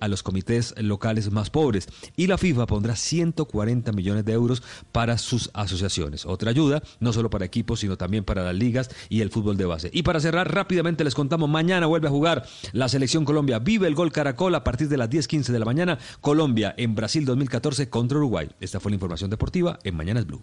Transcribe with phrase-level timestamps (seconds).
[0.00, 5.18] a los comités locales más pobres y la FIFA pondrá 140 millones de euros para
[5.18, 6.24] sus asociaciones.
[6.26, 9.66] Otra ayuda, no solo para equipos, sino también para las ligas y el fútbol de
[9.66, 9.90] base.
[9.92, 13.58] Y para cerrar, rápidamente les contamos, mañana vuelve a jugar la selección Colombia.
[13.58, 15.98] Vive el gol Caracol a partir de las 10.15 de la mañana.
[16.20, 18.48] Colombia en Brasil 2014 contra Uruguay.
[18.60, 20.40] Esta fue la información deportiva en Mañanas Blue.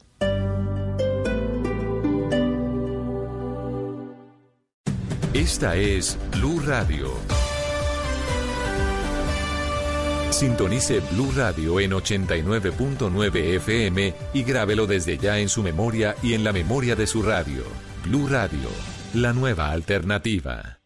[5.34, 7.39] Esta es Blue Radio.
[10.32, 16.44] Sintonice Blue Radio en 89.9 FM y grábelo desde ya en su memoria y en
[16.44, 17.64] la memoria de su radio.
[18.06, 18.70] Blue Radio,
[19.14, 20.80] la nueva alternativa.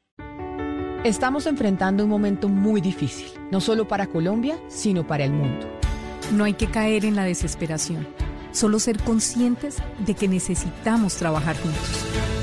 [1.03, 5.67] Estamos enfrentando un momento muy difícil, no solo para Colombia, sino para el mundo.
[6.31, 8.07] No hay que caer en la desesperación,
[8.53, 12.42] solo ser conscientes de que necesitamos trabajar juntos.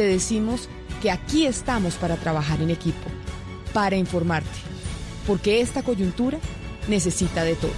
[0.00, 0.66] te decimos
[1.02, 3.04] que aquí estamos para trabajar en equipo
[3.74, 4.48] para informarte,
[5.26, 6.38] porque esta coyuntura
[6.88, 7.74] necesita de todos.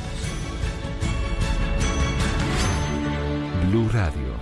[3.68, 4.36] Blue Radio,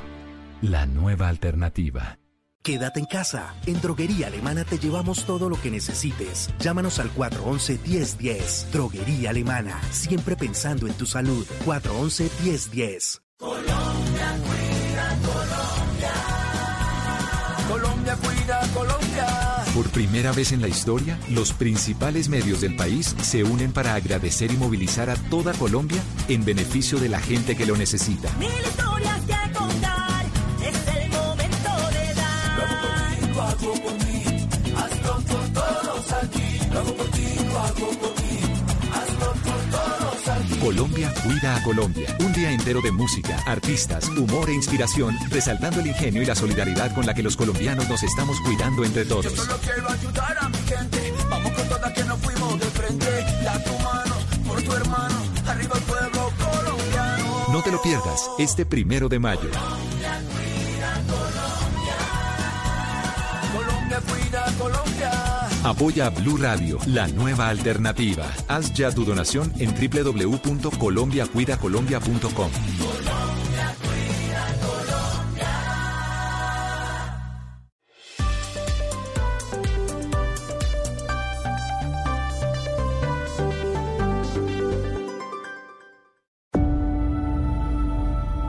[0.61, 2.19] la nueva alternativa.
[2.63, 3.55] Quédate en casa.
[3.65, 6.51] En Droguería Alemana te llevamos todo lo que necesites.
[6.59, 8.73] Llámanos al 411-1010.
[8.73, 9.81] Droguería Alemana.
[9.91, 11.47] Siempre pensando en tu salud.
[11.65, 13.23] 411-1010.
[19.75, 24.51] Por primera vez en la historia, los principales medios del país se unen para agradecer
[24.51, 28.33] y movilizar a toda Colombia en beneficio de la gente que lo necesita.
[28.37, 30.27] Mil historias que contar,
[30.61, 32.59] es el momento de dar.
[32.59, 34.25] Lo hago por ti, lo hago por mí,
[34.77, 36.49] hazlo por todos aquí.
[36.73, 38.20] Lo hago por ti, lo hago por mí,
[40.61, 42.15] Colombia cuida a Colombia.
[42.21, 46.95] Un día entero de música, artistas, humor e inspiración, resaltando el ingenio y la solidaridad
[46.95, 49.25] con la que los colombianos nos estamos cuidando entre todos.
[49.25, 51.15] Yo solo quiero ayudar a mi gente.
[51.31, 53.07] Vamos con todas que nos fuimos de frente.
[53.43, 54.15] Da tu mano
[54.47, 55.15] por tu hermano.
[55.47, 57.47] Arriba el pueblo colombiano.
[57.53, 59.41] No te lo pierdas este primero de mayo.
[59.41, 61.97] Colombia cuida Colombia.
[63.57, 65.00] Colombia cuida Colombia.
[65.63, 68.25] Apoya a Blue Radio, la nueva alternativa.
[68.49, 72.51] Haz ya tu donación en www.colombiacuidacolombia.com.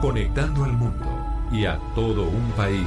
[0.00, 1.06] Conectando al mundo
[1.52, 2.86] y a todo un país.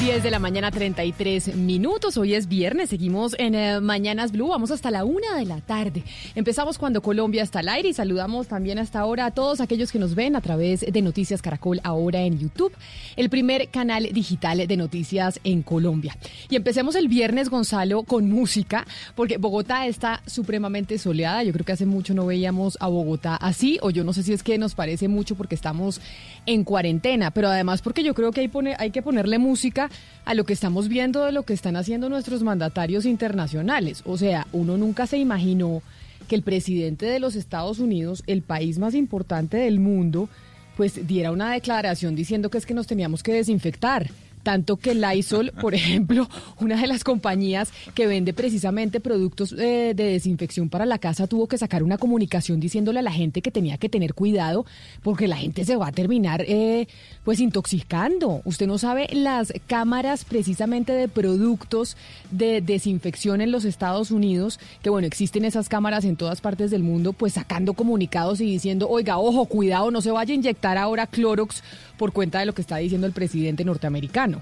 [0.00, 2.16] 10 de la mañana, 33 minutos.
[2.18, 4.46] Hoy es viernes, seguimos en eh, Mañanas Blue.
[4.46, 6.04] Vamos hasta la una de la tarde.
[6.36, 9.98] Empezamos cuando Colombia está al aire y saludamos también hasta ahora a todos aquellos que
[9.98, 12.72] nos ven a través de Noticias Caracol, ahora en YouTube,
[13.16, 16.16] el primer canal digital de noticias en Colombia.
[16.48, 18.86] Y empecemos el viernes, Gonzalo, con música,
[19.16, 21.42] porque Bogotá está supremamente soleada.
[21.42, 24.32] Yo creo que hace mucho no veíamos a Bogotá así, o yo no sé si
[24.32, 26.00] es que nos parece mucho porque estamos
[26.48, 29.90] en cuarentena, pero además porque yo creo que hay, pone, hay que ponerle música
[30.24, 34.02] a lo que estamos viendo de lo que están haciendo nuestros mandatarios internacionales.
[34.06, 35.82] O sea, uno nunca se imaginó
[36.26, 40.30] que el presidente de los Estados Unidos, el país más importante del mundo,
[40.78, 44.10] pues diera una declaración diciendo que es que nos teníamos que desinfectar
[44.42, 46.28] tanto que Lysol, por ejemplo,
[46.60, 51.48] una de las compañías que vende precisamente productos eh, de desinfección para la casa, tuvo
[51.48, 54.64] que sacar una comunicación diciéndole a la gente que tenía que tener cuidado
[55.02, 56.88] porque la gente se va a terminar eh,
[57.24, 58.40] pues intoxicando.
[58.44, 61.96] Usted no sabe las cámaras precisamente de productos
[62.30, 66.82] de desinfección en los Estados Unidos, que bueno, existen esas cámaras en todas partes del
[66.82, 71.06] mundo, pues sacando comunicados y diciendo, oiga, ojo, cuidado, no se vaya a inyectar ahora
[71.06, 71.62] Clorox
[71.96, 74.37] por cuenta de lo que está diciendo el presidente norteamericano.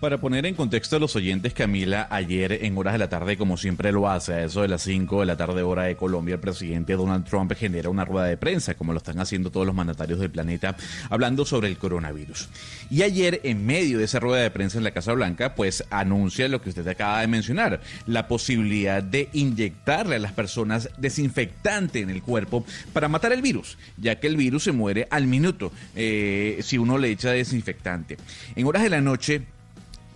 [0.00, 3.56] Para poner en contexto a los oyentes, Camila, ayer en horas de la tarde, como
[3.56, 6.40] siempre lo hace, a eso de las 5 de la tarde hora de Colombia, el
[6.40, 10.18] presidente Donald Trump genera una rueda de prensa, como lo están haciendo todos los mandatarios
[10.18, 10.76] del planeta,
[11.08, 12.50] hablando sobre el coronavirus.
[12.90, 16.46] Y ayer, en medio de esa rueda de prensa en la Casa Blanca, pues anuncia
[16.48, 22.10] lo que usted acaba de mencionar, la posibilidad de inyectarle a las personas desinfectante en
[22.10, 26.58] el cuerpo para matar el virus, ya que el virus se muere al minuto eh,
[26.60, 28.18] si uno le echa desinfectante.
[28.56, 29.55] En horas de la noche,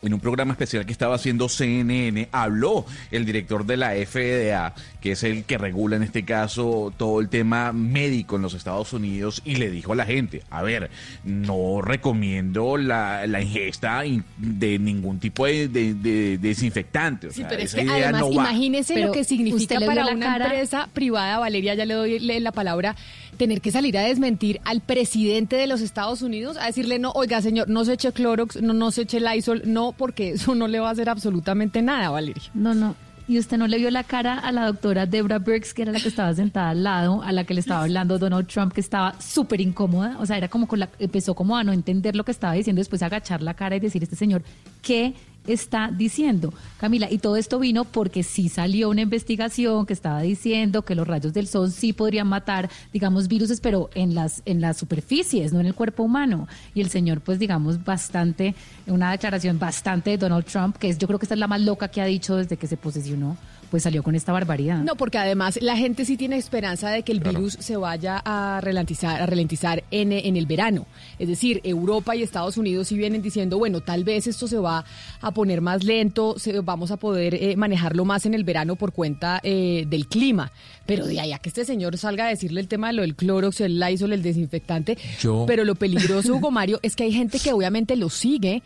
[0.03, 5.13] en un programa especial que estaba haciendo CNN, habló el director de la FDA, que
[5.13, 9.43] es el que regula en este caso todo el tema médico en los Estados Unidos,
[9.45, 10.91] y le dijo a la gente, a ver,
[11.25, 17.29] no recomiendo la, la ingesta in- de ningún tipo de, de- de desinfectante.
[17.29, 18.33] O Sí, sea, pero es esa que idea además no va.
[18.51, 22.19] imagínese Pero lo que significa para la una cara- empresa privada, Valeria, ya le doy
[22.19, 22.97] la palabra,
[23.41, 27.41] tener que salir a desmentir al presidente de los Estados Unidos, a decirle, no, oiga,
[27.41, 30.79] señor, no se eche Clorox, no, no se eche Lysol, no, porque eso no le
[30.79, 32.43] va a hacer absolutamente nada, Valeria.
[32.53, 32.95] No, no.
[33.27, 36.01] Y usted no le vio la cara a la doctora Deborah Birx, que era la
[36.01, 39.19] que estaba sentada al lado, a la que le estaba hablando Donald Trump, que estaba
[39.19, 40.19] súper incómoda.
[40.19, 42.81] O sea, era como con la, empezó como a no entender lo que estaba diciendo,
[42.81, 44.43] después agachar la cara y decir, este señor,
[44.83, 45.15] ¿qué
[45.47, 46.53] está diciendo?
[46.79, 51.07] Camila, y todo esto vino porque sí salió una investigación que estaba diciendo que los
[51.07, 55.61] rayos del sol sí podrían matar, digamos, virus, pero en las, en las superficies, no
[55.61, 56.49] en el cuerpo humano.
[56.75, 58.55] Y el señor, pues, digamos, bastante,
[58.87, 61.61] una declaración bastante de Donald Trump, que es, yo creo que esta es la más
[61.61, 63.37] loca que ha dicho desde que se posesionó,
[63.71, 64.83] pues salió con esta barbaridad.
[64.83, 68.61] No, porque además la gente sí tiene esperanza de que el virus se vaya a
[68.63, 70.87] ralentizar, a ralentizar en, en el verano.
[71.19, 74.85] Es decir, Europa y Estados Unidos sí vienen diciendo, bueno, tal vez esto se va
[75.21, 78.93] a poner más lento, se, vamos a poder eh, manejarlo más en el verano por
[78.93, 80.51] cuenta eh, del clima.
[80.87, 83.15] Pero de ahí a que este señor salga a decirle el tema de lo del
[83.15, 84.99] Clorox, el Lysol, el desinfectante.
[85.21, 88.63] Yo- Pero lo peligroso, Hugo Mario, es que hay gente que obviamente lo sigue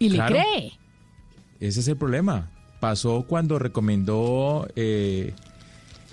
[0.00, 0.34] y Claro.
[0.34, 0.72] le cree.
[1.60, 2.50] Ese es el problema.
[2.80, 5.32] Pasó cuando recomendó eh,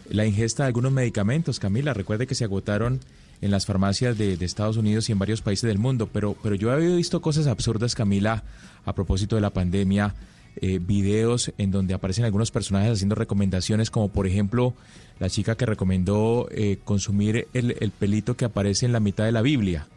[0.09, 1.93] la ingesta de algunos medicamentos, Camila.
[1.93, 2.99] Recuerde que se agotaron
[3.41, 6.09] en las farmacias de, Estados Unidos y en varios países del mundo.
[6.11, 8.43] Pero, pero yo había visto cosas absurdas, Camila,
[8.85, 10.15] a propósito de la pandemia.
[10.61, 14.73] eh, videos en donde aparecen algunos personajes haciendo recomendaciones, como por ejemplo
[15.19, 19.31] la chica que recomendó eh, consumir el, el pelito que aparece en la mitad de
[19.31, 19.87] la Biblia,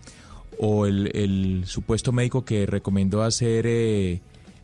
[0.58, 4.20] o el, el supuesto médico que recomendó hacer eh,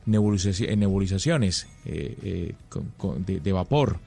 [0.07, 3.99] nebulizaciones eh, eh, de vapor.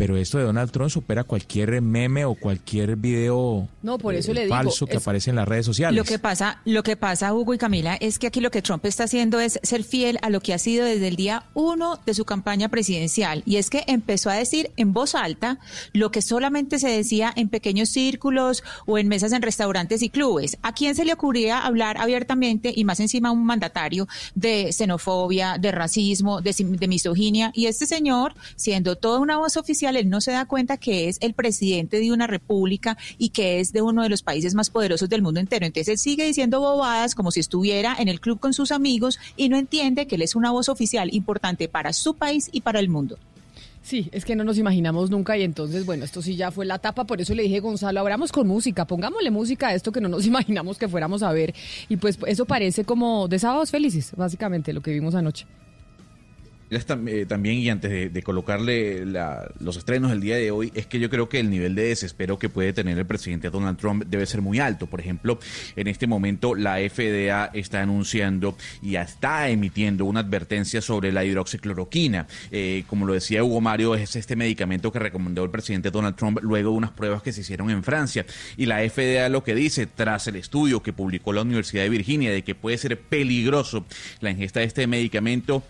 [0.00, 4.34] Pero esto de Donald Trump supera cualquier meme o cualquier video No, por eso eh,
[4.34, 5.96] le digo, falso que es- aparece en las redes sociales.
[5.98, 8.86] Lo que pasa, lo que pasa, Hugo y Camila, es que aquí lo que Trump
[8.86, 12.14] está haciendo es ser fiel a lo que ha sido desde el día uno de
[12.14, 13.42] su campaña presidencial.
[13.44, 15.58] Y es que empezó a decir en voz alta
[15.92, 20.56] lo que solamente se decía en pequeños círculos o en mesas en restaurantes y clubes.
[20.62, 25.58] ¿A quién se le ocurría hablar abiertamente y más encima a un mandatario de xenofobia,
[25.58, 27.52] de racismo, de, de misoginia?
[27.54, 31.18] Y este señor, siendo toda una voz oficial, él no se da cuenta que es
[31.20, 35.08] el presidente de una república y que es de uno de los países más poderosos
[35.08, 35.66] del mundo entero.
[35.66, 39.48] Entonces él sigue diciendo bobadas como si estuviera en el club con sus amigos y
[39.48, 42.88] no entiende que él es una voz oficial importante para su país y para el
[42.88, 43.18] mundo.
[43.82, 46.78] Sí, es que no nos imaginamos nunca y entonces, bueno, esto sí ya fue la
[46.78, 50.08] tapa, por eso le dije, Gonzalo, abramos con música, pongámosle música a esto que no
[50.08, 51.54] nos imaginamos que fuéramos a ver.
[51.88, 55.46] Y pues eso parece como de sábados felices, básicamente, lo que vimos anoche.
[56.70, 61.10] Eh, también, y antes de, colocarle los estrenos del día de hoy, es que yo
[61.10, 64.40] creo que el nivel de desespero que puede tener el presidente Donald Trump debe ser
[64.40, 64.86] muy alto.
[64.86, 65.40] Por ejemplo,
[65.74, 72.28] en este momento la FDA está anunciando y está emitiendo una advertencia sobre la hidroxicloroquina.
[72.52, 76.38] Eh, como lo decía Hugo Mario, es este medicamento que recomendó el presidente Donald Trump
[76.40, 78.24] luego de unas pruebas que se hicieron en Francia.
[78.56, 82.30] Y la FDA lo que dice, tras el estudio que publicó la Universidad de Virginia
[82.30, 83.84] de que puede ser peligroso
[84.20, 85.64] la ingesta de este medicamento,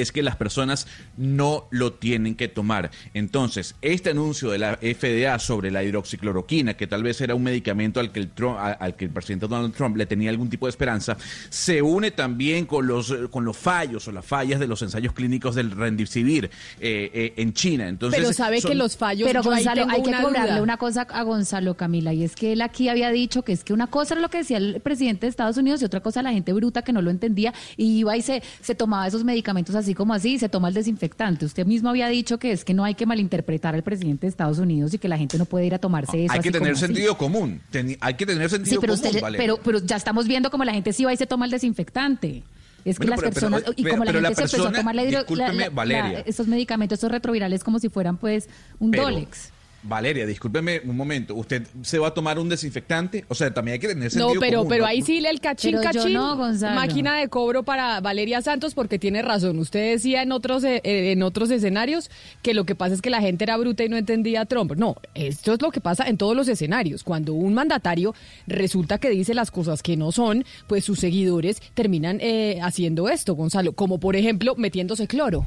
[0.00, 0.86] es que las personas
[1.16, 2.90] no lo tienen que tomar.
[3.14, 8.00] Entonces, este anuncio de la FDA sobre la hidroxicloroquina, que tal vez era un medicamento
[8.00, 10.70] al que el, Trump- al que el presidente Donald Trump le tenía algún tipo de
[10.70, 11.16] esperanza,
[11.50, 15.54] se une también con los, con los fallos o las fallas de los ensayos clínicos
[15.54, 16.50] del Rendicivir
[16.80, 17.88] eh, eh, en China.
[17.88, 19.26] Entonces, Pero sabe son- que los fallos...
[19.28, 20.62] Pero Gonzalo, hay que cobrarle duda.
[20.62, 23.72] una cosa a Gonzalo, Camila, y es que él aquí había dicho que es que
[23.72, 26.32] una cosa era lo que decía el presidente de Estados Unidos y otra cosa la
[26.32, 29.87] gente bruta que no lo entendía y iba y se, se tomaba esos medicamentos así
[29.94, 31.44] como así y se toma el desinfectante.
[31.44, 34.58] Usted mismo había dicho que es que no hay que malinterpretar al presidente de Estados
[34.58, 36.32] Unidos y que la gente no puede ir a tomarse eso.
[36.32, 36.86] hay que así tener como así.
[36.86, 37.60] sentido común.
[38.00, 40.72] Hay que tener sentido Sí, pero, común, usted, pero, pero ya estamos viendo como la
[40.72, 42.42] gente sí va y se toma el desinfectante.
[42.84, 44.68] Es que Bueno, las pero- pero- personas, y pero- como la gente la se empezó
[44.68, 49.50] a tomar la la- la- estos medicamentos, estos retrovirales como si fueran pues un Dolex.
[49.82, 51.34] Valeria, discúlpeme un momento.
[51.36, 53.24] ¿Usted se va a tomar un desinfectante?
[53.28, 54.88] O sea, también hay que tener No, sentido pero, común, pero ¿no?
[54.88, 56.74] ahí sí el cachín, Pero yo cachín, no, Gonzalo.
[56.74, 59.58] máquina de cobro para Valeria Santos, porque tiene razón.
[59.58, 62.10] Usted decía en otros, eh, eh, en otros escenarios
[62.42, 64.72] que lo que pasa es que la gente era bruta y no entendía a Trump.
[64.76, 67.04] No, esto es lo que pasa en todos los escenarios.
[67.04, 68.14] Cuando un mandatario
[68.48, 73.34] resulta que dice las cosas que no son, pues sus seguidores terminan eh, haciendo esto,
[73.34, 75.46] Gonzalo, como por ejemplo metiéndose cloro.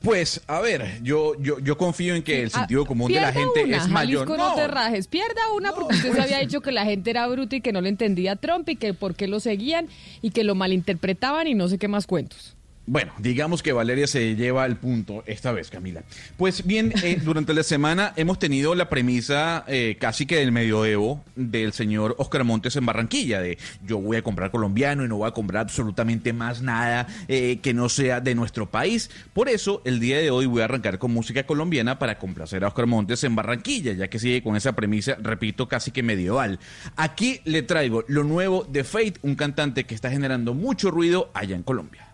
[0.00, 3.32] Pues, a ver, yo, yo, yo confío en que el Ah, sentido común de la
[3.32, 4.26] gente una, es mayor.
[4.26, 5.06] Jalisco, no, te rajes.
[5.08, 7.82] Pierda una porque usted se había dicho que la gente era bruta y que no
[7.82, 9.88] le entendía a Trump y que por qué lo seguían
[10.22, 12.56] y que lo malinterpretaban y no sé qué más cuentos.
[12.86, 16.02] Bueno, digamos que Valeria se lleva el punto esta vez, Camila.
[16.36, 21.22] Pues bien, eh, durante la semana hemos tenido la premisa eh, casi que del medioevo
[21.36, 25.28] del señor Oscar Montes en Barranquilla, de yo voy a comprar colombiano y no voy
[25.28, 29.10] a comprar absolutamente más nada eh, que no sea de nuestro país.
[29.34, 32.68] Por eso, el día de hoy voy a arrancar con música colombiana para complacer a
[32.68, 36.58] Oscar Montes en Barranquilla, ya que sigue con esa premisa, repito, casi que medieval.
[36.96, 41.54] Aquí le traigo lo nuevo de Fate, un cantante que está generando mucho ruido allá
[41.54, 42.09] en Colombia.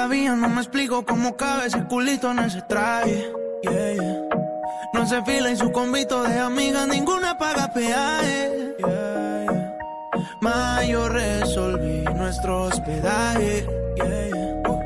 [0.00, 3.30] Todavía no me explico cómo cabe ese culito en ese traje.
[3.62, 4.28] Yeah, yeah.
[4.94, 8.76] No se fila en su convito de amigas, ninguna paga peaje.
[8.78, 9.76] Yeah.
[10.40, 13.66] Ma, yo resolví nuestro hospedaje.
[14.66, 14.78] Uh.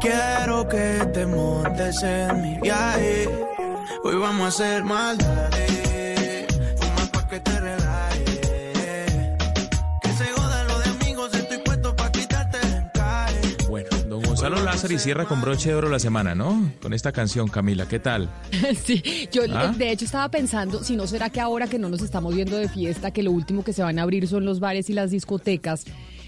[0.00, 3.28] Quiero que te montes en mi viaje.
[4.02, 6.46] Hoy vamos a hacer maldades.
[6.80, 7.60] Fuma pa' que te
[14.42, 16.72] Gonzalo Lázaro y cierra con broche de oro la semana, ¿no?
[16.82, 18.28] Con esta canción, Camila, ¿qué tal?
[18.84, 19.68] Sí, yo ¿Ah?
[19.68, 22.68] de hecho estaba pensando, si no será que ahora que no nos estamos viendo de
[22.68, 25.84] fiesta, que lo último que se van a abrir son los bares y las discotecas,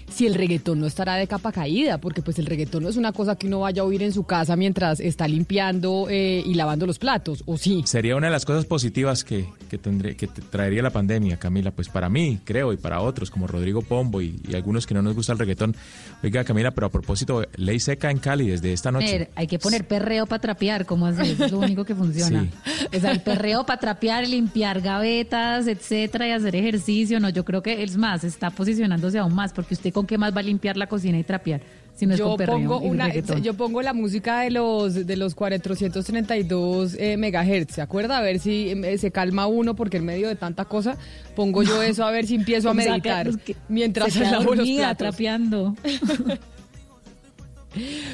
[0.09, 3.11] si el reggaetón no estará de capa caída, porque pues el reggaetón no es una
[3.11, 6.85] cosa que uno vaya a oír en su casa mientras está limpiando eh, y lavando
[6.85, 7.83] los platos, ¿o sí?
[7.85, 11.71] Sería una de las cosas positivas que, que, tendré, que te traería la pandemia, Camila.
[11.71, 15.01] Pues para mí, creo, y para otros, como Rodrigo Pombo y, y algunos que no
[15.01, 15.75] nos gusta el reggaetón.
[16.23, 19.19] Oiga, Camila, pero a propósito, ley seca en Cali desde esta noche.
[19.19, 21.31] Ver, hay que poner perreo para trapear, ¿cómo así?
[21.31, 22.47] Eso es lo único que funciona.
[22.95, 27.19] O sea, el perreo para trapear, limpiar gavetas, etcétera, y hacer ejercicio.
[27.19, 30.35] No, yo creo que es más, está posicionándose aún más, porque usted con qué más
[30.35, 31.61] va a limpiar la cocina y trapear,
[31.95, 36.95] si no es yo pongo una, yo pongo la música de los de los 432
[36.99, 38.17] eh, megahertz, ¿se acuerda?
[38.17, 40.97] A ver si eh, se calma uno porque en medio de tanta cosa
[41.33, 43.29] pongo yo eso a ver si empiezo a meditar
[43.69, 45.75] mientras se queda dormida trapeando.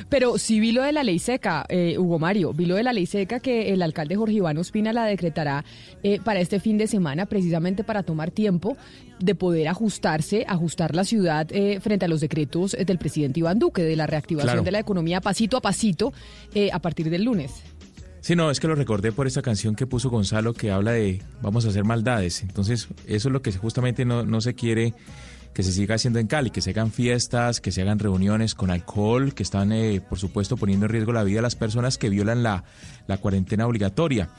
[0.10, 2.94] Pero sí vi lo de la ley seca, eh, Hugo Mario, vi lo de la
[2.94, 5.64] ley seca que el alcalde Jorge Iván Ospina la decretará
[6.04, 8.78] eh, para este fin de semana, precisamente para tomar tiempo
[9.20, 13.84] de poder ajustarse, ajustar la ciudad eh, frente a los decretos del presidente Iván Duque
[13.84, 14.64] de la reactivación Claro.
[14.64, 16.14] de la economía pasito a pasito
[16.74, 17.52] a partir del lunes.
[18.22, 21.22] Sí, no, es que lo recordé por esta canción que puso Gonzalo que habla de
[21.42, 22.44] vamos a hacer maldades.
[22.44, 24.94] Entonces, eso es lo que justamente no, no se quiere
[25.54, 28.72] que se siga haciendo en Cali, que se hagan fiestas, que se hagan reuniones con
[28.72, 32.10] alcohol, que están, eh, por supuesto, poniendo en riesgo la vida de las personas que
[32.10, 32.64] violan la,
[33.20, 34.30] cuarentena obligatoria.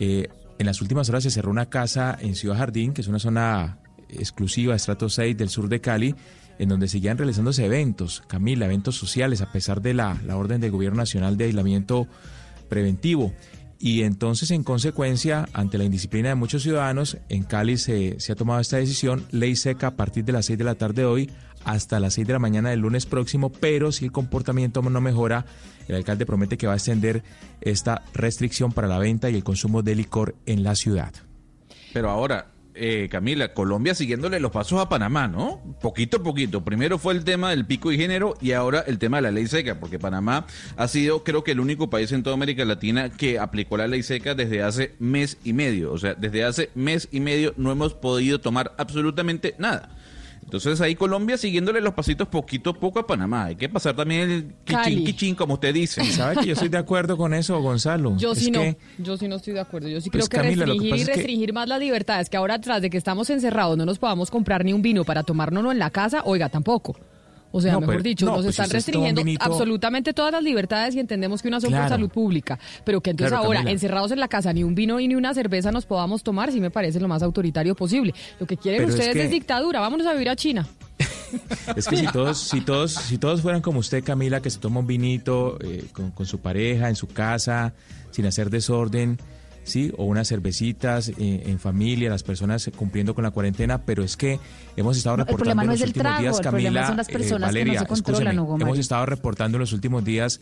[0.00, 3.18] Eh, en las últimas horas se cerró una casa en Ciudad Jardín, que es una
[3.18, 6.14] zona exclusiva, estrato 6 del sur de Cali,
[6.58, 10.70] en donde seguían realizándose eventos, Camila, eventos sociales, a pesar de la, la orden del
[10.70, 12.06] Gobierno Nacional de aislamiento
[12.68, 13.32] preventivo.
[13.84, 18.36] Y entonces, en consecuencia, ante la indisciplina de muchos ciudadanos, en Cali se, se ha
[18.36, 21.30] tomado esta decisión, ley seca a partir de las 6 de la tarde de hoy
[21.64, 25.46] hasta las 6 de la mañana del lunes próximo, pero si el comportamiento no mejora,
[25.88, 27.24] el alcalde promete que va a extender
[27.60, 31.12] esta restricción para la venta y el consumo de licor en la ciudad.
[31.92, 35.60] Pero ahora, eh, Camila, Colombia siguiéndole los pasos a Panamá, ¿no?
[35.80, 36.64] Poquito a poquito.
[36.64, 39.46] Primero fue el tema del pico y género y ahora el tema de la ley
[39.46, 43.38] seca, porque Panamá ha sido, creo que, el único país en toda América Latina que
[43.38, 45.92] aplicó la ley seca desde hace mes y medio.
[45.92, 49.90] O sea, desde hace mes y medio no hemos podido tomar absolutamente nada.
[50.52, 53.44] Entonces ahí Colombia siguiéndole los pasitos poquito a poco a Panamá.
[53.46, 56.04] Hay que pasar también el quichín, quichín, como usted dice.
[56.04, 58.14] ¿Sabe que yo estoy de acuerdo con eso, Gonzalo?
[58.18, 58.60] Yo Es sí no,
[58.98, 59.88] yo sí no estoy de acuerdo.
[59.88, 62.36] Yo sí Pues, creo que Camila, lo que restringir que- restringir más las libertades, que
[62.36, 65.72] ahora tras de que estamos encerrados no nos podamos comprar ni un vino para tomárnoslo
[65.72, 66.98] en la casa, oiga, tampoco.
[67.52, 70.42] O sea, No, mejor pero- dicho, no, nos pues, están restringiendo vinito- absolutamente todas las
[70.42, 72.58] libertades y entendemos que unas son por salud pública.
[72.84, 73.72] Pero que entonces Claro, ahora, Camila.
[73.72, 76.60] encerrados en la casa, ni un vino y ni una cerveza nos podamos tomar, sí
[76.60, 78.14] me parece lo más autoritario posible.
[78.40, 80.66] Lo que quieren Pero ustedes es, que- dictadura, vámonos a vivir a China.
[81.76, 84.80] Es que si todos, si todos, si todos fueran como usted, Camila, que se toma
[84.80, 87.72] un vinito eh, con, con su pareja en su casa,
[88.10, 89.18] sin hacer desorden,
[89.64, 94.16] sí, o unas cervecitas eh, en familia, las personas cumpliendo con la cuarentena, pero es
[94.16, 94.38] que
[94.76, 97.38] hemos estado No, reportando en no los últimos trago, días, Camila, son las eh, no
[97.38, 98.56] Valeria, escúcheme, Mario.
[98.60, 100.40] hemos estado reportando en los últimos días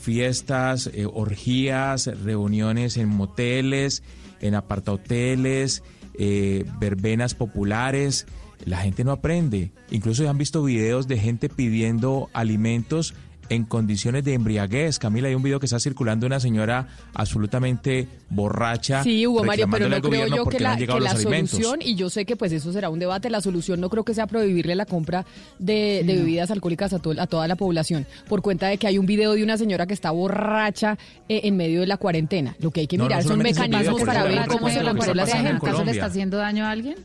[0.00, 4.02] fiestas, eh, orgías, reuniones en moteles,
[4.40, 5.82] en apartahoteles,
[6.18, 8.26] eh, verbenas populares.
[8.64, 9.72] La gente no aprende.
[9.90, 13.14] Incluso ya han visto videos de gente pidiendo alimentos
[13.52, 14.98] en condiciones de embriaguez.
[14.98, 19.02] Camila, hay un video que está circulando de una señora absolutamente borracha.
[19.02, 22.24] Sí, Hugo Mario, pero no creo yo que la, que la solución, y yo sé
[22.24, 25.24] que pues eso será un debate, la solución no creo que sea prohibirle la compra
[25.58, 28.98] de, de bebidas alcohólicas a, to- a toda la población, por cuenta de que hay
[28.98, 32.56] un video de una señora que está borracha eh, en medio de la cuarentena.
[32.60, 34.86] Lo que hay que No, no mirar son mecanismos video, para ver cómo se en
[35.26, 35.50] gente.
[35.66, 36.96] ¿Acaso le está haciendo daño a alguien?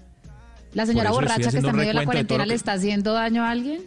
[0.73, 3.51] ¿La señora borracha que está en medio de la cuarentena le está haciendo daño a
[3.51, 3.81] alguien?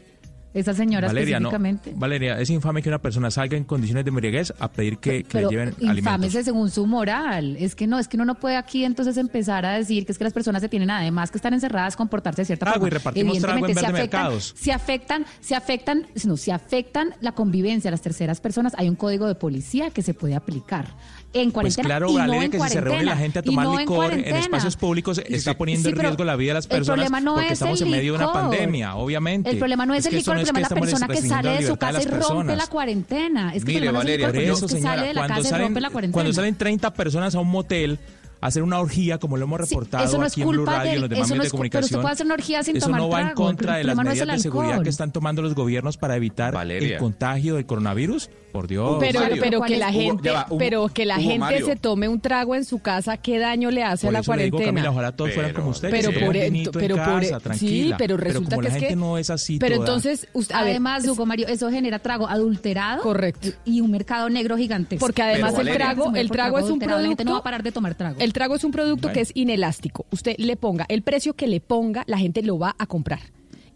[0.53, 1.51] Esa señora Valeria, no.
[1.95, 5.43] Valeria, es infame que una persona salga en condiciones de embriaguez a pedir que, que
[5.43, 6.45] le lleven infámese alimentos.
[6.45, 7.57] según su moral.
[7.57, 10.19] Es que no, es que uno no puede aquí entonces empezar a decir que es
[10.19, 12.89] que las personas se tienen además que estar encerradas, comportarse de cierta Trago forma.
[12.89, 14.55] y repartimos trago en Evidentemente, verde se afectan, mercados.
[14.57, 18.73] se afectan, se afectan, no, se afectan la convivencia de las terceras personas.
[18.77, 20.89] Hay un código de policía que se puede aplicar
[21.33, 23.43] en Pues cuarentena claro, y Valeria, no en que si se reúne la gente a
[23.43, 24.39] tomar no en licor en, cuarentena.
[24.41, 27.35] espacios públicos, está poniendo Sí, en riesgo la vida de las el personas problema no
[27.35, 28.41] porque es estamos el en medio de una licor.
[28.43, 29.51] pandemia, obviamente.
[29.51, 31.29] El problema no es, el que esto licor, el no problema es la persona que
[31.29, 33.55] sale de su casa y rompe la cuarentena.
[33.55, 35.15] Es que el Mire, no es el Valeria, licor, el eso, es que sale de
[35.15, 36.13] la cuando casa y salen, rompe la cuarentena.
[36.15, 37.99] cuando salen 30 personas a un motel
[38.41, 40.57] a hacer una orgía, como lo hemos Sí, reportado eso no es aquí en Blue
[40.65, 42.01] culpa Radio y en los demás eso no medios de es cu- pero usted comunicación,
[42.03, 43.97] puede hacer una orgía sin eso tomar no va en trago, contra el de las
[43.97, 46.95] no es medidas el de seguridad que están tomando los gobiernos para evitar Valeria.
[46.95, 48.31] el contagio del coronavirus.
[48.53, 48.97] Por Dios.
[49.01, 49.37] Pero, Mario.
[49.43, 51.67] pero ¿Cuál que la gente, va, pero que la Hugo gente Mario.
[51.67, 54.35] se tome un trago en su casa, ¿qué daño le hace Por a la eso
[54.35, 54.81] le digo, cuarentena?
[54.83, 55.91] Camila, ojalá todos fueran Pero- como usted.
[55.91, 58.69] pero que por e- en pero por casa, e- sí, pero resulta como que la
[58.69, 59.87] es gente que no es así pero toda.
[59.87, 63.03] entonces usted, Además, Hugo Mario, eso genera trago adulterado.
[63.03, 63.49] Correcto.
[63.65, 65.05] Y un mercado negro gigantesco.
[65.05, 67.43] Porque además Pero, el trago, el trago es un La gente no va a producto
[67.45, 68.17] parar de tomar trago.
[68.21, 69.15] El trago es un producto Bueno.
[69.15, 70.07] que es inelástico.
[70.11, 73.21] Usted le ponga el precio que le ponga, la gente lo va a comprar.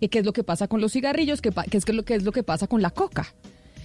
[0.00, 1.40] ¿Y qué es lo que pasa con los cigarrillos?
[1.40, 3.32] ¿Qué, qué es, que lo, qué es lo que pasa con la coca?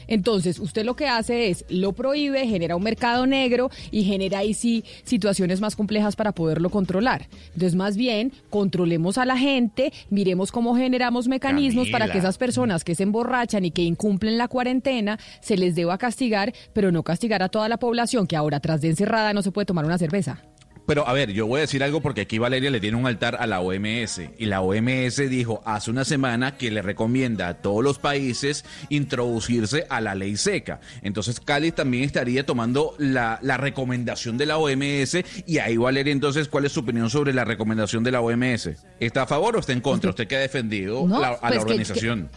[0.09, 4.53] Entonces, usted lo que hace es lo prohíbe, genera un mercado negro y genera ahí
[4.53, 7.27] sí situaciones más complejas para poderlo controlar.
[7.53, 12.83] Entonces, más bien, controlemos a la gente, miremos cómo generamos mecanismos para que esas personas
[12.83, 17.43] que se emborrachan y que incumplen la cuarentena se les deba castigar, pero no castigar
[17.43, 20.41] a toda la población que ahora tras de encerrada no se puede tomar una cerveza.
[20.89, 23.37] Pero a ver, yo voy a decir algo porque aquí Valeria le tiene un altar
[23.39, 27.83] a la OMS y la OMS dijo hace una semana que le recomienda a todos
[27.83, 30.79] los países introducirse a la ley seca.
[31.03, 36.47] Entonces Cali también estaría tomando la, la recomendación de la OMS y ahí Valeria entonces,
[36.47, 38.69] ¿cuál es su opinión sobre la recomendación de la OMS?
[38.99, 40.09] ¿Está a favor o está en contra?
[40.09, 42.29] ¿Usted que ha defendido No, la- a pues la que- organización?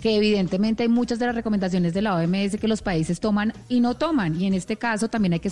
[0.00, 3.80] Que evidentemente hay muchas de las recomendaciones de la OMS que los países toman y
[3.80, 4.40] no toman.
[4.40, 5.50] Y en este caso también hay que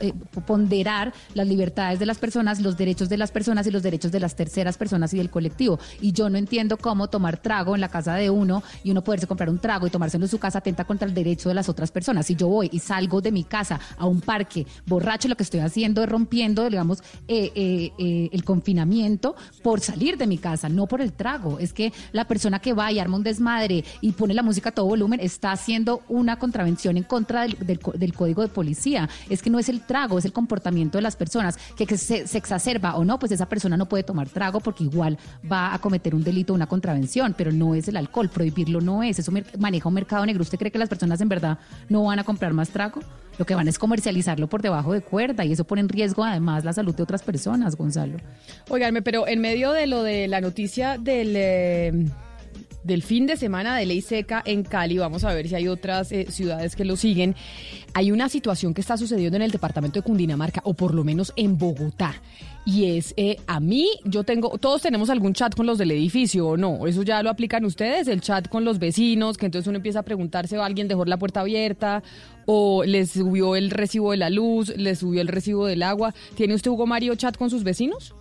[0.00, 0.12] eh,
[0.46, 4.20] ponderar las libertades de las personas, los derechos de las personas y los derechos de
[4.20, 5.78] las terceras personas y del colectivo.
[6.00, 9.26] Y yo no entiendo cómo tomar trago en la casa de uno y uno poderse
[9.26, 11.90] comprar un trago y tomárselo en su casa atenta contra el derecho de las otras
[11.90, 12.26] personas.
[12.26, 15.60] Si yo voy y salgo de mi casa a un parque borracho, lo que estoy
[15.60, 20.86] haciendo es rompiendo, digamos, eh, eh, eh, el confinamiento por salir de mi casa, no
[20.86, 21.58] por el trago.
[21.58, 24.72] Es que la persona que va y arma un desmadre y pone la música a
[24.72, 29.08] todo volumen está haciendo una contravención en contra del, código de policía.
[29.28, 32.96] Es que no es el trago, es el comportamiento de las personas que, se, exacerba
[32.96, 35.18] o no, pues esa persona no puede tomar trago porque igual
[35.50, 39.18] va a cometer un delito, una contravención, pero no es el alcohol, prohibirlo no es,
[39.18, 40.42] eso maneja un mercado negro.
[40.42, 41.58] ¿Usted cree que las personas en verdad
[41.88, 43.00] no van a comprar más trago?
[43.38, 46.64] Lo que van es comercializarlo por debajo de cuerda y eso pone en riesgo además
[46.64, 48.18] la salud de otras personas, Gonzalo.
[48.70, 52.06] Oiganme, pero en medio de lo de la noticia del, eh,
[52.86, 56.12] del fin de semana de ley seca en Cali, vamos a ver si hay otras
[56.12, 57.34] eh, ciudades que lo siguen,
[57.94, 61.32] hay una situación que está sucediendo en el departamento de Cundinamarca, o por lo menos
[61.36, 62.14] en Bogotá.
[62.64, 66.48] Y es, eh, a mí, yo tengo, todos tenemos algún chat con los del edificio,
[66.48, 66.86] ¿o no?
[66.86, 70.02] Eso ya lo aplican ustedes, el chat con los vecinos, que entonces uno empieza a
[70.02, 72.02] preguntarse, ¿o alguien dejó la puerta abierta?
[72.44, 74.76] ¿O les subió el recibo de la luz?
[74.76, 76.12] ¿Les subió el recibo del agua?
[76.34, 78.14] ¿Tiene usted, Hugo Mario, chat con sus vecinos?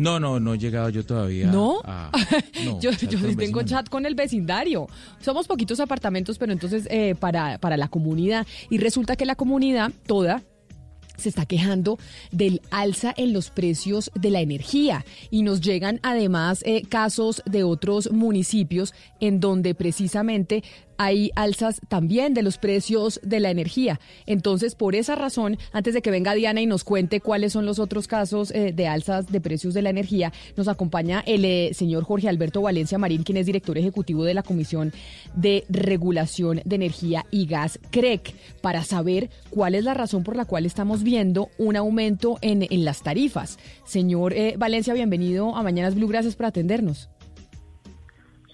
[0.00, 1.46] No, no, no he llegado yo todavía.
[1.50, 1.80] ¿No?
[1.84, 2.10] a-
[2.64, 4.86] no, yo sí tengo chat con el vecindario.
[5.20, 8.46] Somos poquitos apartamentos, pero entonces eh, para, para la comunidad.
[8.70, 10.42] Y resulta que la comunidad toda
[11.16, 11.98] se está quejando
[12.32, 17.62] del alza en los precios de la energía y nos llegan además eh, casos de
[17.62, 20.64] otros municipios en donde precisamente
[21.02, 23.98] hay alzas también de los precios de la energía.
[24.26, 27.78] Entonces, por esa razón, antes de que venga Diana y nos cuente cuáles son los
[27.78, 32.04] otros casos eh, de alzas de precios de la energía, nos acompaña el eh, señor
[32.04, 34.92] Jorge Alberto Valencia Marín, quien es director ejecutivo de la Comisión
[35.34, 40.44] de Regulación de Energía y Gas, CREC, para saber cuál es la razón por la
[40.44, 43.58] cual estamos viendo un aumento en, en las tarifas.
[43.86, 47.08] Señor eh, Valencia, bienvenido a Mañanas Blue, gracias por atendernos.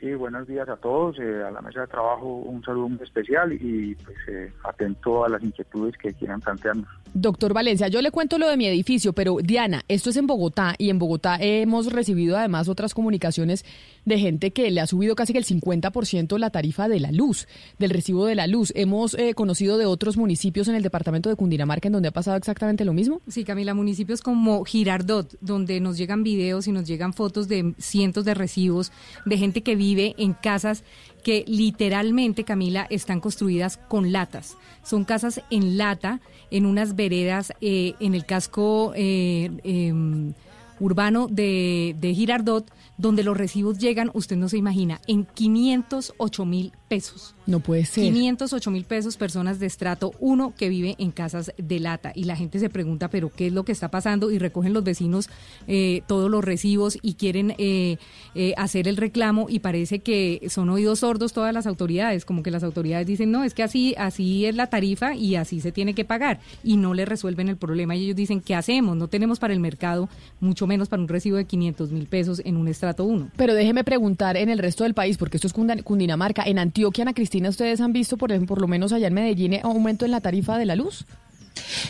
[0.06, 3.52] Sí, buenos días a todos, eh, a la mesa de trabajo un saludo muy especial
[3.52, 6.86] y pues eh, atento a las inquietudes que quieran plantearnos.
[7.12, 10.76] Doctor Valencia, yo le cuento lo de mi edificio, pero Diana, esto es en Bogotá
[10.78, 13.64] y en Bogotá hemos recibido además otras comunicaciones
[14.04, 17.48] de gente que le ha subido casi que el 50% la tarifa de la luz,
[17.78, 18.72] del recibo de la luz.
[18.76, 22.36] Hemos eh, conocido de otros municipios en el departamento de Cundinamarca en donde ha pasado
[22.36, 23.22] exactamente lo mismo.
[23.26, 28.24] Sí, Camila, municipios como Girardot, donde nos llegan videos y nos llegan fotos de cientos
[28.24, 28.92] de recibos
[29.24, 30.84] de gente que vive en casas
[31.22, 34.56] que literalmente, Camila, están construidas con latas.
[34.84, 40.34] Son casas en lata, en unas veredas, eh, en el casco eh, em,
[40.78, 46.72] urbano de, de Girardot, donde los recibos llegan, usted no se imagina, en 508 mil
[46.86, 47.34] pesos.
[47.46, 48.04] No puede ser.
[48.04, 52.12] 508 mil pesos personas de estrato 1 que vive en casas de lata.
[52.14, 54.30] Y la gente se pregunta, pero ¿qué es lo que está pasando?
[54.30, 55.28] Y recogen los vecinos
[55.68, 57.98] eh, todos los recibos y quieren eh,
[58.34, 62.50] eh, hacer el reclamo y parece que son oídos sordos todas las autoridades, como que
[62.50, 65.94] las autoridades dicen, no, es que así, así es la tarifa y así se tiene
[65.94, 66.40] que pagar.
[66.64, 67.94] Y no le resuelven el problema.
[67.94, 68.96] Y ellos dicen, ¿qué hacemos?
[68.96, 70.08] No tenemos para el mercado,
[70.40, 73.30] mucho menos para un recibo de 500 mil pesos en un estrato 1.
[73.36, 77.14] Pero déjeme preguntar en el resto del país, porque esto es Cundinamarca, en Antioquia, Ana
[77.14, 80.58] Cristina, ¿ustedes han visto, por, por lo menos allá en Medellín, aumento en la tarifa
[80.58, 81.06] de la luz?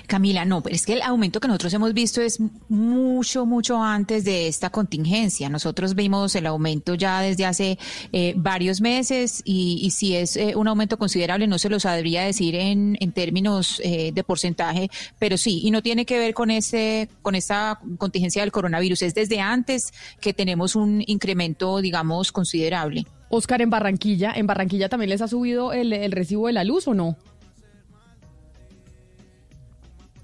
[0.06, 4.24] Camila, no, pero es que el aumento que nosotros hemos visto es mucho, mucho antes
[4.24, 5.48] de esta contingencia.
[5.48, 7.78] Nosotros vimos el aumento ya desde hace
[8.12, 12.54] eh, varios meses y, si es eh, un aumento considerable, no se lo sabría decir
[12.54, 17.34] en, términos eh, de porcentaje, pero sí, y no tiene que ver con ese, con
[17.34, 19.02] esta contingencia del coronavirus.
[19.02, 23.06] Es desde antes que tenemos un incremento, digamos, considerable.
[23.28, 26.86] Oscar, en Barranquilla, ¿en Barranquilla también les ha subido el, el recibo de la luz
[26.88, 27.16] o no?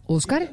[0.06, 0.50] ¿Oscar?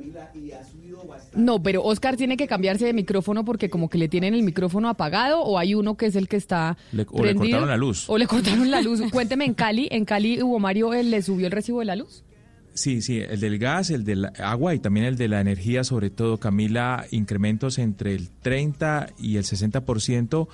[1.36, 4.90] No, pero Oscar tiene que cambiarse de micrófono porque como que le tienen el micrófono
[4.90, 8.10] apagado o hay uno que es el que está Le- o le cortaron la luz.
[8.10, 9.02] O le cortaron la luz.
[9.12, 12.24] Cuénteme, en Cali, en Cali, Hugo Mario, ¿él ¿le subió el recibo de la luz?
[12.74, 16.10] Sí, sí, el del gas, el del agua y también el de la energía, sobre
[16.10, 20.48] todo, Camila, incrementos entre el 30 y el 60%,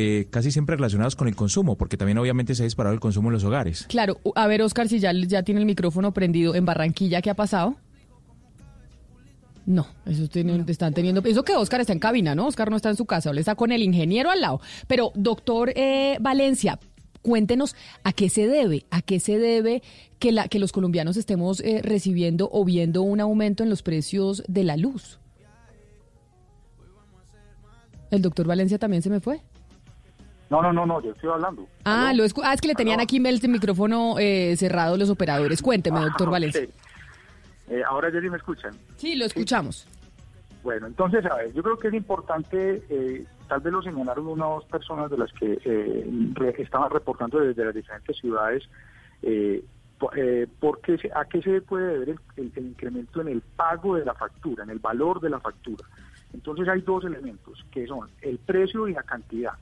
[0.00, 3.30] eh, casi siempre relacionados con el consumo, porque también obviamente se ha disparado el consumo
[3.30, 3.84] en los hogares.
[3.88, 7.34] Claro, a ver, Oscar, si ya, ya tiene el micrófono prendido en Barranquilla, ¿qué ha
[7.34, 7.76] pasado?
[9.66, 11.20] No, eso tiene- están teniendo.
[11.24, 12.46] Eso que Oscar está en cabina, ¿no?
[12.46, 14.60] Oscar no está en su casa, él está con el ingeniero al lado.
[14.86, 16.78] Pero, doctor eh, Valencia,
[17.20, 19.82] cuéntenos a qué se debe, a qué se debe
[20.18, 24.42] que, la, que los colombianos estemos eh, recibiendo o viendo un aumento en los precios
[24.48, 25.18] de la luz.
[28.10, 29.42] ¿El doctor Valencia también se me fue?
[30.50, 31.68] No, no, no, no, yo estoy hablando.
[31.84, 35.60] Ah, lo escu- ah, es que le tenían aquí el micrófono eh, cerrado los operadores.
[35.60, 36.62] Cuénteme, doctor Ah, Valencia.
[36.64, 36.70] ok.
[37.70, 38.74] Eh, ahora ya sí me escuchan.
[38.96, 39.86] Sí, lo escuchamos.
[40.62, 44.48] Bueno, entonces, a ver, yo creo que es importante, eh, tal vez lo señalaron una
[44.48, 48.64] o dos personas de las que eh, estaban reportando desde las diferentes ciudades,
[49.22, 49.62] eh,
[50.16, 53.42] eh, ¿por qué se- ¿a qué se puede deber el, el- el incremento en el
[53.42, 55.84] pago de la factura, en el valor de la factura?
[56.32, 59.52] Entonces hay dos elementos, que son el precio y la cantidad.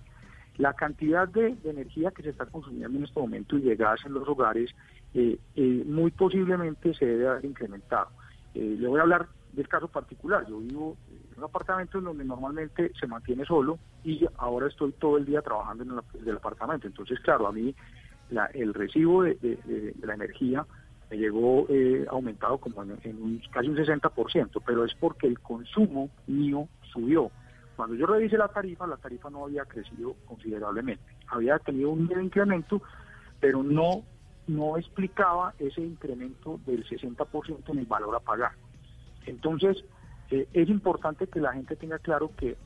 [0.57, 4.15] La cantidad de, energía que se está consumiendo en este momento y de gas en
[4.15, 4.71] los hogares
[5.15, 8.09] eh, eh, muy posiblemente se debe haber incrementado.
[8.55, 10.47] Eh, le voy a hablar del caso particular.
[10.49, 15.19] Yo vivo en un apartamento en donde normalmente se mantiene solo y ahora estoy todo
[15.19, 16.87] el día trabajando en el, apartamento.
[16.87, 17.75] Entonces, claro, a mí
[18.31, 20.67] la- el recibo de la energía
[21.11, 25.39] me llegó eh, aumentado como en, en un, casi un 60%, pero es porque el
[25.41, 27.31] consumo mío subió.
[27.77, 31.05] Cuando yo revisé la tarifa, la tarifa no había crecido considerablemente.
[31.29, 32.81] Había tenido un leve incremento,
[33.39, 34.03] pero no,
[34.47, 38.53] no explicaba ese incremento del 60% en el valor a pagar.
[39.27, 39.85] Entonces,
[40.31, 42.57] eh, es importante que la gente tenga claro que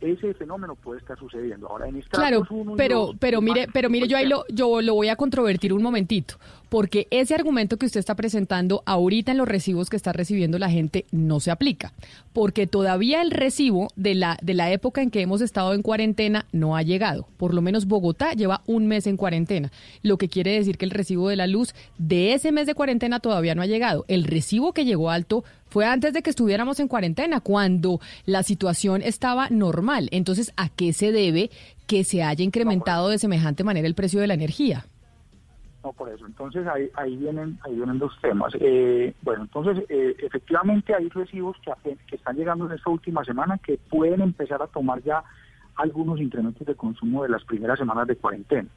[0.00, 1.68] ese fenómeno puede estar sucediendo.
[1.68, 4.80] Ahora, en Claro, uno pero, dos, pero mire, más- pero mire, yo ahí lo, yo
[4.80, 6.34] lo voy a controvertir un momentito,
[6.70, 10.70] porque ese argumento que usted está presentando ahorita en los recibos que está recibiendo la
[10.70, 11.92] gente no se aplica,
[12.32, 16.46] porque todavía el recibo de la, de la época en que hemos estado en cuarentena
[16.52, 17.26] no ha llegado.
[17.36, 19.70] Por lo menos Bogotá lleva un mes en cuarentena,
[20.02, 23.20] lo que quiere decir que el recibo de la luz de ese mes de cuarentena
[23.20, 24.04] todavía no ha llegado.
[24.08, 29.02] El recibo que llegó alto fue antes de que estuviéramos en cuarentena, cuando la situación
[29.02, 30.08] estaba normal.
[30.12, 31.50] Entonces, ¿a qué se debe
[31.86, 34.84] que se haya incrementado de semejante manera el precio de la energía?
[35.82, 36.26] No por eso.
[36.26, 38.52] Entonces ahí, ahí vienen ahí vienen los temas.
[38.60, 43.78] Eh, bueno, entonces eh, efectivamente hay recibos que están llegando en esta última semana que
[43.88, 45.24] pueden empezar a tomar ya
[45.76, 48.68] algunos incrementos de consumo de las primeras semanas de cuarentena.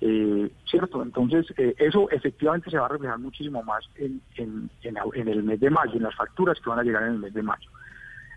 [0.00, 1.02] Eh, ¿Cierto?
[1.02, 4.70] Entonces, eh, eso efectivamente se va a reflejar muchísimo más en, en,
[5.28, 7.42] el mes de mayo, en las facturas que van a llegar en el mes de
[7.42, 7.68] mayo.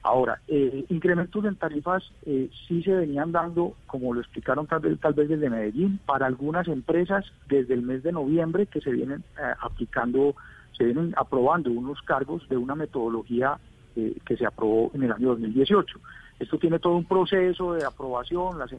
[0.04, 5.00] Ahora, eh, incrementos en tarifas eh, sí se venían dando, como lo explicaron tal vez,
[5.00, 9.24] tal vez desde Medellín, para algunas empresas desde el mes de noviembre que se vienen
[9.60, 10.36] aplicando,
[10.76, 13.60] se vienen aprobando unos cargos de una metodología
[13.94, 16.00] que se aprobó en el año 2018.
[16.42, 18.74] Esto tiene todo un proceso de aprobación, las-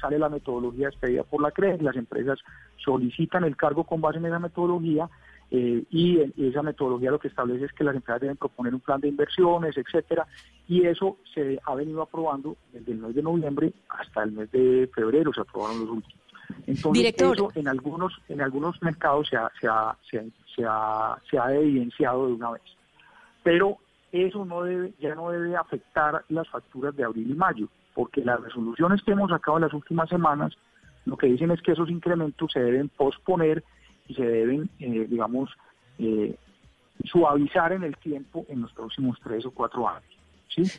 [0.00, 2.40] sale la metodología expedida por la CRE, las empresas
[2.76, 5.08] solicitan el cargo con base en esa metodología
[5.50, 8.74] eh, y, en- y esa metodología lo que establece es que las empresas deben proponer
[8.74, 10.26] un plan de inversiones, etcétera,
[10.66, 14.90] y eso se ha venido aprobando desde el mes de noviembre hasta el mes de
[14.92, 16.18] febrero, se aprobaron los últimos.
[16.66, 17.36] Entonces, Director.
[17.36, 20.24] eso en algunos, en algunos mercados se ha, se, ha, se, ha,
[20.56, 22.62] se, ha, se ha evidenciado de una vez.
[23.44, 23.78] Pero
[24.22, 28.40] eso no debe, ya no debe afectar las facturas de abril y mayo, porque las
[28.40, 30.56] resoluciones que hemos sacado en las últimas semanas
[31.04, 33.62] lo que dicen es que esos incrementos se deben posponer
[34.06, 35.50] y se deben, eh, digamos,
[35.98, 36.36] eh,
[37.04, 40.04] suavizar en el tiempo en los próximos tres o cuatro años.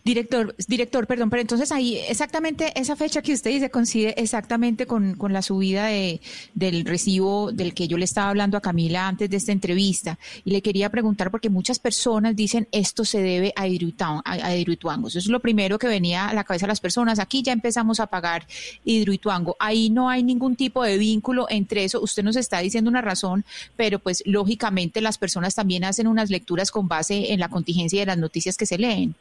[0.05, 5.15] Director, director, perdón, pero entonces ahí exactamente esa fecha que usted dice coincide exactamente con,
[5.15, 6.21] con la subida de,
[6.53, 10.17] del recibo del que yo le estaba hablando a Camila antes de esta entrevista.
[10.45, 15.09] Y le quería preguntar porque muchas personas dicen esto se debe a, Hidroituango.
[15.09, 17.19] Eso es lo primero que venía a la cabeza de las personas.
[17.19, 18.47] Aquí ya empezamos a pagar
[18.85, 19.57] Hidroituango.
[19.59, 22.01] Ahí no hay ningún tipo de vínculo entre eso.
[22.01, 23.43] Usted nos está diciendo una razón,
[23.75, 28.05] pero pues lógicamente las personas también hacen unas lecturas con base en la contingencia de
[28.05, 29.15] las noticias que se leen.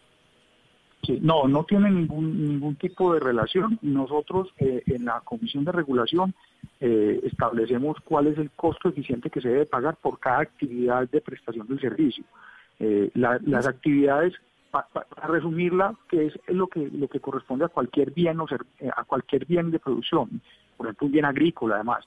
[1.20, 3.78] No, no tiene ningún ningún tipo de relación.
[3.82, 6.34] Nosotros eh, en la Comisión de Regulación
[6.80, 11.20] eh, establecemos cuál es el costo eficiente que se debe pagar por cada actividad de
[11.20, 12.24] prestación del servicio.
[12.80, 14.34] Eh, la- las actividades,
[14.70, 18.46] pa- pa- para resumirla, que es lo que lo que corresponde a cualquier bien o
[18.96, 20.40] a cualquier bien de producción,
[20.76, 22.04] por ejemplo un bien agrícola, además.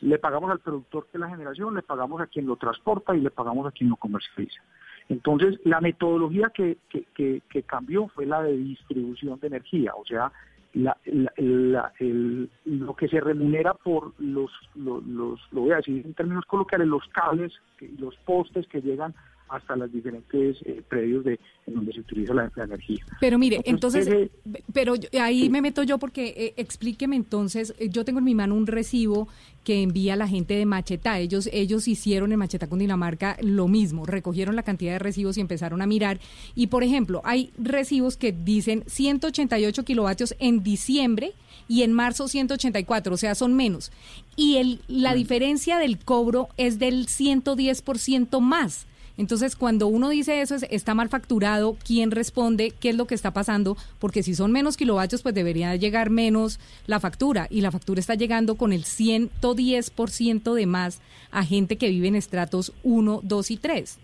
[0.00, 3.30] Le pagamos al productor de la generación, le pagamos a quien lo transporta y le
[3.30, 4.60] pagamos a quien lo comercializa.
[5.08, 10.04] Entonces, la metodología que, que, que- que cambió fue la de distribución de energía, o
[10.04, 10.32] sea,
[10.74, 10.96] la-
[11.36, 16.44] el- lo que se remunera por los, los, los- lo voy a decir en términos
[16.46, 17.52] coloquiales, los cables
[17.98, 19.14] los postes que llegan
[19.48, 23.04] hasta los diferentes eh, predios de, en donde se utiliza la, la energía.
[23.20, 24.30] Pero mire, entonces, ese-
[24.72, 28.54] pero ahí me meto yo porque eh, explíqueme entonces, eh, yo tengo en mi mano
[28.54, 29.28] un recibo
[29.64, 31.18] que envía la gente de Machetá.
[31.18, 35.82] Ellos ellos hicieron en Machetá Cundinamarca lo mismo, recogieron la cantidad de recibos y empezaron
[35.82, 36.20] a mirar.
[36.54, 41.32] Y por ejemplo, hay recibos que dicen 188 kilovatios en diciembre
[41.68, 43.90] y en marzo 184, o sea, son menos.
[44.36, 48.86] Y el, la diferencia del cobro es del 110% más.
[49.18, 52.72] Entonces, cuando uno dice eso, es- está mal facturado, ¿quién responde?
[52.78, 53.76] ¿Qué es lo que está pasando?
[53.98, 57.46] Porque si son menos kilovatios, pues debería llegar menos la factura.
[57.48, 61.00] Y la factura está llegando con el 110% de más
[61.30, 63.98] a gente que vive en estratos 1, 2 y 3.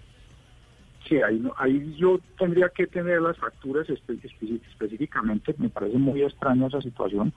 [1.09, 5.55] Sí, ahí, no- ahí yo tendría que tener las facturas espe- espe- específicamente.
[5.59, 7.33] Me parece muy extraña esa situación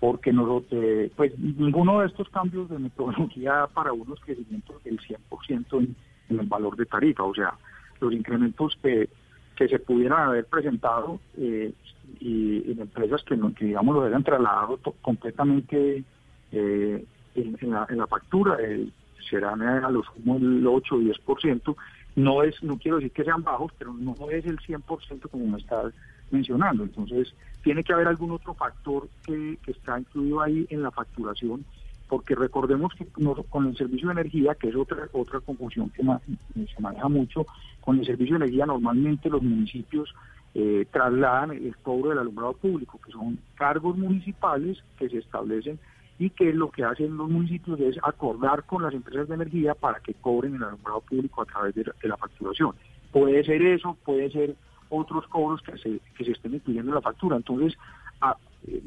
[0.00, 5.78] porque nosotros, eh, pues ninguno de estos cambios de metodología para unos crecimientos del 100%
[5.78, 5.94] en,
[6.28, 7.24] en el valor de tarifa.
[7.24, 7.54] O sea,
[8.00, 9.08] los incrementos que,
[9.56, 11.72] que se pudieran haber presentado eh,
[12.20, 16.04] y en empresas que, que digamos lo hayan trasladado completamente
[16.52, 17.04] eh,
[17.34, 18.88] en, la, factura eh,
[19.28, 21.76] serán eh, a lo sumo el 8 o 10%.
[22.14, 25.58] No es, no quiero decir que sean bajos, pero no es el 100% como me
[25.58, 25.94] estás
[26.30, 26.84] mencionando.
[26.84, 31.64] Entonces, tiene que haber algún otro factor que está incluido ahí en la facturación,
[32.12, 33.06] porque recordemos que
[33.48, 37.46] con el servicio de energía, que es otra otra confusión que se maneja mucho,
[37.80, 40.14] con el servicio de energía normalmente los municipios
[40.54, 45.78] eh, trasladan el cobro del alumbrado público, que son cargos municipales que se establecen
[46.18, 49.98] y que lo que hacen los municipios es acordar con las empresas de energía para
[50.00, 52.74] que cobren el alumbrado público a través de la, facturación.
[53.10, 54.54] Puede ser eso, puede ser
[54.90, 57.36] otros cobros que se, que se estén incluyendo en la factura.
[57.36, 57.72] Entonces,
[58.22, 58.34] eh,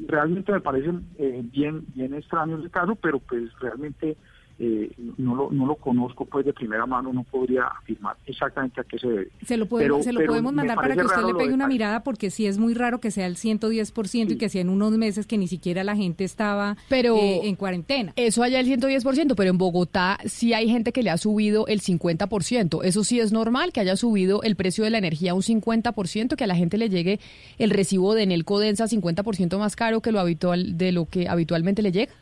[0.06, 4.16] realmente me parecen eh, bien, bien extraños el caso, pero pues realmente
[4.58, 8.84] eh, no, lo, no lo conozco pues de primera mano, no podría afirmar exactamente a
[8.84, 9.28] qué se debe.
[9.46, 12.02] Se lo, podemos, Pero- se lo podemos mandar para que usted le pegue una mirada
[12.02, 15.26] porque sí es muy raro que sea el 110% y que sea en unos meses
[15.26, 18.12] que ni siquiera la gente estaba Pero- eh, en cuarentena.
[18.16, 21.80] Eso allá el 110%, pero en Bogotá sí hay gente que le ha subido el
[21.80, 22.82] 50%.
[22.82, 26.44] Eso sí es normal que haya subido el precio de la energía un 50%, que
[26.44, 27.20] a la gente le llegue
[27.58, 31.82] el recibo de Nelco Densa 50% más caro que lo habitual de lo que habitualmente
[31.82, 32.12] le llega.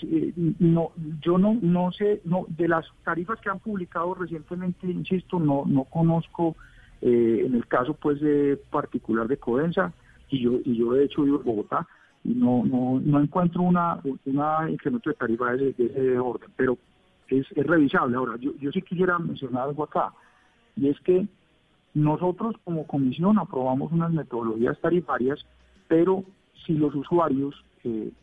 [0.00, 5.38] Sí, no, yo no, no sé, no, de las tarifas que han publicado recientemente, insisto,
[5.38, 6.56] no, no conozco
[7.00, 9.92] eh, en el caso pues de particular de Codensa
[10.30, 11.86] y yo, y yo de hecho vivo en Bogotá
[12.24, 16.76] y no, no, no encuentro una, una incremento de tarifa de orden, pero
[17.28, 18.16] es, es revisable.
[18.16, 20.12] Ahora, yo, yo sí quisiera mencionar algo acá
[20.76, 21.26] y es que
[21.94, 25.44] nosotros como comisión aprobamos unas metodologías tarifarias,
[25.88, 26.24] pero
[26.66, 27.54] si los usuarios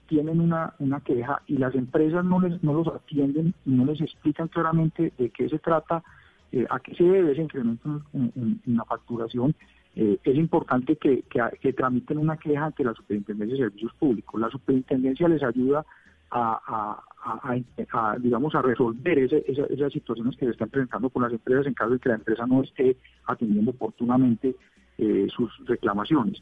[0.07, 4.01] tienen una, una queja y las empresas no, les, no los atienden y no les
[4.01, 6.03] explican claramente de qué se trata,
[6.51, 9.55] eh, a qué se debe ese incremento en, la facturación,
[9.95, 14.39] eh, es importante que, que, que tramiten una queja ante la Superintendencia de Servicios Públicos.
[14.39, 15.85] La Superintendencia les ayuda
[16.31, 17.53] a, a-
[17.93, 21.91] a- digamos, a resolver esas situaciones que se están presentando con las empresas en caso
[21.91, 24.55] de que la empresa no esté atendiendo oportunamente
[24.97, 26.41] eh, sus reclamaciones.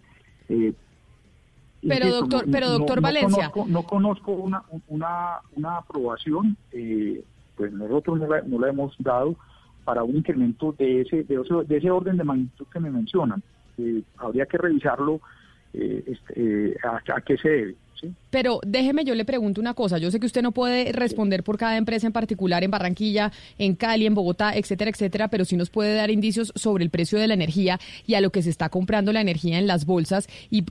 [1.87, 3.49] Pero, insisto, doctor- pero, doctor Valencia.
[3.49, 7.23] Conozco, no conozco una, una, una aprobación, eh,
[7.55, 9.35] pues nosotros no la, no la hemos dado
[9.83, 13.43] para un incremento de ese, de ese, de ese orden de magnitud que me mencionan.
[13.77, 15.19] Eh, habría que revisarlo
[15.73, 16.33] eh, este,
[16.71, 17.75] eh, a, a qué se debe.
[17.99, 18.13] ¿sí?
[18.33, 19.99] Pero déjeme, yo le pregunto una cosa.
[19.99, 23.75] Yo sé que usted no puede responder por cada empresa en particular en Barranquilla, en
[23.75, 27.27] Cali, en Bogotá, etcétera, etcétera, pero sí nos puede dar indicios sobre el precio de
[27.27, 30.63] la energía y a lo que se está comprando la energía en las bolsas y,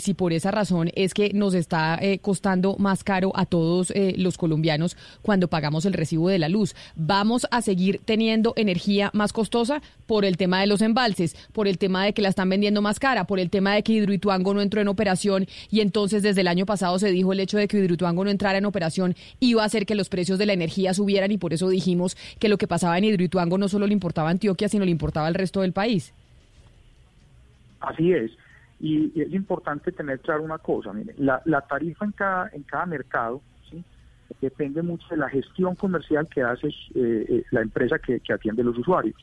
[0.00, 4.14] si por esa razón es que nos está eh, costando más caro a todos eh,
[4.16, 6.74] los colombianos cuando pagamos el recibo de la luz.
[6.96, 11.76] ¿Vamos a seguir teniendo energía más costosa por el tema de los embalses, por el
[11.76, 14.62] tema de que la están vendiendo más cara, por el tema de que Hidroituango no
[14.62, 17.78] entró en operación y entonces desde el año pasado se dijo el hecho de que
[17.78, 21.30] Hidroituango no entrara en operación iba a hacer que los precios de la energía subieran
[21.32, 24.32] y por eso dijimos que lo que pasaba en Hidroituango no solo le importaba a
[24.32, 26.12] Antioquia, sino le importaba al resto del país.
[27.80, 28.30] Así es.
[28.80, 33.42] Y, es importante tener claro una cosa, mire, la, tarifa en cada, en cada mercado
[33.70, 33.84] ¿sí?
[34.40, 38.64] depende mucho de la gestión comercial que hace eh, eh, la empresa que, que atiende
[38.64, 39.16] los usuarios,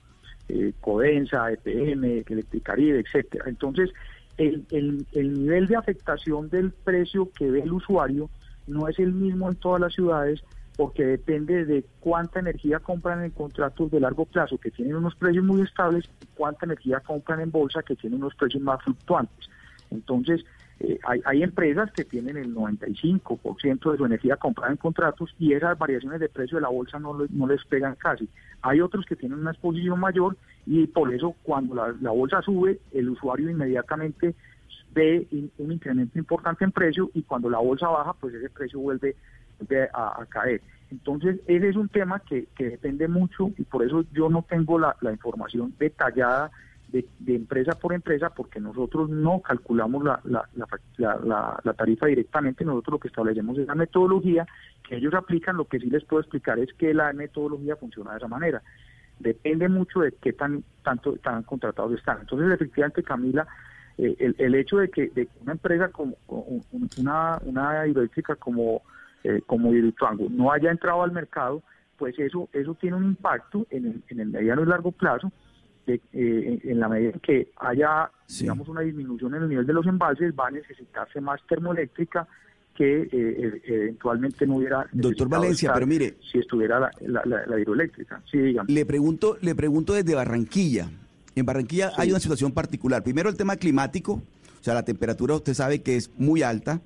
[0.49, 3.45] eh, Codensa, EPM, Electricaribe, etcétera.
[3.47, 3.89] Entonces,
[4.37, 8.29] el, el, el nivel de afectación del precio que ve el usuario
[8.67, 10.43] no es el mismo en todas las ciudades
[10.77, 15.43] porque depende de cuánta energía compran en contratos de largo plazo que tienen unos precios
[15.43, 19.49] muy estables y cuánta energía compran en bolsa que tienen unos precios más fluctuantes.
[19.89, 20.45] Entonces,
[20.79, 25.53] eh, hay, hay empresas que tienen el 95% de su energía comprada en contratos y
[25.53, 28.29] esas variaciones de precio de la bolsa no, no les pegan casi.
[28.61, 33.09] Hay otros que tienen una exposición mayor y por eso cuando la, bolsa sube, el
[33.09, 34.35] usuario inmediatamente
[34.93, 35.25] ve
[35.57, 39.15] un incremento importante en precio y cuando la bolsa baja, pues ese precio vuelve,
[39.93, 40.61] a, caer.
[40.91, 44.95] Entonces, ese es un tema que, depende mucho y por eso yo no tengo la,
[45.09, 46.51] información detallada
[46.89, 52.07] de, empresa por empresa porque nosotros no calculamos la, la, la, la- la- la tarifa
[52.07, 54.45] directamente, nosotros lo que establecemos es la metodología
[54.87, 58.17] que ellos aplican, lo que sí les puedo explicar es que la metodología funciona de
[58.17, 58.61] esa manera.
[59.19, 62.19] Depende mucho de qué tan tanto tan contratados están.
[62.21, 63.47] Entonces, efectivamente, Camila,
[63.97, 67.87] eh, el, el hecho de que, de que una empresa como como un- una, una
[67.87, 68.83] hidroeléctrica como,
[69.23, 71.63] eh, como Hidroituango no haya entrado al mercado,
[71.97, 75.31] pues eso, eso tiene un impacto en el, en el mediano y largo plazo
[75.87, 78.11] de, eh, en la medida en que haya,
[78.43, 82.27] digamos, una disminución en el nivel de los embalses, va a necesitarse más termoeléctrica
[82.77, 87.45] que eh, eh, eventualmente no hubiera Doctor Valencia, pero mire, si estuviera la, la, la-
[87.47, 88.21] la hidroeléctrica.
[88.31, 88.71] Sí, dígame.
[88.71, 90.89] Le pregunto, le pregunto desde Barranquilla.
[91.35, 93.03] En Barranquilla hay una situación particular.
[93.03, 96.81] Primero el tema climático, o sea, la temperatura usted sabe que es muy alta,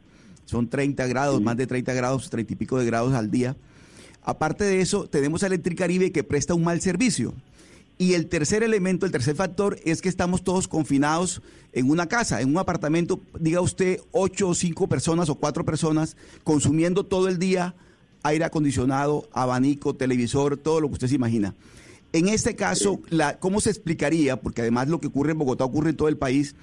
[0.45, 3.56] son 30 grados, más de 30 grados, 30 y pico de grados al día.
[4.23, 7.34] Aparte de eso, tenemos a Electricaribe que presta un mal servicio.
[8.02, 12.42] Y el tercer elemento, el tercer factor, es que estamos todos confinados en una casa,
[12.42, 17.38] en un apartamento, diga usted, ocho o cinco personas o cuatro personas, consumiendo todo el
[17.38, 17.76] día
[18.24, 21.54] aire acondicionado, abanico, televisor, todo lo que usted se imagina.
[22.12, 24.42] En este caso, la, ¿cómo se explicaría?
[24.42, 26.56] Porque además lo que ocurre en Bogotá ocurre en todo el país,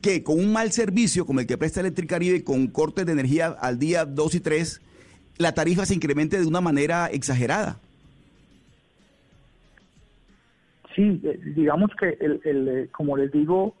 [0.00, 3.78] que con un mal servicio como el que presta Electricaribe, con cortes de energía al
[3.78, 4.80] día 2 y 3,
[5.36, 7.78] la tarifa se incremente de una manera exagerada.
[10.94, 13.74] Sí, eh, digamos que, el, el, eh, como les digo,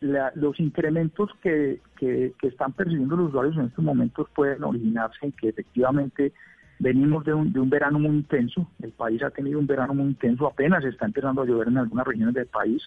[0.00, 5.32] la- los incrementos que, que, están percibiendo los usuarios en estos momentos pueden originarse en
[5.32, 6.32] que efectivamente
[6.78, 10.06] venimos de un, de un verano muy intenso, el país ha tenido un verano muy
[10.06, 12.82] intenso, apenas está empezando a llover en algunas regiones del país.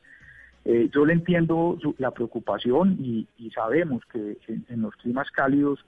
[0.66, 5.80] Eh, yo le entiendo su- la preocupación y, sabemos que en los climas cálidos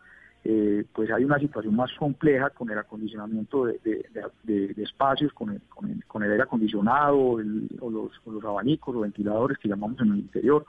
[0.49, 5.60] eh, pues hay una situación más compleja con el acondicionamiento de, de- espacios, con el,
[5.67, 9.67] con, el, con el aire acondicionado el- o, los, o los abanicos o ventiladores que
[9.67, 10.65] llamamos en el interior,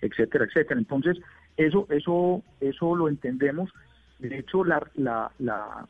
[0.00, 0.78] etcétera, etcétera.
[0.78, 1.18] Entonces,
[1.56, 3.70] eso, eso, eso lo entendemos,
[4.18, 5.86] De hecho, la, la, la,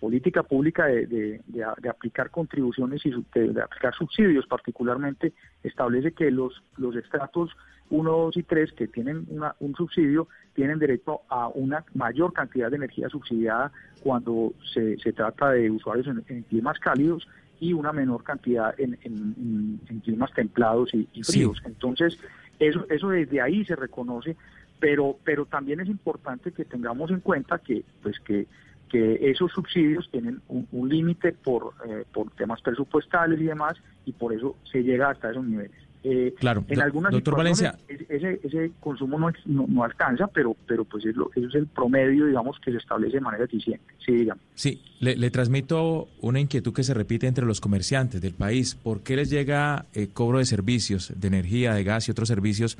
[0.00, 5.32] política pública de, de- de a- de aplicar contribuciones y de, aplicar subsidios particularmente
[5.62, 7.50] establece que los, los estratos
[7.90, 12.68] 1, 2 y 3 que tienen una- un subsidio tienen derecho a una mayor cantidad
[12.68, 13.70] de energía subsidiada
[14.00, 17.28] cuando se, se trata de usuarios en, en climas cálidos
[17.60, 21.32] y una menor cantidad en, en- climas templados y, y Sí.
[21.32, 21.62] fríos.
[21.64, 22.18] Entonces,
[22.58, 24.36] eso, eso desde ahí se reconoce,
[24.78, 28.46] pero, pero también es importante que tengamos en cuenta que, pues que,
[28.88, 34.12] que esos subsidios tienen un, un límite por, eh, por temas presupuestales y demás, y
[34.12, 35.72] por eso se llega hasta esos niveles.
[36.08, 37.74] Eh, Claro, en algunas doctor situaciones
[38.08, 39.32] ese, ese consumo no,
[39.66, 43.14] no alcanza, pero, pero pues es lo- eso es el promedio, digamos, que se establece
[43.14, 43.82] de manera eficiente.
[44.04, 44.44] Sí, digamos.
[44.54, 48.76] Sí, le, le transmito una inquietud que se repite entre los comerciantes del país.
[48.76, 52.78] ¿Por qué les llega eh, cobro de servicios, de energía, de gas y otros servicios,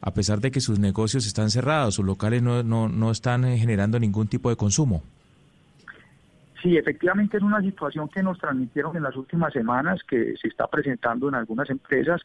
[0.00, 3.58] a pesar de que sus negocios están cerrados, sus locales no, no, no están eh,
[3.58, 5.02] generando ningún tipo de consumo?
[6.62, 10.66] Sí, efectivamente es una situación que nos transmitieron en las últimas semanas, que se está
[10.66, 12.20] presentando en algunas empresas.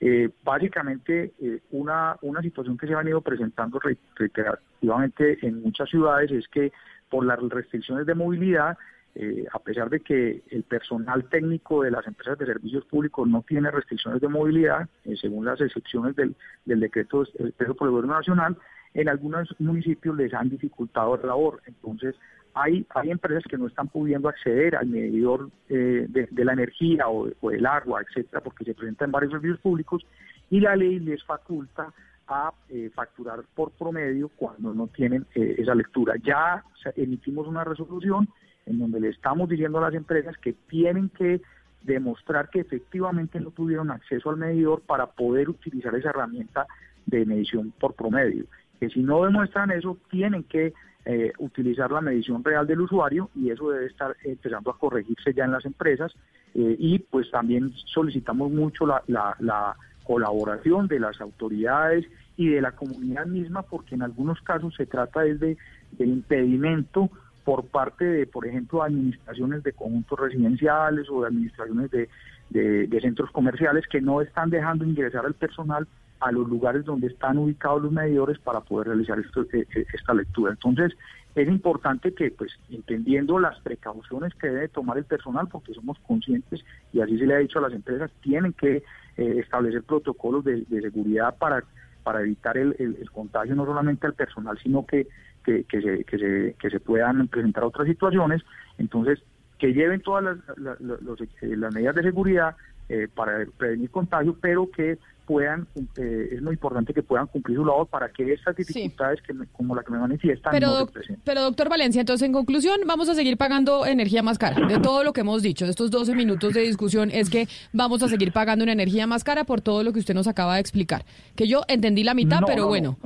[0.00, 5.88] Eh, básicamente, eh, una, una situación que se ha venido presentando re- reiterativamente en muchas
[5.88, 6.70] ciudades es que
[7.10, 8.76] por las restricciones de movilidad,
[9.20, 13.42] eh, a pesar de que el personal técnico de las empresas de servicios públicos no
[13.42, 18.56] tiene restricciones de movilidad, eh, según las excepciones del, decreto expreso por el Gobierno Nacional,
[18.94, 21.60] en algunos municipios les han dificultado la labor.
[21.66, 22.14] Entonces,
[22.54, 27.28] hay, hay empresas que no están pudiendo acceder al medidor eh, de, la energía o,
[27.40, 30.06] o del agua, etcétera, porque se presentan varios servicios públicos
[30.48, 31.92] y la ley les faculta
[32.28, 32.52] a
[32.94, 36.14] facturar por promedio cuando no tienen esa lectura.
[36.22, 36.62] Ya
[36.94, 38.28] emitimos una resolución
[38.68, 41.40] en donde le estamos diciendo a las empresas que tienen que
[41.82, 46.66] demostrar que efectivamente no tuvieron acceso al medidor para poder utilizar esa herramienta
[47.06, 48.44] de medición por promedio.
[48.80, 50.72] Que si no demuestran eso, tienen que
[51.04, 55.44] eh, utilizar la medición real del usuario y eso debe estar empezando a corregirse ya
[55.44, 56.12] en las empresas
[56.54, 62.06] eh, y pues también solicitamos mucho la, la- la colaboración de las autoridades
[62.36, 65.56] y de la comunidad misma porque en algunos casos se trata desde
[65.92, 67.10] del impedimento
[67.48, 72.06] por parte de, por ejemplo, administraciones de conjuntos residenciales o de administraciones de,
[72.50, 75.88] de- centros comerciales que no están dejando ingresar al personal
[76.20, 80.12] a los lugares donde están ubicados los medidores para poder realizar esto- eh, eh, esta
[80.12, 80.50] lectura.
[80.50, 80.92] Entonces,
[81.34, 86.60] es importante que, pues, entendiendo las precauciones que debe tomar el personal, porque somos conscientes,
[86.92, 88.82] y así se le ha dicho a las empresas, tienen que
[89.16, 91.64] eh, establecer protocolos de, de seguridad para,
[92.04, 95.06] para evitar el, el- el contagio no solamente al personal, sino que,
[95.48, 98.42] que, que se, que, se, que se puedan presentar otras situaciones.
[98.76, 99.18] Entonces,
[99.58, 100.24] que lleven todas
[100.56, 102.54] las, los- eh, las medidas de seguridad
[102.90, 107.64] eh, para prevenir contagio, pero que puedan, eh, es muy importante que puedan cumplir su
[107.64, 110.78] labor para que estas dificultades que me- como la que me manifiestan Pero, no se
[110.80, 111.22] doc- presenten.
[111.24, 114.66] pero doctor Valencia, entonces en conclusión vamos a seguir pagando energía más cara.
[114.66, 118.02] De todo lo que hemos dicho, de estos 12 minutos de discusión es que vamos
[118.02, 120.60] a seguir pagando una energía más cara por todo lo que usted nos acaba de
[120.60, 121.04] explicar.
[121.36, 122.98] Que yo entendí la mitad, No, pero no, bueno.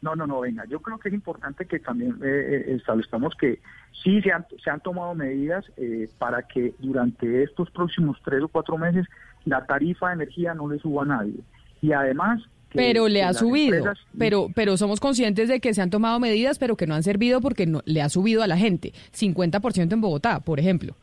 [0.00, 3.58] No, no, no, venga, yo creo que es importante que también eh, eh, establezcamos que
[4.04, 8.48] sí se han, se han tomado medidas eh, para que durante estos próximos tres o
[8.48, 9.06] cuatro meses
[9.44, 11.34] la tarifa de energía no le suba a nadie.
[11.82, 12.40] Y además...
[12.70, 16.20] que- Pero le ha subido, empresas- pero pero somos conscientes de que se han tomado
[16.20, 18.92] medidas, pero que no han servido porque no, le ha subido a la gente.
[19.12, 20.94] 50% en Bogotá, por ejemplo.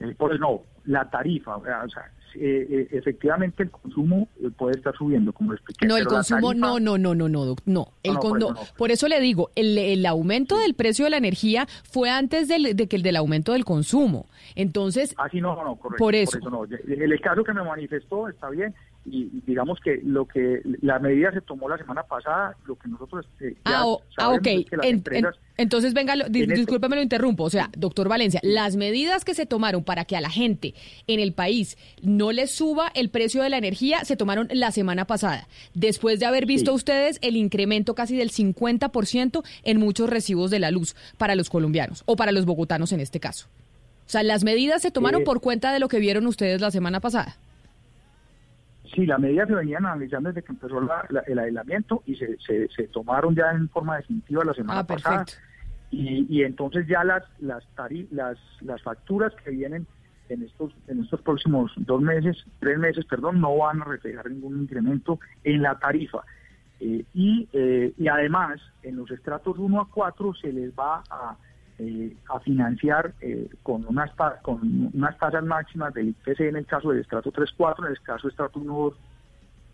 [0.00, 4.76] Eh, Por eso no, la tarifa, o sea, eh, eh, efectivamente el consumo eh, puede
[4.78, 5.86] estar subiendo, como expliqué.
[5.86, 7.88] No, el consumo, tarifa- no, no, no, no, no, doc- no.
[8.02, 8.46] El no, con- por no.
[8.50, 8.76] eso no.
[8.76, 12.74] Por eso le digo, el, el aumento del precio de la energía fue antes del,
[12.76, 14.26] de que el del aumento del consumo.
[14.54, 16.02] Entonces, Ah, sí, no, no, correcto.
[16.04, 16.38] Por eso.
[16.40, 16.64] no.
[16.64, 18.74] El caso que me manifestó está bien
[19.12, 23.26] y digamos que lo que la medida se tomó la semana pasada, lo que nosotros
[23.40, 24.46] eh, ya Ah, ah, ok.
[24.46, 27.44] es que las En- en- empresas- entonces, venga, lo- dis- en esto- discúlpeme, lo interrumpo.
[27.44, 30.74] O sea, doctor Valencia, las medidas que se tomaron para que a la gente
[31.06, 35.04] en el país no le suba el precio de la energía se tomaron la semana
[35.06, 36.76] pasada, después de haber visto Sí.
[36.76, 42.02] ustedes el incremento casi del 50% en muchos recibos de la luz para los colombianos
[42.06, 43.46] o para los bogotanos en este caso.
[44.06, 46.70] O sea, las medidas se tomaron Eh, por cuenta de lo que vieron ustedes la
[46.70, 47.36] semana pasada.
[48.94, 52.38] Sí, las medidas se venían analizando desde que empezó la- la- el aislamiento y se,
[52.38, 55.24] se, se tomaron ya en forma definitiva la semana Ah, pasada.
[55.90, 59.86] Y, y entonces ya las las, tari- las las facturas que vienen
[60.28, 64.60] en estos en estos próximos dos meses, tres meses, perdón, no van a reflejar ningún
[64.62, 66.22] incremento en la tarifa.
[66.80, 71.36] Eh, y, eh, y además, en los estratos 1 a 4 se les va a,
[71.78, 74.10] eh, a financiar eh, con, unas
[74.42, 78.22] con unas tasas máximas del IPC en el caso del estrato 3-4, en el caso
[78.22, 78.92] del estrato 1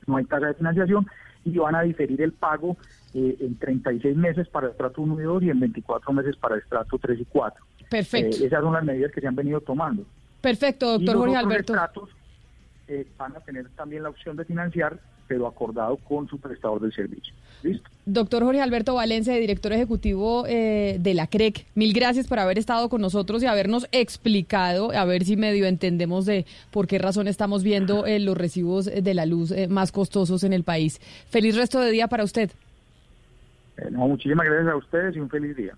[0.06, 1.06] no hay tasa de financiación
[1.44, 2.76] y van a diferir el pago
[3.14, 6.98] eh, en 36 meses para estrato 1 y 2 y en 24 meses para estrato
[6.98, 7.64] 3 y 4.
[7.90, 8.36] Perfecto.
[8.36, 10.04] Eh, esas son las medidas que se han venido tomando.
[10.40, 11.72] Perfecto, doctor Jorge Alberto.
[11.72, 12.10] estratos
[12.88, 16.92] eh, van a tener también la opción de financiar, pero acordado con su prestador del
[16.92, 17.34] servicio.
[17.62, 17.88] ¿Listo?
[18.06, 22.90] Doctor Jorge Alberto Valencia, director ejecutivo eh, de la CREC, mil gracias por haber estado
[22.90, 27.62] con nosotros y habernos explicado, a ver si medio entendemos de por qué razón estamos
[27.62, 31.00] viendo eh, los recibos de la luz eh, más costosos en el país.
[31.30, 32.50] Feliz resto de día para usted.
[33.78, 35.74] Eh, no, muchísimas gracias a ustedes y un feliz día.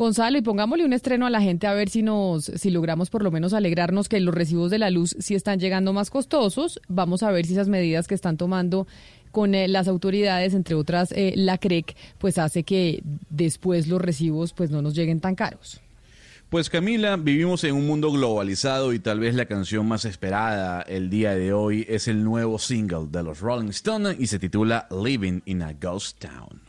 [0.00, 3.22] Gonzalo, y pongámosle un estreno a la gente a ver si nos, si logramos por
[3.22, 6.80] lo menos alegrarnos que los recibos de la luz sí están llegando más costosos.
[6.88, 8.86] Vamos a ver si esas medidas que están tomando
[9.30, 14.54] con eh, las autoridades, entre otras eh, la CREC, pues hace que después los recibos
[14.54, 15.82] pues no nos lleguen tan caros.
[16.48, 21.10] Pues Camila, vivimos en un mundo globalizado y tal vez la canción más esperada el
[21.10, 25.42] día de hoy es el nuevo single de los Rolling Stones y se titula Living
[25.44, 26.62] in a Ghost Town.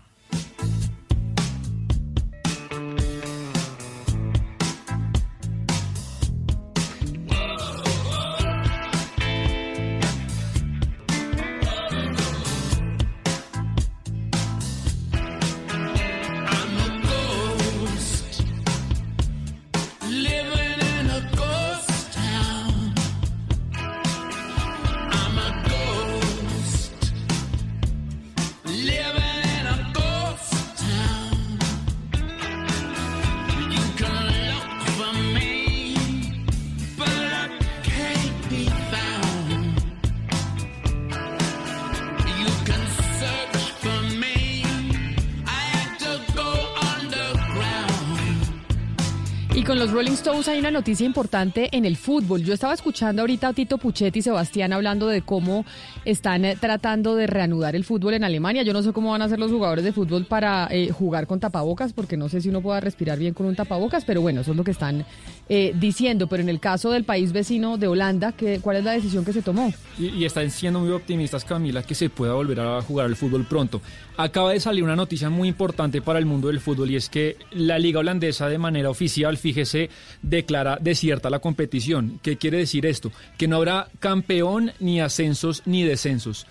[49.91, 52.43] Rolling Stones hay una noticia importante en el fútbol.
[52.43, 55.65] Yo estaba escuchando ahorita a Tito Puchetti y Sebastián hablando de cómo
[56.05, 58.63] están eh, tratando de reanudar el fútbol en Alemania.
[58.63, 61.41] Yo no sé cómo van a hacer los jugadores de fútbol para eh, jugar con
[61.41, 64.51] tapabocas, porque no sé si uno pueda respirar bien con un tapabocas, pero bueno, eso
[64.51, 65.05] es lo que están
[65.49, 66.27] eh, diciendo.
[66.27, 69.33] Pero en el caso del país vecino de Holanda, ¿qué, ¿cuál es la decisión que
[69.33, 69.73] se tomó?
[69.99, 73.45] Y, y están siendo muy optimistas, Camila, que se pueda volver a jugar al fútbol
[73.45, 73.81] pronto.
[74.15, 77.35] Acaba de salir una noticia muy importante para el mundo del fútbol y es que
[77.51, 79.80] la liga holandesa de manera oficial, fíjese,
[80.21, 82.19] declara desierta la competición.
[82.21, 83.11] ¿Qué quiere decir esto?
[83.37, 86.45] Que no habrá campeón, ni ascensos, ni descensos.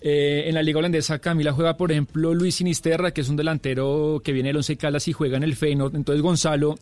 [0.00, 4.20] Eh, en la liga holandesa, Camila juega, por ejemplo, Luis Sinisterra, que es un delantero
[4.22, 5.96] que viene del Once Caldas y juega en el Feyenoord.
[5.96, 6.78] Entonces, Gonzalo,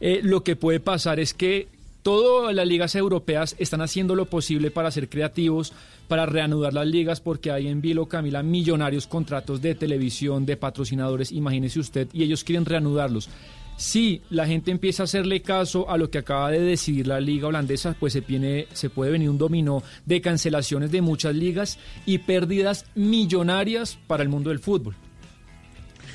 [0.00, 1.68] eh, lo que puede pasar es que
[2.02, 5.72] todas las ligas europeas están haciendo lo posible para ser creativos,
[6.06, 11.32] para reanudar las ligas, porque hay en Vilo, Camila, millonarios contratos de televisión, de patrocinadores,
[11.32, 13.28] imagínese usted, y ellos quieren reanudarlos.
[13.76, 17.48] Si la gente empieza a hacerle caso a lo que acaba de decidir la liga
[17.48, 22.18] holandesa, pues se, viene, se puede venir un dominó de cancelaciones de muchas ligas y
[22.18, 24.94] pérdidas millonarias para el mundo del fútbol.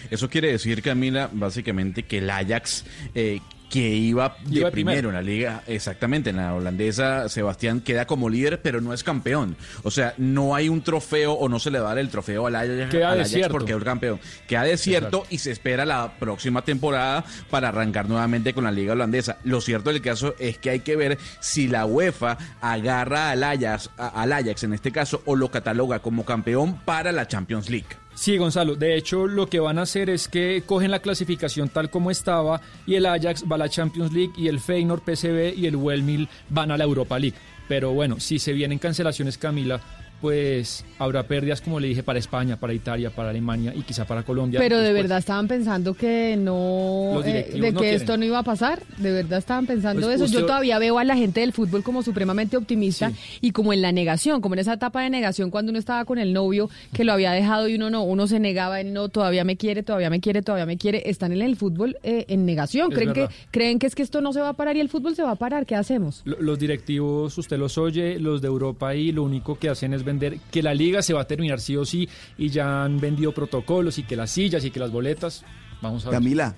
[0.09, 2.84] Eso quiere decir, Camila, básicamente que el Ajax,
[3.14, 3.39] eh,
[3.72, 5.09] que iba de Iba primero.
[5.09, 9.55] en la liga, exactamente, en la holandesa, Sebastián queda como líder, pero no es campeón.
[9.84, 12.47] O sea, no hay un trofeo o no se le va a dar el trofeo
[12.47, 13.53] al Ajax, Queda al Ajax desierto.
[13.53, 14.19] porque es campeón.
[14.45, 15.28] Queda desierto Exacto.
[15.34, 19.38] y se espera la próxima temporada para arrancar nuevamente con la liga holandesa.
[19.45, 23.89] Lo cierto del caso es que hay que ver si la UEFA agarra al Ajax,
[23.97, 27.88] a- al Ajax en este caso, o lo cataloga como campeón para la Champions League.
[28.22, 28.76] Sí, Gonzalo.
[28.76, 32.61] De hecho, lo que van a hacer es que cogen la clasificación tal como estaba
[32.86, 36.30] y el Ajax va a la Champions League y el Feyenoord, PSV y el Wellmill
[36.47, 37.36] van a la Europa League.
[37.67, 39.82] Pero bueno, si se vienen cancelaciones, Camila,
[40.22, 44.24] pues habrá pérdidas, como le dije, para España, para Italia, para Alemania y quizá para
[44.24, 44.59] Colombia.
[44.59, 45.03] Pero de después.
[45.03, 47.95] verdad estaban pensando que no, eh, de no que quieren.
[48.01, 48.84] esto no iba a pasar.
[48.97, 50.32] De verdad estaban pensando Pues eso.
[50.32, 53.11] Yo todavía veo a la gente del fútbol como supremamente optimista
[53.41, 56.19] y como en la negación, como en esa etapa de negación cuando uno estaba con
[56.19, 59.43] el novio que lo había dejado y uno no, uno se negaba, él no, todavía
[59.43, 61.03] me quiere, todavía me quiere, todavía me quiere.
[61.09, 62.91] Están en el fútbol eh, en negación.
[62.91, 64.89] Es Creen que creen que es que esto no se va a parar y el
[64.89, 65.65] fútbol se va a parar.
[65.65, 66.22] ¿Qué hacemos?
[66.26, 70.03] Lo- Los directivos, usted los oye, los de Europa y lo único que hacen es
[70.20, 72.07] que la liga se va a terminar sí o sí
[72.38, 75.43] y ya han vendido protocolos y que las sillas y que las boletas.
[75.82, 76.20] Vamos a ver.
[76.20, 76.55] Camila,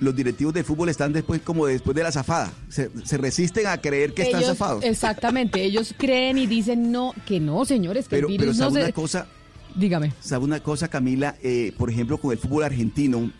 [0.00, 2.52] los directivos de fútbol están después como después de la zafada.
[2.68, 4.84] Se, se resisten a creer que están zafados.
[4.84, 8.72] Exactamente, ellos creen y dicen no, que no, señores, que Pero, el pero no ¿sabe
[8.72, 8.84] se...
[8.84, 9.26] una cosa?
[9.74, 10.12] Dígame.
[10.20, 11.36] ¿Sabe una cosa, Camila?
[11.42, 13.30] Eh, por ejemplo, con el fútbol argentino,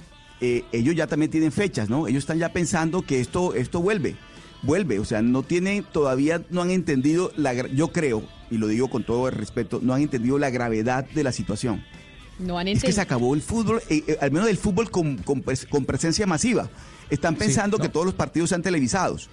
[0.40, 2.08] eh, ellos ya también tienen fechas, ¿no?
[2.08, 4.16] Ellos están ya pensando que esto, esto vuelve,
[4.62, 4.98] vuelve.
[4.98, 8.22] O sea, no tienen, todavía no han entendido, la, yo creo,
[8.52, 11.82] y lo digo con todo el respeto, no han entendido la gravedad de la situación.
[12.38, 13.02] No han Es que se entendido.
[13.02, 16.68] acabó el fútbol, eh, eh, al menos el fútbol con, con pres- con presencia masiva.
[17.10, 19.28] Están pensando que todos los partidos sean televisados.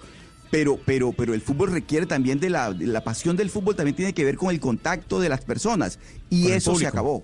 [0.50, 3.94] Pero, pero, pero el fútbol requiere también de la, de la pasión del fútbol, también
[3.94, 5.98] tiene que ver con el contacto de las personas.
[6.28, 7.22] Y Con eso se acabó.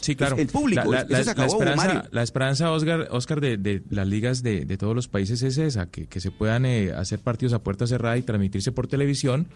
[0.00, 0.36] Sí, claro.
[0.38, 2.02] El público, La, eso se acabó, la esperanza, Mario.
[2.10, 5.86] la esperanza, Oscar, Oscar de, de las ligas de, de todos los países es esa,
[5.90, 9.48] que, que se puedan eh, hacer partidos a puerta cerrada y transmitirse por televisión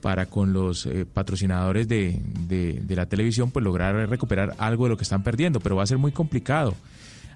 [0.00, 4.90] para con los eh, patrocinadores de, de- de la televisión pues lograr recuperar algo de
[4.90, 6.74] lo que están perdiendo, pero va a ser muy complicado.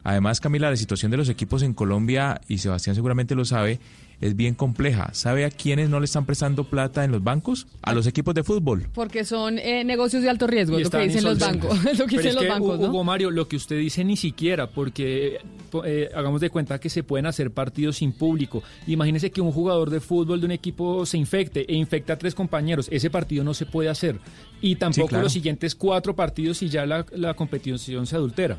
[0.02, 3.80] Además, Camila, la situación de los equipos en Colombia, y Sebastián seguramente lo sabe,
[4.20, 5.10] es bien compleja.
[5.14, 7.66] ¿Sabe a quiénes no le están prestando plata en los bancos?
[7.82, 8.86] A los equipos de fútbol.
[8.92, 11.84] Porque son eh, negocios de alto riesgo, es lo que dicen los bancos.
[11.86, 13.04] Es lo que Pero dicen es los que, bancos, Hugo.
[13.04, 15.38] Mario, lo que usted dice ni siquiera, porque
[15.70, 18.62] po- eh, hagamos de cuenta que se pueden hacer partidos sin público.
[18.86, 22.34] Imagínese que un jugador de fútbol de un equipo se infecte e infecta a tres
[22.34, 22.88] compañeros.
[22.90, 24.18] Ese partido no se puede hacer.
[24.60, 25.24] Y tampoco claro.
[25.24, 28.58] los siguientes cuatro partidos y ya la, la competición se adultera.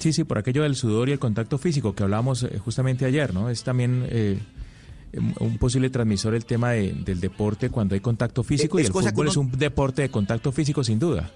[0.00, 3.32] Sí, sí, por aquello del sudor y el contacto físico que hablamos eh, justamente ayer,
[3.32, 3.48] ¿no?
[3.50, 4.38] Es también eh,
[5.12, 8.86] un- un posible transmisor el tema de- del deporte cuando hay contacto físico Es y
[8.86, 11.30] el cosa fútbol uno- es un deporte de contacto físico sin duda.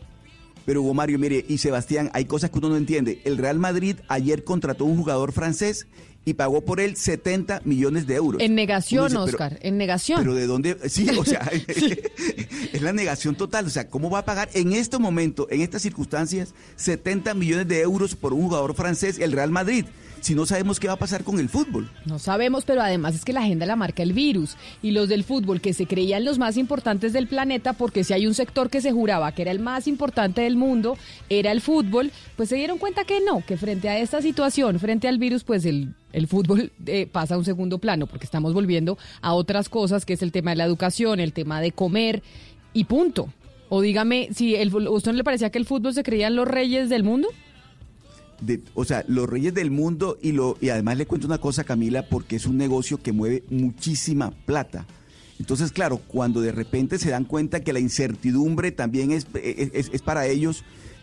[0.65, 3.21] Pero Hugo Mario, mire, y Sebastián, hay cosas que uno no entiende.
[3.25, 5.87] El Real Madrid ayer contrató un jugador francés
[6.25, 8.43] y pagó por él 70 millones de euros.
[8.43, 10.20] En negación, pero- Oscar, en negación.
[10.20, 11.41] Pero de dónde, sí, o sea,
[12.72, 13.66] es la negación total.
[13.66, 17.81] O sea, ¿cómo va a pagar en este momento, en estas circunstancias, 70 millones de
[17.81, 19.85] euros por un jugador francés, el Real Madrid?
[20.25, 21.91] Si no sabemos qué va a pasar con el fútbol.
[22.07, 25.22] No sabemos, pero además es que la agenda la marca el virus y los del
[25.22, 28.81] fútbol que se creían los más importantes del planeta, porque si hay un sector que
[28.81, 30.97] se juraba que era el más importante del mundo,
[31.29, 35.09] era el fútbol, pues se dieron cuenta que no, que frente a esta situación, frente
[35.09, 38.97] al virus, pues el, el fútbol eh, pasa a un segundo plano, porque estamos volviendo
[39.20, 42.22] a otras cosas, que es el tema de la educación, el tema de comer
[42.72, 43.29] y punto.
[43.68, 46.49] O dígame, si el, ¿a usted no le parecía que el fútbol se creían los
[46.49, 47.29] reyes del mundo?
[48.41, 51.64] De- o sea, los reyes del mundo y lo y además le cuento una cosa,
[51.64, 54.87] Camila, porque es un negocio que mueve muchísima plata.
[55.39, 60.03] Entonces, claro, cuando de repente se dan cuenta que la incertidumbre también es, es, es
[60.03, 60.62] para ellos,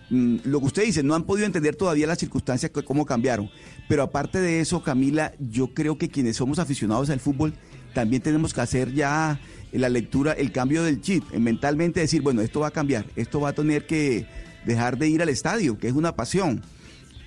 [0.10, 3.50] mm, lo que usted dice, no han podido entender todavía las circunstancias, cómo cambiaron.
[3.90, 7.54] Pero aparte de eso, Camila, yo creo que quienes somos aficionados al fútbol,
[7.94, 9.40] también tenemos que hacer ya
[9.74, 13.42] la lectura, el cambio del chip, en mentalmente decir, bueno, esto va a cambiar, esto
[13.42, 14.26] va a tener que
[14.66, 16.62] dejar de ir al estadio, que es una pasión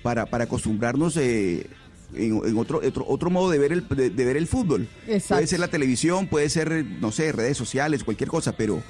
[0.05, 1.65] para, para acostumbrarnos eh,
[2.13, 4.87] en, en otro, otro otro modo de ver el de, de ver el fútbol.
[5.07, 5.33] Exacto.
[5.33, 8.83] Puede ser la televisión, puede ser, no sé, redes sociales, cualquier cosa, pero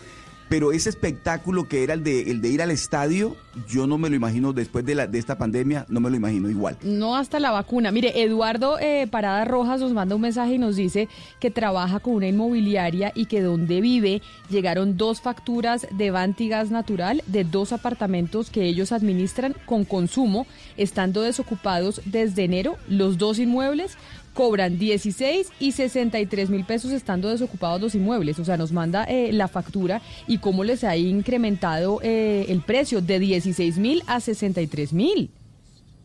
[0.49, 3.35] pero ese espectáculo que era el de el de ir al estadio,
[3.67, 6.49] yo no me lo imagino después de la de esta pandemia, no me lo imagino
[6.49, 6.77] igual.
[6.83, 7.91] No hasta la vacuna.
[7.91, 12.13] Mire, Eduardo eh, Parada Rojas nos manda un mensaje y nos dice que trabaja con
[12.13, 17.73] una inmobiliaria y que donde vive llegaron dos facturas de Vanti Gas Natural de dos
[17.73, 20.45] apartamentos que ellos administran con consumo,
[20.77, 23.97] estando desocupados desde enero los dos inmuebles.
[24.35, 28.37] Cobran 16 y 63 mil pesos estando desocupados los inmuebles.
[28.37, 33.01] O sea, nos manda eh, la factura y cómo les ha incrementado eh, el precio
[33.01, 35.31] de 16 mil a 63 mil.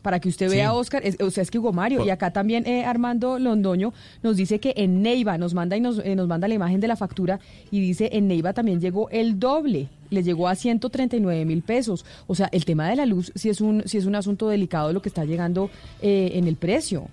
[0.01, 0.55] Para que usted Sí.
[0.57, 3.93] vea, Oscar, es- o sea, es que Hugo Mario, y acá también eh, Armando Londoño
[4.23, 6.89] nos dice que en Neiva nos manda y nos, eh, nos manda la imagen de
[6.89, 7.39] la factura
[7.71, 12.07] y dice en Neiva también llegó el doble, le llegó a 139 mil pesos.
[12.29, 14.91] O sea, el tema de la luz sí es un, sí es un asunto delicado
[14.95, 15.69] lo que está llegando
[16.01, 17.09] eh, en el precio.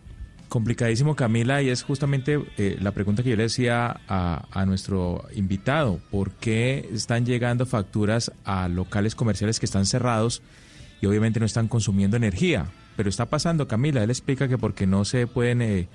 [0.49, 5.25] Complicadísimo, Camila, y es justamente eh, la pregunta que yo le decía a, a nuestro
[5.35, 5.99] invitado.
[6.09, 10.41] ¿Por qué están llegando facturas a locales comerciales que están cerrados
[11.01, 12.71] y obviamente no están consumiendo energía?
[12.95, 14.03] Pero está pasando, Camila.
[14.03, 15.87] Él explica que porque no se pueden eh,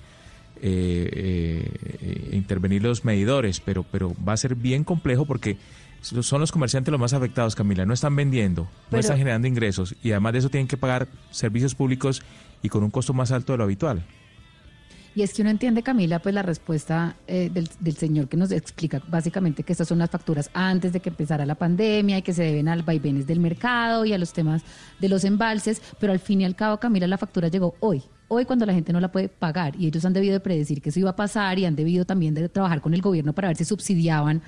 [0.64, 1.68] eh,
[2.00, 5.56] eh, intervenir los medidores, pero, pero va a ser bien complejo porque
[6.02, 7.84] son los comerciantes los más afectados, Camila.
[7.84, 11.74] No están vendiendo, no están generando ingresos y además de eso tienen que pagar servicios
[11.74, 12.22] públicos
[12.62, 14.04] y con un costo más alto de lo habitual.
[15.14, 19.02] Y es que uno entiende, Camila, pues la respuesta eh, del, señor que nos explica
[19.08, 22.44] básicamente que estas son las facturas antes de que empezara la pandemia y que se
[22.44, 24.62] deben al vaivenes del mercado y a los temas
[24.98, 28.02] de los embalses, pero al fin y al cabo, Camila, la factura llegó hoy.
[28.28, 30.88] Hoy cuando la gente no la puede pagar y ellos han debido de predecir que
[30.88, 33.58] eso iba a pasar y han debido también de trabajar con el gobierno para ver
[33.58, 34.40] si subsidiaban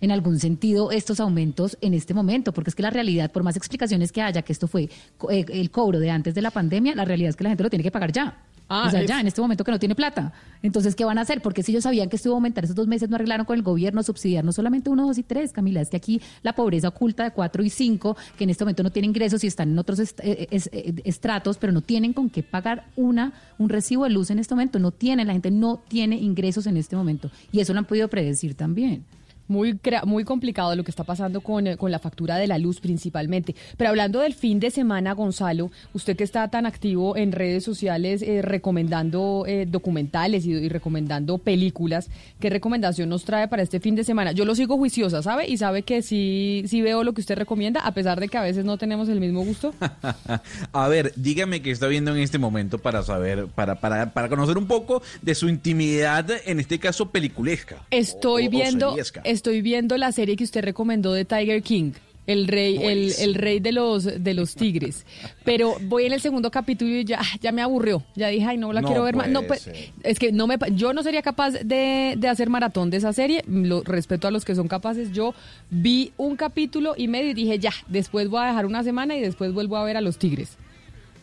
[0.00, 3.56] en algún sentido estos aumentos en este momento, porque es que la realidad, por más
[3.56, 4.88] explicaciones que haya que esto fue
[5.30, 7.68] eh, el cobro de antes de la pandemia, la realidad es que la gente lo
[7.68, 8.38] tiene que pagar ya.
[8.70, 10.32] Ah, o sea, es- ya en este momento que no tiene plata.
[10.62, 11.40] Entonces, ¿qué van a hacer?
[11.40, 13.62] Porque si ellos sabían que iba a aumentar esos dos meses, no arreglaron con el
[13.62, 17.24] gobierno subsidiar no solamente uno, dos y tres, Camila, es que aquí la pobreza oculta
[17.24, 19.98] de cuatro y cinco, que en este momento no tienen ingresos y están en otros
[20.00, 24.30] est- eh, eh, estratos, pero no tienen con qué pagar una un recibo de luz
[24.30, 24.78] en este momento.
[24.78, 27.30] No tienen, la gente no tiene ingresos en este momento.
[27.52, 29.04] Y eso lo han podido predecir también.
[29.48, 32.80] Muy, muy complicado lo que está pasando con, eh, con la factura de la luz
[32.80, 33.54] principalmente.
[33.76, 38.22] Pero hablando del fin de semana, Gonzalo, usted que está tan activo en redes sociales
[38.22, 43.94] eh, recomendando eh, documentales y, y recomendando películas, ¿qué recomendación nos trae para este fin
[43.94, 44.32] de semana?
[44.32, 45.48] Yo lo sigo juiciosa, ¿sabe?
[45.48, 48.42] Y sabe que sí, sí veo lo que usted recomienda, a pesar de que a
[48.42, 49.74] veces no tenemos el mismo gusto.
[50.72, 54.58] A ver, dígame qué está viendo en este momento para saber, para, para, para conocer
[54.58, 57.84] un poco de su intimidad, en este caso peliculesca.
[57.90, 59.22] Estoy o- o viendo, seriesca.
[59.38, 61.92] Estoy viendo la serie que usted recomendó de Tiger King.
[62.26, 65.06] El rey, el, el rey de los de los tigres.
[65.46, 68.02] Pero voy en el segundo capítulo y ya, ya me aburrió.
[68.16, 69.30] Ya dije, ay, no la No quiero ver más.
[69.30, 69.70] No, pues,
[70.02, 73.42] es que no me, yo no sería capaz de, de hacer maratón de esa serie.
[73.46, 75.10] Lo respeto a los que son capaces.
[75.12, 75.32] Yo
[75.70, 79.22] vi un capítulo y medio y dije, ya, después voy a dejar una semana y
[79.22, 80.58] después vuelvo a ver a los tigres.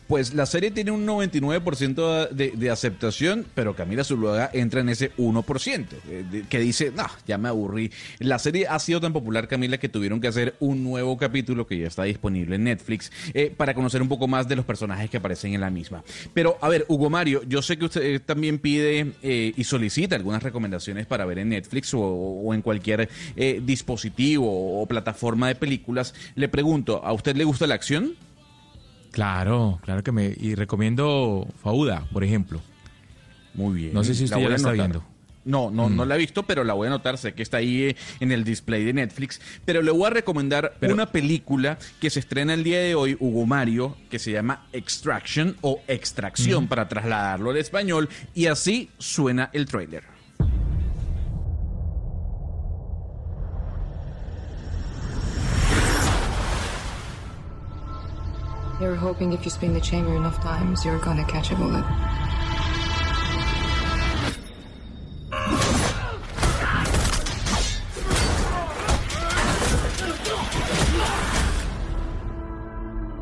[0.06, 5.14] Pues la serie tiene un 99% de, de aceptación, pero Camila Zuluaga entra en ese
[5.16, 7.90] 1%, eh, que dice, no, ya me aburrí.
[8.20, 11.78] La serie ha sido tan popular, Camila, que tuvieron que hacer un nuevo capítulo que
[11.78, 15.16] ya está disponible en Netflix eh, para conocer un poco más de los personajes que
[15.16, 16.04] aparecen en la misma.
[16.34, 20.16] Pero, a ver, Hugo Mario, yo sé que usted eh, también pide eh, y solicita
[20.16, 23.08] algunas recomendaciones para ver en Netflix o, o en cualquier
[23.62, 26.14] dispositivo o plataforma de películas.
[26.34, 28.14] Le pregunto, ¿a usted le gusta la acción?
[29.16, 30.34] Claro, claro que me...
[30.38, 32.60] Y recomiendo Fauda, por ejemplo.
[33.54, 33.94] Muy bien.
[33.94, 35.02] No sé si usted La ya está viendo.
[35.46, 35.96] No, no, Mm.
[35.96, 37.16] no la he visto, pero la voy a anotar.
[37.16, 39.40] Sé que está ahí eh, en el display de Netflix.
[39.64, 43.46] Pero le voy a recomendar una película que se estrena el día de hoy, Hugo
[43.46, 46.68] Mario, que se llama Extraction o Extracción Mm.
[46.68, 48.10] para trasladarlo al español.
[48.34, 50.02] Y así suena el tráiler.
[58.78, 61.84] They were hoping if you spin the chamber enough times, you're gonna catch a bullet.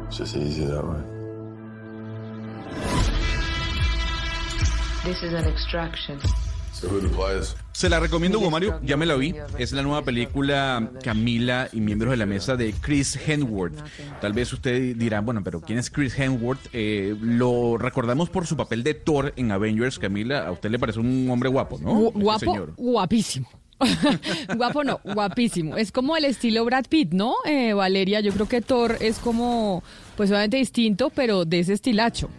[0.09, 1.03] It's just easy that way.
[5.05, 6.21] This is an extraction.
[7.73, 8.81] Se la recomiendo, Hugo Mario.
[8.85, 9.35] Ya me la vi.
[9.59, 13.75] Es la nueva película Camila y miembros de la mesa de Chris Hemsworth.
[14.21, 16.61] Tal vez usted dirá, bueno, pero ¿quién es Chris Hemsworth?
[16.73, 19.99] Eh, lo recordamos por su papel de Thor en Avengers.
[19.99, 21.95] Camila, a usted le parece un hombre guapo, ¿no?
[21.95, 22.73] Gu- Este Guapo, señor.
[22.77, 23.49] guapísimo.
[24.57, 25.77] Guapo no, guapísimo.
[25.77, 27.35] Es como el estilo Brad Pitt, ¿no?
[27.45, 29.83] Eh, Valeria, yo creo que Thor es como,
[30.17, 32.31] pues obviamente distinto, pero de ese estilacho.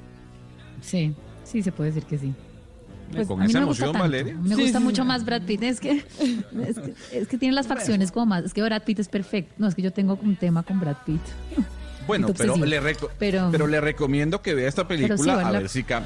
[0.81, 2.33] Sí, sí, se puede decir que sí.
[3.11, 3.99] Pues, Con a mí esa no me gusta emoción, tanto.
[4.03, 4.33] Valeria.
[4.41, 5.07] Me Sí, gusta sí, mucho sí.
[5.07, 5.63] más Brad Pitt.
[5.63, 8.43] Es que, es que, es que tiene las facciones como más.
[8.45, 9.53] Es que Brad Pitt es perfecto.
[9.57, 11.21] No, es que yo tengo un tema con Brad Pitt.
[12.07, 12.79] Bueno, pero le,
[13.17, 16.03] Pero- pero le recomiendo que vea esta Pero película sí, a la- ver si cam-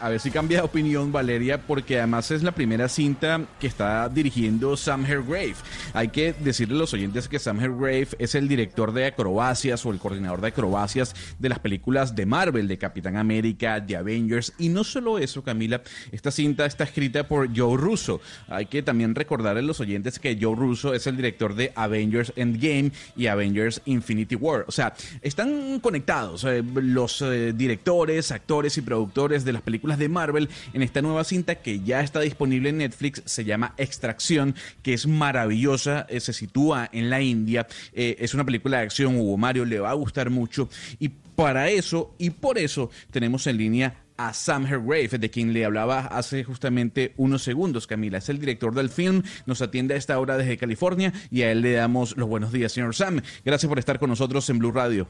[0.00, 4.08] a ver si cambia de opinión Valeria, porque además es la primera cinta que está
[4.08, 5.54] dirigiendo Sam Hergrave.
[5.92, 9.92] Hay que decirle a los oyentes que Sam Hergrave es el director de acrobacias o
[9.92, 14.52] el coordinador de acrobacias de las películas de Marvel, de Capitán América, de Avengers.
[14.58, 15.82] Y no solo eso, Camila,
[16.12, 18.20] esta cinta está escrita por Joe Russo.
[18.48, 22.32] Hay que también recordarle a los oyentes que Joe Russo es el director de Avengers
[22.36, 24.64] Endgame y Avengers Infinity War.
[24.66, 30.08] O sea, están conectados eh, los eh, directores, actores y productores de las películas de
[30.08, 33.22] Marvel en esta nueva cinta que ya está disponible en Netflix.
[33.26, 36.06] Se llama Extracción, que es maravillosa.
[36.08, 37.66] eh, se sitúa en la India.
[37.92, 39.16] eh, es una película de acción.
[39.16, 40.68] Hugo Mario le va a gustar mucho.
[40.98, 45.64] Y para eso y por eso tenemos en línea a Sam Hergrave, de quien le
[45.64, 48.18] hablaba hace justamente unos segundos, Camila.
[48.18, 51.62] Es el director del film, nos atiende a esta hora desde California y a él
[51.62, 53.20] le damos los buenos días, señor Sam.
[53.44, 55.08] Gracias por estar con nosotros en Blue Radio.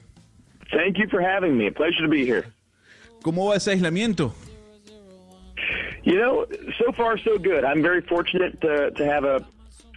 [0.70, 1.68] Thank you for having me.
[1.68, 2.44] A pleasure to be here.
[3.22, 4.34] ¿Cómo va ese aislamiento?
[6.04, 6.46] You know,
[6.78, 7.64] so far so good.
[7.64, 9.44] I'm very fortunate to to have a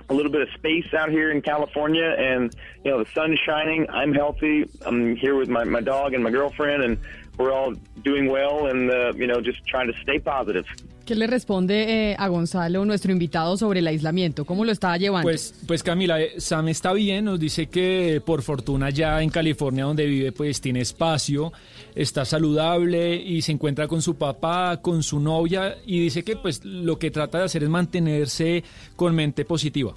[0.09, 3.87] a little bit of space out here in California, and you know the sun's shining.
[3.89, 4.69] I'm healthy.
[4.85, 6.97] I'm here with my my dog and my girlfriend, and
[7.37, 10.65] we're all doing well, and uh, you know just trying to stay positive.
[11.07, 14.43] ¿Qué le responde eh, a Gonzalo, nuestro invitado, sobre el aislamiento?
[14.43, 15.25] ¿Cómo lo está llevando?
[15.25, 19.85] Pues, pues Camila, eh, Sam está bien, nos dice que por fortuna ya en California
[19.85, 21.53] donde vive pues tiene espacio,
[21.95, 26.65] está saludable y se encuentra con su papá, con su novia y dice que pues
[26.65, 28.65] lo que trata de hacer es mantenerse
[28.97, 29.93] con mente positiva.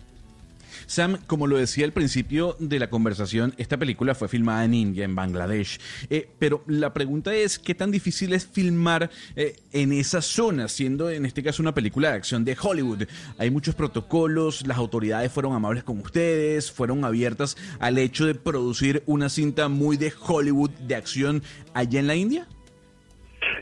[0.91, 5.05] Sam, como lo decía al principio de la conversación, esta película fue filmada en India,
[5.05, 5.79] en Bangladesh.
[6.11, 11.09] Eh, pero la pregunta es, ¿qué tan difícil es filmar eh, en esa zona, siendo
[11.09, 13.05] en este caso una película de acción de Hollywood?
[13.39, 19.05] Hay muchos protocolos, las autoridades fueron amables con ustedes, fueron abiertas al hecho de producir
[19.07, 22.49] una cinta muy de Hollywood de acción allá en la India.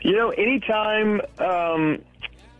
[0.01, 1.99] You know, anytime um,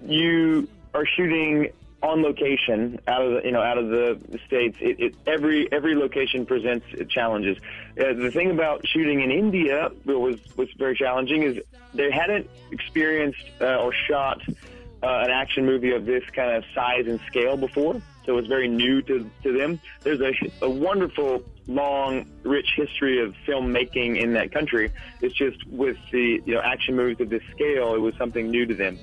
[0.07, 4.77] you are shooting on location out of the, you know out of the states.
[4.79, 7.57] It, it, every every location presents challenges.
[7.99, 11.59] Uh, the thing about shooting in India was was very challenging is
[11.93, 14.41] they hadn't experienced uh, or shot
[15.01, 18.67] uh, an action movie of this kind of size and scale before, so it's very
[18.67, 19.79] new to, to them.
[20.01, 24.91] There's a, a wonderful, long, rich history of filmmaking in that country.
[25.21, 28.65] It's just with the you know action movies of this scale, it was something new
[28.65, 28.99] to them.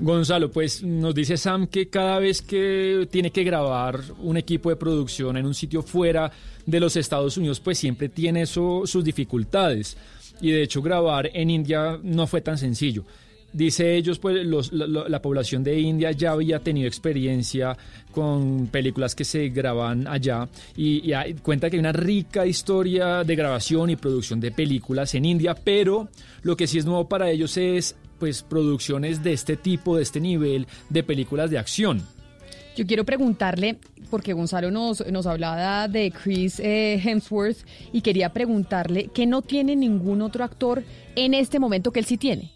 [0.00, 4.76] Gonzalo, pues nos dice Sam que cada vez que tiene que grabar un equipo de
[4.76, 6.30] producción en un sitio fuera
[6.66, 9.96] de los Estados Unidos, pues siempre tiene sus dificultades.
[10.40, 13.04] Y de hecho grabar en India no fue tan sencillo.
[13.52, 17.76] Dice ellos, pues los- la, la- la población de India ya había tenido experiencia
[18.12, 20.46] con películas que se graban allá
[20.76, 25.54] y, cuenta que hay una rica historia de grabación y producción de películas en India,
[25.54, 26.08] pero
[26.42, 30.20] lo que sí es nuevo para ellos es pues producciones de este tipo, de este
[30.20, 32.02] nivel de películas de acción.
[32.76, 39.08] Yo quiero preguntarle, porque Gonzalo nos, nos hablaba de Chris eh, Hemsworth, y quería preguntarle
[39.08, 40.84] que no tiene ningún otro actor
[41.16, 42.52] en este momento que él sí tiene.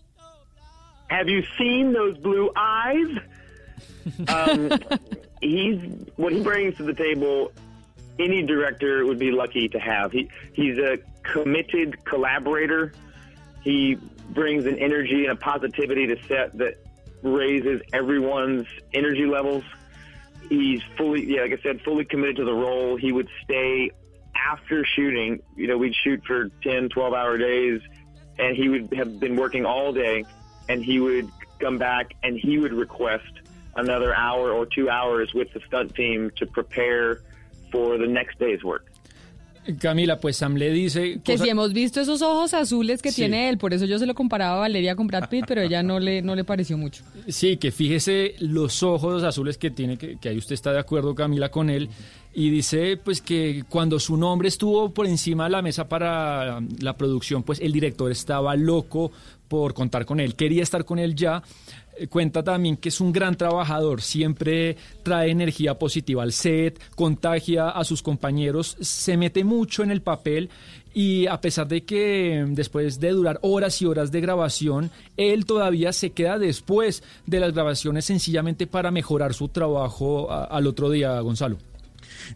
[1.10, 3.08] Have you seen those blue eyes?
[4.28, 4.70] Um,
[5.42, 5.78] he's
[6.16, 7.52] what he brings to the table.
[8.18, 10.12] Any director would be lucky to have.
[10.12, 12.92] He he's a committed collaborator.
[13.62, 13.98] He
[14.34, 16.74] brings an energy and a positivity to set that
[17.22, 19.64] raises everyone's energy levels.
[20.48, 22.96] He's fully, yeah, like I said, fully committed to the role.
[22.96, 23.90] He would stay
[24.34, 25.42] after shooting.
[25.56, 27.80] You know, we'd shoot for 10, 12 hour days,
[28.38, 30.24] and he would have been working all day,
[30.68, 31.30] and he would
[31.60, 33.30] come back and he would request
[33.76, 37.22] another hour or two hours with the stunt team to prepare
[37.70, 38.91] for the next day's work.
[39.78, 41.20] Camila, pues Sam le dice...
[41.24, 43.16] Que cosa- si hemos visto esos ojos azules que Sí.
[43.22, 45.82] tiene él, por eso yo se lo comparaba a Valeria con Brad Pitt, pero ella
[45.82, 47.04] no le, no le pareció mucho.
[47.28, 51.14] Sí, que fíjese los ojos azules que tiene, que, que ahí usted está de acuerdo,
[51.14, 51.88] Camila, con él.
[52.34, 56.96] Y dice, pues, que cuando su nombre estuvo por encima de la mesa para la
[56.96, 59.12] producción, pues el director estaba loco
[59.48, 60.34] por contar con él.
[60.34, 61.42] Quería estar con él ya.
[61.97, 67.68] Eh, Cuenta también que es un gran trabajador, siempre trae energía positiva al set, contagia
[67.68, 70.51] a sus compañeros, se mete mucho en el papel
[70.95, 75.45] y a pesar de que mm, después de durar horas y horas de grabación, él
[75.47, 81.18] todavía se queda después de las grabaciones sencillamente para mejorar su trabajo al otro día,
[81.20, 81.59] Gonzalo.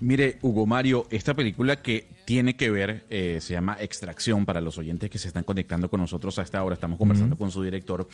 [0.01, 4.79] Mire, Hugo Mario, esta película que tiene que ver, eh, se llama Extracción para los
[4.79, 8.09] oyentes que se están conectando con nosotros a esta hora, estamos conversando con su director,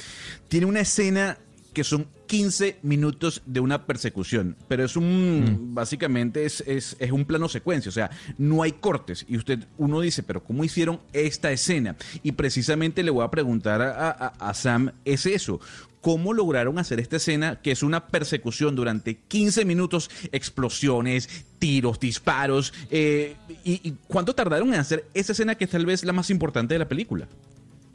[0.48, 1.38] tiene una escena
[1.72, 7.24] que son 15 minutos de una persecución, pero es un, básicamente es, es, es un
[7.24, 11.50] plano secuencia, o sea, no hay cortes y usted, uno dice, pero ¿cómo hicieron esta
[11.52, 11.96] escena?
[12.22, 15.60] Y precisamente le voy a preguntar a, a- a Sam, es eso,
[16.02, 21.28] ¿Cómo lograron hacer esta escena que es una persecución durante 15 minutos, explosiones,
[21.60, 22.74] tiros, disparos?
[22.90, 26.28] eh, y, y cuánto tardaron en hacer esa escena que es tal vez la más
[26.30, 27.28] importante de la película?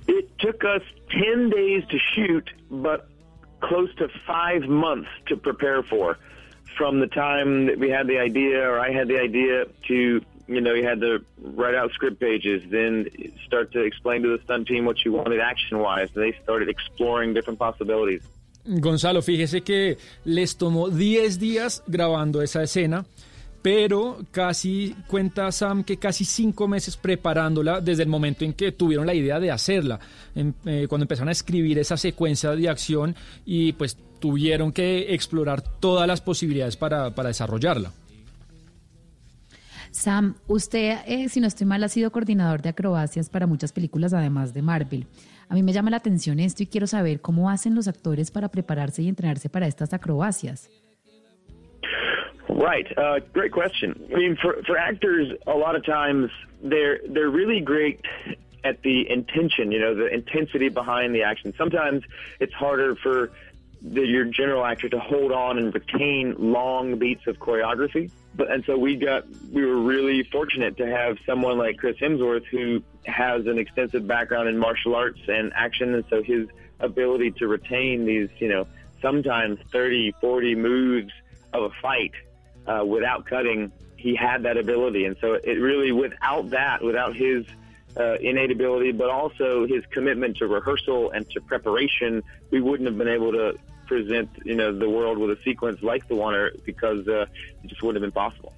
[0.07, 3.01] It took us 10 days to shoot, but
[3.61, 6.17] close to five months to prepare for.
[6.77, 10.61] From the time that we had the idea, or I had the idea, to, you
[10.61, 13.07] know, you had to write out script pages, then
[13.45, 16.09] start to explain to the stunt team what you wanted action wise.
[16.13, 18.21] They started exploring different possibilities.
[18.67, 23.05] Gonzalo, fíjese que les tomó 10 días grabando esa escena,
[23.67, 29.05] pero casi cuenta Sam que casi 5 meses preparándola desde el momento en que tuvieron
[29.05, 29.99] la idea de hacerla,
[30.35, 33.13] eh, cuando empezaron a escribir esa secuencia de acción
[33.45, 37.91] y pues tuvieron que explorar todas las posibilidades para, para desarrollarla.
[39.91, 44.13] Sam, usted, eh, si no estoy mal, ha sido coordinador de acrobacias para muchas películas,
[44.13, 45.07] además de Marvel.
[45.49, 48.47] A mí me llama la atención esto y quiero saber cómo hacen los actores para
[48.47, 50.69] prepararse y entrenarse para estas acrobacias.
[52.49, 52.97] Right.
[52.97, 54.09] Uh, great question.
[54.13, 56.31] I mean, for for actors, a lot of times
[56.63, 58.01] they're they're really great
[58.63, 59.71] at the intention.
[59.71, 61.53] You know, the intensity behind the action.
[61.57, 62.03] Sometimes
[62.39, 63.31] it's harder for
[63.81, 68.11] the, your general actor to hold on and retain long beats of choreography.
[68.35, 72.45] But and so we got we were really fortunate to have someone like Chris Hemsworth
[72.45, 76.47] who has an extensive background in martial arts and action, and so his
[76.79, 78.67] ability to retain these, you know,
[79.01, 81.11] sometimes 30, 40 moves
[81.53, 82.11] of a fight
[82.67, 85.05] uh, without cutting, he had that ability.
[85.05, 87.45] And so it really, without that, without his
[87.97, 92.97] uh, innate ability, but also his commitment to rehearsal and to preparation, we wouldn't have
[92.97, 93.57] been able to
[93.87, 97.25] present, you know, the world with a sequence like the one because uh,
[97.63, 98.53] it just wouldn't have been possible.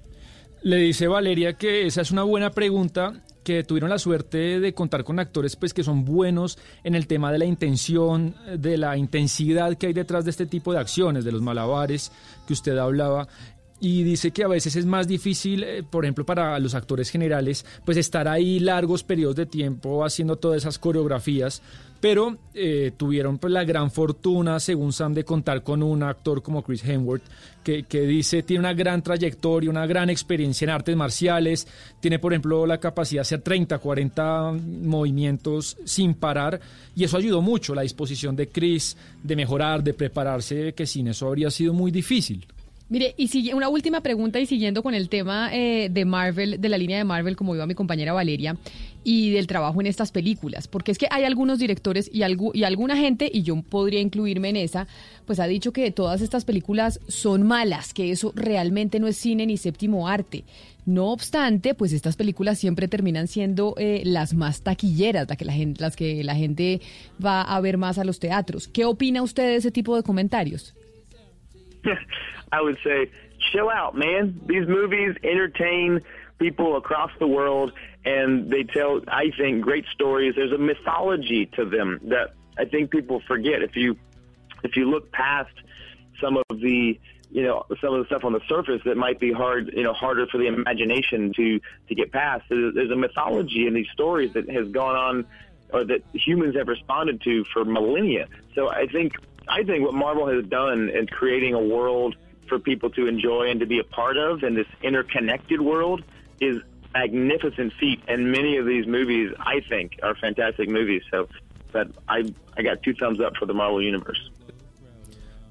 [0.62, 5.04] Le dice Valeria que esa es una buena pregunta que tuvieron la suerte de contar
[5.04, 9.78] con actores pues que son buenos en el tema de la intención, de la intensidad
[9.78, 12.12] que hay detrás de este tipo de acciones, de los malabares
[12.46, 13.26] que usted hablaba.
[13.80, 17.64] Y dice que a veces es más difícil, eh, por ejemplo, para los actores generales,
[17.84, 21.62] pues estar ahí largos periodos de tiempo haciendo todas esas coreografías,
[22.00, 26.62] pero eh, tuvieron pues la gran fortuna, según Sam, de contar con un actor como
[26.62, 27.22] Chris Hemsworth,
[27.62, 31.66] que, que dice tiene una gran trayectoria, una gran experiencia en artes marciales,
[32.00, 34.52] tiene, por ejemplo, la capacidad de hacer 30, 40
[34.82, 36.60] movimientos sin parar,
[36.96, 41.28] y eso ayudó mucho, la disposición de Chris de mejorar, de prepararse, que sin eso
[41.28, 42.46] habría sido muy difícil.
[42.90, 46.76] Mire, y una última pregunta y siguiendo con el tema eh, de Marvel, de la
[46.76, 48.56] línea de Marvel, como iba mi compañera Valeria,
[49.04, 52.64] y del trabajo en estas películas, porque es que hay algunos directores y, algu- y
[52.64, 54.88] alguna gente, y yo podría incluirme en esa,
[55.24, 59.46] pues ha dicho que todas estas películas son malas, que eso realmente no es cine
[59.46, 60.42] ni séptimo arte.
[60.84, 65.80] No obstante, pues estas películas siempre terminan siendo eh, las más taquilleras, que la gente,
[65.80, 66.80] las que la gente
[67.24, 68.66] va a ver más a los teatros.
[68.66, 70.74] ¿Qué opina usted de ese tipo de comentarios?
[72.52, 73.10] I would say,
[73.52, 74.40] chill out, man.
[74.46, 76.00] These movies entertain
[76.38, 77.72] people across the world,
[78.04, 80.34] and they tell, I think, great stories.
[80.36, 83.62] There's a mythology to them that I think people forget.
[83.62, 83.96] If you
[84.62, 85.54] if you look past
[86.20, 86.98] some of the
[87.30, 89.92] you know some of the stuff on the surface that might be hard you know
[89.92, 94.50] harder for the imagination to to get past there's, a mythology in these stories that
[94.50, 95.26] has gone on
[95.72, 99.14] or that humans have responded to for millennia so i think
[99.58, 102.16] i think what marvel has done in creating a world
[102.48, 106.02] for people to enjoy and to be a part of in this interconnected world
[106.40, 106.56] is
[106.92, 111.02] magnificent feat and many of these movies i think are fantastic movies.
[111.10, 111.28] So
[111.72, 112.18] but i
[112.56, 114.20] i got two thumbs up for the marvel universe.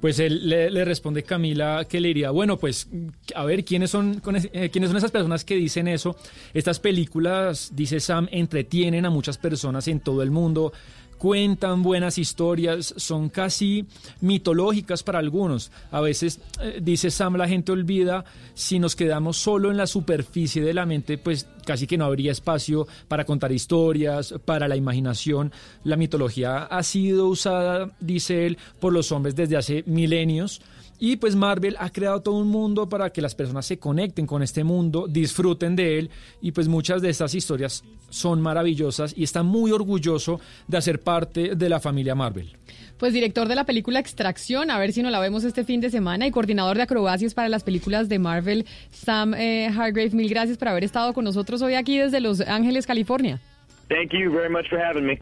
[0.02, 2.88] Pues él le, le responde Camila que le diría, bueno, pues
[3.36, 4.22] a ver, ¿quiénes son,
[4.54, 6.16] eh, ¿quiénes son esas personas que dicen eso?
[6.54, 10.72] Estas películas, dice Sam, entretienen a muchas personas en todo el mundo,
[11.20, 13.86] cuentan buenas historias, son casi
[14.22, 15.72] mitológicas para algunos.
[15.92, 20.64] A veces, eh, dice Sam, la gente olvida, si nos quedamos solo en la superficie
[20.64, 25.52] de la mente, pues casi que no habría espacio para contar historias, para la imaginación.
[25.84, 30.62] La mitología ha sido usada, dice él, por los hombres desde hace milenios.
[31.00, 34.44] Y pues Marvel ha creado todo un mundo para que las personas se conecten con
[34.44, 36.10] este mundo, disfruten de él
[36.42, 41.56] y pues muchas de estas historias son maravillosas y está muy orgulloso de hacer parte
[41.56, 42.58] de la familia Marvel.
[42.98, 45.90] Pues director de la película Extracción, a ver si nos la vemos este fin de
[45.90, 50.10] semana, y coordinador de acrobacias para las películas de Marvel, Sam eh, Hargrave.
[50.12, 53.40] Mil gracias por haber estado con nosotros hoy aquí desde Los Ángeles, California.
[53.88, 55.20] thank you very much for having me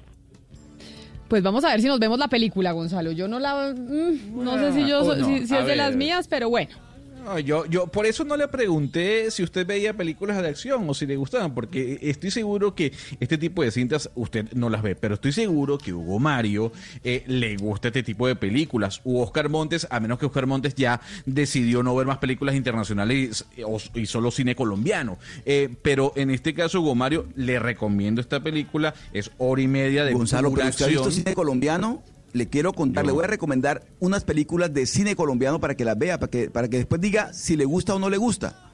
[1.28, 3.11] Pues vamos a ver si nos vemos la película, Gonzalo.
[3.11, 3.73] Yo no la...
[3.73, 6.86] mm, no sé si yo si, si es de las mías, pero bueno.
[7.28, 10.93] No, yo, yo por eso no le pregunté si usted veía películas de acción o
[10.93, 14.95] si le gustaban, porque estoy seguro que este tipo de cintas usted no las ve,
[14.95, 16.71] pero estoy seguro que Hugo Mario
[17.03, 19.01] eh, le gusta este tipo de películas.
[19.03, 23.45] U Oscar Montes, a menos que Oscar Montes ya decidió no ver más películas internacionales
[23.57, 25.17] y, o- y solo cine colombiano.
[25.45, 28.93] Eh, pero en este caso, Hugo Mario, le recomiendo esta película.
[29.11, 32.03] Es hora y media de Gonzalo, pero usted ha visto cine colombiano.
[32.34, 35.97] Le quiero contar, le voy a recomendar unas películas de cine colombiano para que las
[35.97, 38.67] vea, para que, para que después diga si le gusta o no le gusta.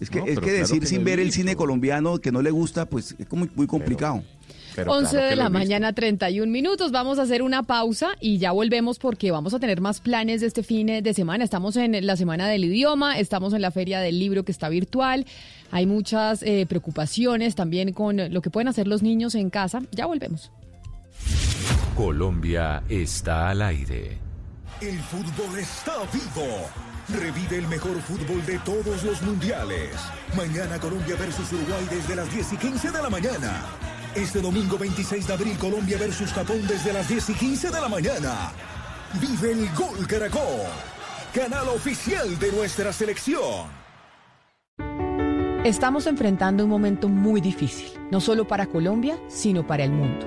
[0.00, 2.32] Es que, No, es pero que claro decir que sin ver el cine colombiano que
[2.32, 4.22] no le gusta, pues es como muy complicado.
[4.86, 6.92] 11 de la mañana, 31 minutos.
[6.92, 10.46] Vamos a hacer una pausa y ya volvemos porque vamos a tener más planes de
[10.46, 11.44] este fin de semana.
[11.44, 15.26] Estamos en la Semana del Idioma, estamos en la Feria del Libro que está virtual.
[15.70, 19.82] Hay muchas eh, preocupaciones también con lo que pueden hacer los niños en casa.
[19.92, 20.50] Ya volvemos.
[21.96, 24.18] Colombia está al aire.
[24.80, 26.46] El fútbol está vivo.
[27.08, 29.90] Revive el mejor fútbol de todos los mundiales.
[30.36, 33.62] Mañana Colombia versus Uruguay desde las 10 y 15 de la mañana.
[34.14, 37.88] Este domingo 26 de abril Colombia versus Japón desde las 10 y 15 de la
[37.88, 38.52] mañana.
[39.20, 40.66] Vive el Gol Caracol,
[41.34, 43.68] canal oficial de nuestra selección.
[45.64, 50.26] Estamos enfrentando un momento muy difícil, no solo para Colombia, sino para el mundo.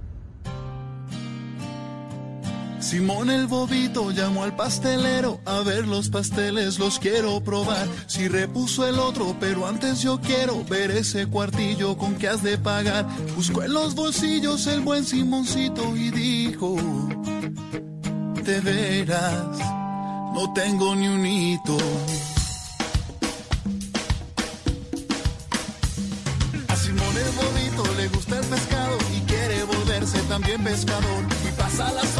[2.81, 7.87] Simón el bobito llamó al pastelero a ver los pasteles, los quiero probar.
[8.07, 12.57] Si repuso el otro, pero antes yo quiero ver ese cuartillo con que has de
[12.57, 13.07] pagar.
[13.35, 16.75] Buscó en los bolsillos el buen Simoncito y dijo,
[18.43, 19.57] de veras,
[20.33, 21.77] no tengo ni un hito.
[26.67, 31.25] A Simón el bobito le gusta el pescado y quiere volverse también pescador.
[31.47, 32.10] Y pasa las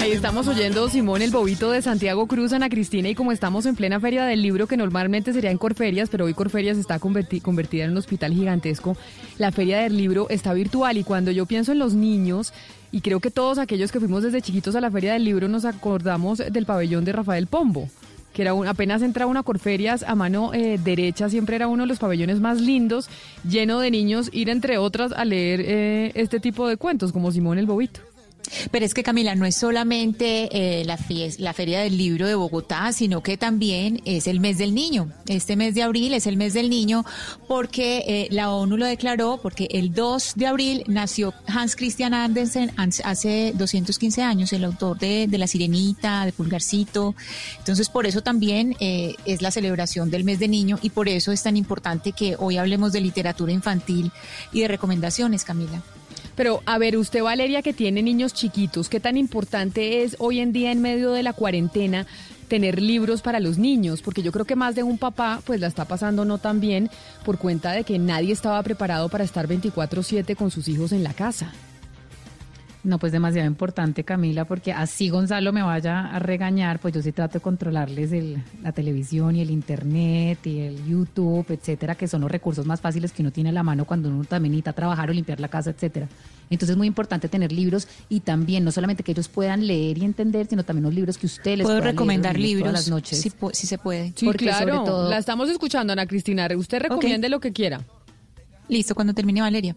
[0.00, 3.76] Ahí estamos oyendo Simón el Bobito de Santiago Cruz, Ana Cristina, y como estamos en
[3.76, 7.84] plena feria del libro, que normalmente sería en Corferias, pero hoy Corferias está converti- convertida
[7.84, 8.96] en un hospital gigantesco,
[9.38, 12.52] la feria del libro está virtual y cuando yo pienso en los niños,
[12.92, 15.64] y creo que todos aquellos que fuimos desde chiquitos a la feria del libro nos
[15.64, 17.88] acordamos del pabellón de Rafael Pombo
[18.32, 21.86] que era un, apenas entraba una Corferias a mano eh, derecha, siempre era uno de
[21.86, 23.08] los pabellones más lindos,
[23.48, 27.58] lleno de niños, ir entre otras a leer eh, este tipo de cuentos, como Simón
[27.60, 28.00] el Bobito.
[28.70, 30.48] Pero es que Camila, no es solamente
[30.80, 34.58] eh, la, fies- la Feria del Libro de Bogotá, sino que también es el mes
[34.58, 35.10] del niño.
[35.26, 37.04] Este mes de abril es el mes del niño
[37.48, 42.70] porque eh, la ONU lo declaró, porque el 2 de abril nació Hans Christian Andersen
[42.76, 47.14] hace 215 años, el autor de, de La Sirenita, de Pulgarcito.
[47.58, 51.32] Entonces, por eso también eh, es la celebración del mes del niño y por eso
[51.32, 54.12] es tan importante que hoy hablemos de literatura infantil
[54.52, 55.82] y de recomendaciones, Camila.
[56.36, 60.52] Pero, a ver, usted, Valeria, que tiene niños chiquitos, ¿qué tan importante es hoy en
[60.52, 62.06] día, en medio de la cuarentena,
[62.48, 64.02] tener libros para los niños?
[64.02, 66.90] Porque yo creo que más de un papá, pues la está pasando no tan bien
[67.24, 71.14] por cuenta de que nadie estaba preparado para estar 24-7 con sus hijos en la
[71.14, 71.52] casa.
[72.84, 77.12] No, pues demasiado importante, Camila, porque así Gonzalo me vaya a regañar, pues yo sí
[77.12, 82.20] trato de controlarles el- la televisión y el internet y el YouTube, etcétera, que son
[82.20, 85.08] los recursos más fáciles que uno tiene a la mano cuando uno también necesita trabajar
[85.08, 86.08] o limpiar la casa, etcétera.
[86.50, 90.04] Entonces es muy importante tener libros y también no solamente que ellos puedan leer y
[90.04, 93.18] entender, sino también los libros que usted les leer los recomendar libros todas las noches.
[93.18, 94.12] si, pu- si se puede.
[94.14, 96.46] Sí, Porque sobre claro, todo- la estamos escuchando, Ana Cristina.
[96.54, 97.80] Usted recomiende lo que quiera.
[98.68, 99.74] Listo, cuando termine Valeria.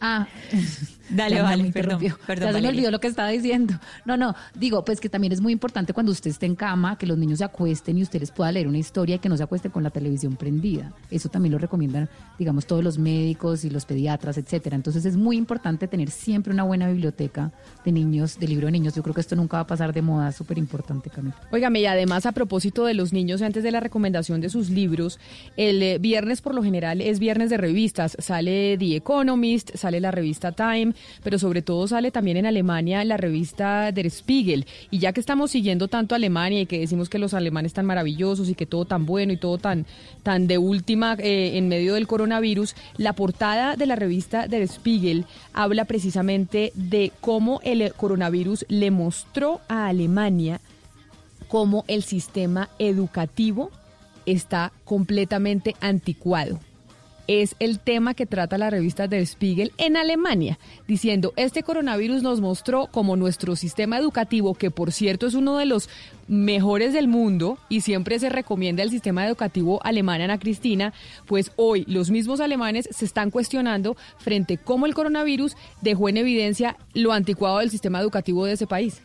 [0.00, 0.28] Ah,
[1.08, 3.74] Dale, vale, perdón, perdón, Ya se me olvidó lo que estaba diciendo.
[4.04, 7.06] No, no, digo, pues que también es muy importante cuando usted esté en cama, que
[7.06, 9.42] los niños se acuesten y usted les pueda leer una historia y que no se
[9.42, 10.92] acuesten con la televisión prendida.
[11.10, 14.76] Eso también lo recomiendan, digamos, todos los médicos y los pediatras, etcétera.
[14.76, 17.52] Entonces es muy importante tener siempre una buena biblioteca
[17.84, 18.94] de niños, de libro de niños.
[18.94, 21.36] Yo creo que esto nunca va a pasar de moda, es súper importante, Camila.
[21.52, 25.18] Óigame, y además a propósito de los niños, antes de la recomendación de sus libros,
[25.56, 28.16] el eh, viernes por lo general es viernes de revistas.
[28.18, 33.16] Sale The Economist, sale la revista Time, pero sobre todo sale también en Alemania la
[33.16, 34.66] revista Der Spiegel.
[34.90, 38.48] Y ya que estamos siguiendo tanto Alemania y que decimos que los alemanes tan maravillosos
[38.48, 39.86] y que todo tan bueno y todo tan,
[40.22, 45.24] tan de última eh, en medio del coronavirus, la portada de la revista Der Spiegel
[45.52, 50.60] habla precisamente de cómo el coronavirus le mostró a Alemania
[51.48, 53.70] cómo el sistema educativo
[54.26, 56.58] está completamente anticuado.
[57.28, 62.40] Es el tema que trata la revista Der Spiegel en Alemania, diciendo, este coronavirus nos
[62.40, 65.88] mostró como nuestro sistema educativo, que por cierto es uno de los
[66.28, 70.92] mejores del mundo y siempre se recomienda el sistema educativo alemán, Ana Cristina,
[71.26, 76.18] pues hoy los mismos alemanes se están cuestionando frente a cómo el coronavirus dejó en
[76.18, 79.02] evidencia lo anticuado del sistema educativo de ese país.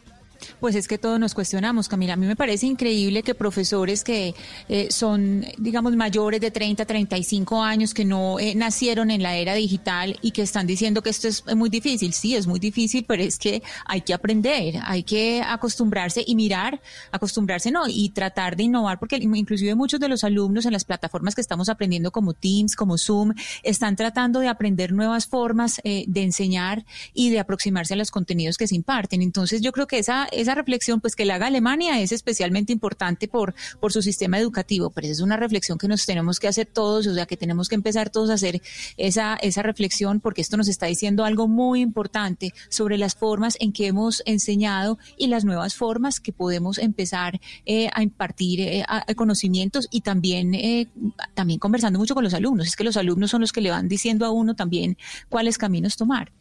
[0.60, 2.14] Pues es que todos nos cuestionamos, Camila.
[2.14, 4.36] A mí me parece increíble que profesores que
[4.70, 9.54] eh, son, digamos, mayores de 30, 35 años, que no eh, nacieron en la era
[9.54, 12.14] digital y que están diciendo que esto es muy difícil.
[12.14, 16.82] Sí, es muy difícil, pero es que hay que aprender, hay que acostumbrarse y mirar,
[17.12, 21.36] acostumbrarse, no, y tratar de innovar, porque inclusive muchos de los alumnos en las plataformas
[21.36, 23.34] que estamos aprendiendo como Teams, como Zoom,
[23.64, 28.58] están tratando de aprender nuevas formas eh, de enseñar y de aproximarse a los contenidos
[28.58, 29.22] que se imparten.
[29.22, 33.28] Entonces yo creo que esa, esa reflexión, pues que la haga Alemania es especialmente importante
[33.28, 37.08] por, por su sistema educativo, pero es una reflexión que nos tenemos que hacer todos,
[37.08, 38.62] o sea que tenemos que empezar todos a hacer
[38.98, 43.74] esa, esa reflexión porque esto nos está diciendo algo muy importante sobre las formas en
[43.74, 49.88] que hemos enseñado y las nuevas formas que podemos empezar eh, a impartir eh, conocimientos
[49.92, 50.88] y también, eh,
[51.34, 52.68] también conversando mucho con los alumnos.
[52.68, 54.98] Es que los alumnos son los que le van diciendo a uno también
[55.30, 56.32] cuáles caminos tomar.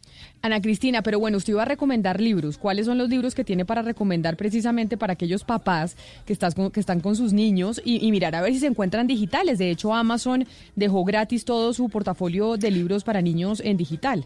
[0.43, 2.57] Ana Cristina, pero bueno, usted iba a recomendar libros.
[2.57, 5.95] ¿Cuáles son los libros que tiene para recomendar precisamente para aquellos papás
[6.25, 9.05] que, estás con- que están con sus niños y, mirar a ver si se encuentran
[9.05, 9.59] digitales?
[9.59, 14.25] De hecho, Amazon dejó gratis todo su portafolio de libros para niños en digital.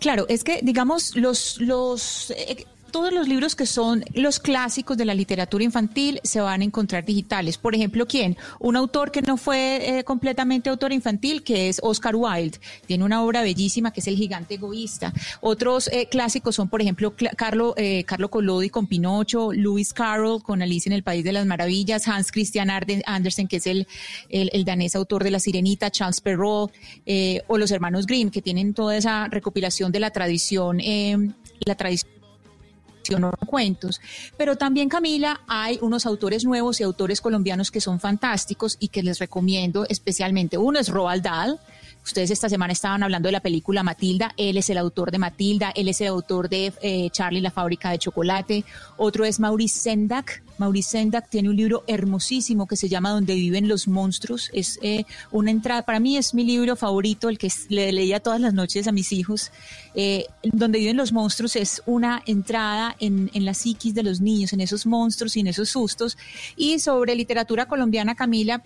[0.00, 5.04] Claro, es que, digamos, los, los, eh, todos los libros que son los clásicos de
[5.04, 7.58] la literatura infantil se van a encontrar digitales.
[7.58, 8.36] Por ejemplo, ¿quién?
[8.58, 12.58] Un autor que no fue eh, completamente autor infantil, que es Oscar Wilde.
[12.86, 15.12] Tiene una obra bellísima que es El gigante egoísta.
[15.40, 20.62] Otros eh, clásicos son, por ejemplo, Carlo, eh, Carlo Collodi con Pinocho, Lewis Carroll con
[20.62, 23.86] Alicia en el País de las Maravillas, Hans Christian Andersen, que es el,
[24.28, 26.72] el, el danés autor de La Sirenita, Charles Perrault,
[27.06, 31.16] eh, o los hermanos Grimm, que tienen toda esa recopilación de la tradición, eh,
[31.60, 32.17] la tradición
[33.46, 34.00] cuentos.
[34.36, 39.02] Pero también, Camila, hay unos autores nuevos y autores colombianos que son fantásticos y que
[39.02, 40.58] les recomiendo especialmente.
[40.58, 41.58] Uno es Roald Dahl.
[42.08, 44.32] Ustedes esta semana estaban hablando de la película Matilda.
[44.38, 45.72] Él es el autor de Matilda.
[45.76, 48.64] Él es el autor de eh, Charlie la fábrica de chocolate.
[48.96, 50.42] Otro es Maurice Sendak.
[50.56, 54.48] Maurice Sendak tiene un libro hermosísimo que se llama Donde viven los monstruos.
[54.54, 58.40] Es eh, una entrada, para mí es mi libro favorito, el que le leía todas
[58.40, 59.52] las noches a mis hijos.
[59.94, 64.54] Eh, Donde viven los monstruos es una entrada en, en la psiquis de los niños,
[64.54, 66.16] en esos monstruos y en esos sustos.
[66.56, 68.62] Y sobre literatura colombiana, Camila,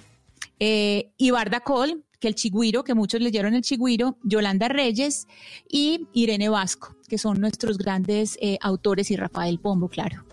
[0.60, 5.26] eh, Ibarda Col, que el Chigüiro, que muchos leyeron el Chigüiro, Yolanda Reyes
[5.68, 10.24] y Irene Vasco, que son nuestros grandes eh, autores y Rafael Pombo, claro.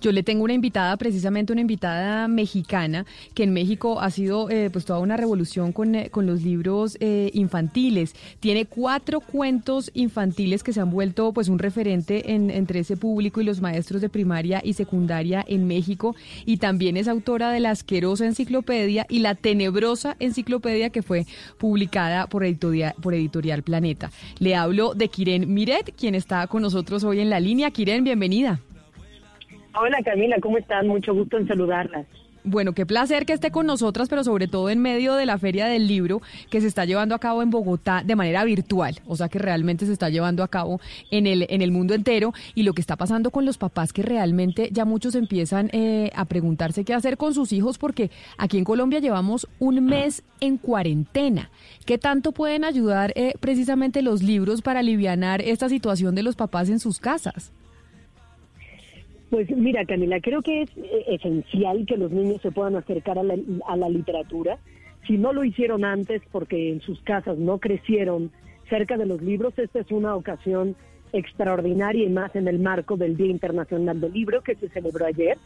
[0.00, 4.70] Yo le tengo una invitada, precisamente una invitada mexicana, que en México ha sido eh,
[4.72, 8.14] pues toda una revolución con, eh, con los libros eh, infantiles.
[8.40, 13.40] Tiene cuatro cuentos infantiles que se han vuelto pues un referente en- entre ese público
[13.40, 16.14] y los maestros de primaria y secundaria en México.
[16.44, 21.26] Y también es autora de la asquerosa enciclopedia y la tenebrosa enciclopedia que fue
[21.58, 24.10] publicada por Editorial, por Editorial Planeta.
[24.38, 27.70] Le hablo de Kiren Miret, quien está con nosotros hoy en la línea.
[27.70, 28.60] Kiren, bienvenida.
[29.78, 30.88] Hola Camila, ¿cómo están?
[30.88, 32.06] Mucho gusto en saludarlas.
[32.48, 35.66] Bueno, qué placer que esté con nosotras, pero sobre todo en medio de la Feria
[35.66, 39.28] del Libro que se está llevando a cabo en Bogotá de manera virtual, o sea
[39.28, 40.80] que realmente se está llevando a cabo
[41.10, 44.02] en el, en el mundo entero y lo que está pasando con los papás que
[44.02, 48.64] realmente ya muchos empiezan eh, a preguntarse qué hacer con sus hijos porque aquí en
[48.64, 51.50] Colombia llevamos un mes en cuarentena.
[51.84, 56.70] ¿Qué tanto pueden ayudar eh, precisamente los libros para alivianar esta situación de los papás
[56.70, 57.52] en sus casas?
[59.30, 63.24] Pues mira Camila, creo que es eh, esencial que los niños se puedan acercar a
[63.24, 64.58] la, literatura.
[65.06, 68.30] Si no lo hicieron antes porque en sus casas no crecieron
[68.68, 70.76] cerca de los libros, esta es una ocasión
[71.12, 75.38] extraordinaria y más en el marco del Día Internacional del Libro que se celebró ayer.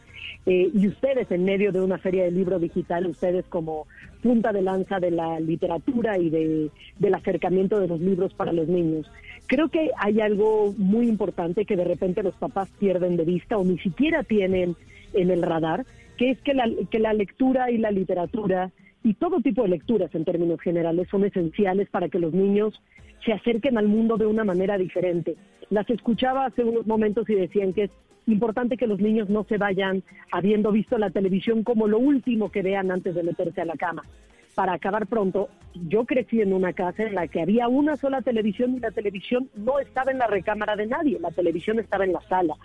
[0.45, 3.87] Eh, y ustedes en medio de una feria de libro digital, ustedes como
[4.23, 8.67] punta de lanza de la literatura y de, del acercamiento de los libros para los
[8.67, 9.09] niños.
[9.51, 13.65] Creo que hay algo muy importante que de repente los papás pierden de vista o
[13.65, 14.77] ni siquiera tienen
[15.11, 18.71] en el radar, que es que la, que la lectura y la literatura
[19.03, 22.81] y todo tipo de lecturas en términos generales son esenciales para que los niños
[23.25, 25.35] se acerquen al mundo de una manera diferente.
[25.69, 27.91] Las escuchaba hace unos momentos y decían que es
[28.27, 30.01] importante que los niños no se vayan
[30.31, 34.03] habiendo visto la televisión como lo último que vean antes de meterse a la cama.
[34.55, 35.49] Para acabar pronto,
[35.87, 39.49] yo crecí en una casa en la que había una sola televisión y la televisión
[39.55, 42.55] no estaba en la recámara de nadie, la televisión estaba en la sala.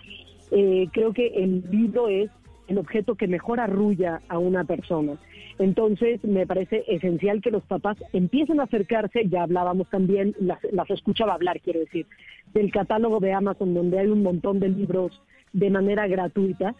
[0.51, 2.29] Eh, creo que el libro es
[2.67, 5.17] el objeto que mejor arrulla a una persona.
[5.59, 10.89] Entonces, me parece esencial que los papás empiecen a acercarse, ya hablábamos también, las, las
[10.89, 12.05] escuchaba hablar, quiero decir,
[12.53, 15.21] del catálogo de Amazon, donde hay un montón de libros
[15.53, 16.75] de manera gratuita.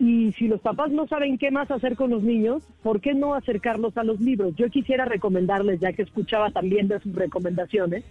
[0.00, 3.34] Y si los papás no saben qué más hacer con los niños, ¿por qué no
[3.34, 4.56] acercarlos a los libros?
[4.56, 8.02] Yo quisiera recomendarles, ya que escuchaba también de sus recomendaciones,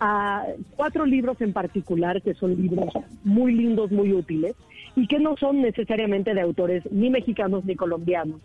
[0.00, 0.46] a
[0.76, 2.88] cuatro libros en particular, que son libros
[3.22, 4.54] muy lindos, muy útiles,
[4.96, 8.40] y que no son necesariamente de autores ni mexicanos ni colombianos.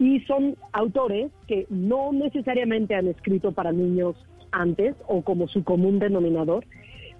[0.00, 4.16] Y son autores que no necesariamente han escrito para niños
[4.50, 6.64] antes o como su común denominador,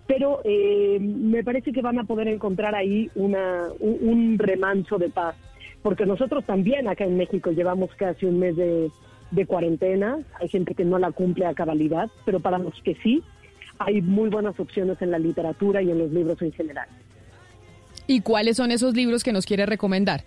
[0.06, 5.36] pero eh, me parece que van a poder encontrar ahí una, un, remanso de paz,
[5.82, 10.84] porque nosotros también acá en México llevamos casi un mes de cuarentena, hay gente que
[10.84, 13.22] no la cumple a cabalidad, pero para los que sí,
[13.78, 16.88] hay muy buenas opciones en la literatura y en los libros en general.
[18.06, 20.24] ¿Y cuáles son esos libros que nos quiere recomendar?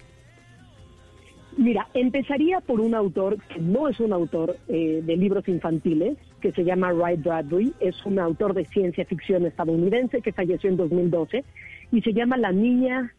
[1.57, 6.52] Mira, empezaría por un autor que no es un autor eh, de libros infantiles, que
[6.52, 11.45] se llama Ray Bradbury, es un autor de ciencia ficción estadounidense que falleció en 2012
[11.94, 13.14] y se llama La niña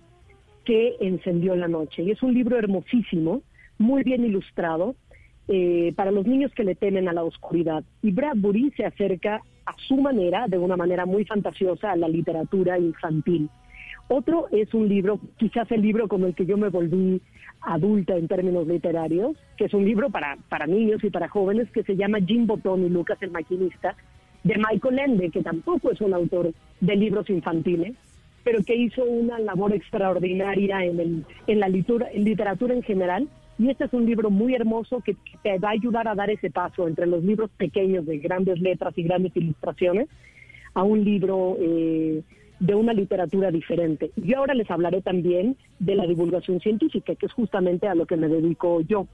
[0.67, 2.03] que encendió la noche.
[2.03, 3.43] Y es un libro hermosísimo,
[3.79, 4.97] muy bien ilustrado,
[5.49, 7.85] eh, para los niños que le temen a la oscuridad.
[8.03, 12.79] Y Bradbury se acerca a su manera, de una manera muy fantasiosa, a la literatura
[12.79, 13.49] infantil.
[14.09, 17.21] Otro es un libro, quizás el libro con el que yo me volví
[17.66, 21.82] adulta en términos literarios, que es un libro para, para niños y para jóvenes que
[21.82, 23.97] se llama Jim Botón y Lucas el Maquinista,
[24.44, 27.94] de Michael Ende, que tampoco es un autor de libros infantiles,
[28.44, 33.28] pero que hizo una labor extraordinaria en, el, en la literatura, en literatura en general.
[33.59, 36.51] Y este es un libro muy hermoso que te va a ayudar a dar ese
[36.51, 40.09] paso entre los libros pequeños de grandes letras y grandes ilustraciones
[40.74, 42.22] a un libro eh,
[42.61, 44.11] de una literatura diferente.
[44.16, 48.16] Y ahora les hablaré también de la divulgación científica, que es justamente a lo que
[48.16, 49.07] me dedico yo.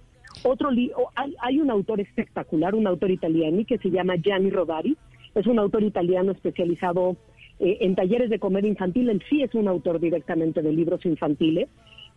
[0.45, 4.97] Otro li- hay, hay un autor espectacular, un autor italiano que se llama Gianni Rodari.
[5.35, 7.17] Es un autor italiano especializado
[7.59, 9.11] eh, en talleres de comedia infantil.
[9.11, 11.69] Él sí es un autor directamente de libros infantiles,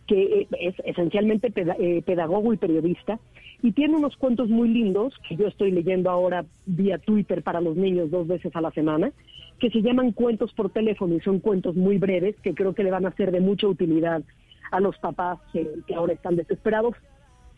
[0.06, 3.18] que eh, es esencialmente eh, pedagogo y periodista.
[3.62, 7.74] Y tiene unos cuentos muy lindos que yo estoy leyendo ahora vía Twitter para los
[7.76, 9.12] niños dos veces a la semana,
[9.58, 12.90] que se llaman cuentos por teléfono y son cuentos muy breves que creo que le
[12.90, 14.22] van a ser de mucha utilidad
[14.70, 16.94] a los papás que, ahora están desesperados.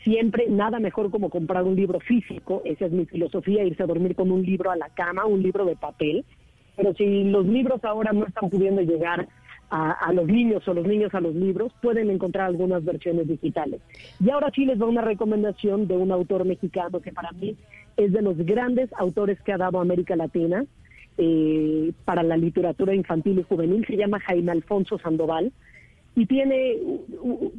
[0.05, 4.15] Siempre nada mejor como comprar un libro físico, esa es mi filosofía, irse a dormir
[4.15, 6.25] con un libro a la cama, un libro de papel.
[6.77, 9.27] Pero si los libros ahora no están pudiendo llegar
[9.71, 13.81] a, a los niños o los niños a los libros, pueden encontrar algunas versiones digitales.
[14.21, 17.57] Y ahora sí les doy una recomendación de un autor mexicano que para mí
[17.97, 20.65] es de los grandes autores que ha dado América Latina
[21.19, 23.85] eh, para la literatura infantil y juvenil.
[23.87, 25.53] Se llama Jaime Alfonso Sandoval
[26.15, 26.77] y tiene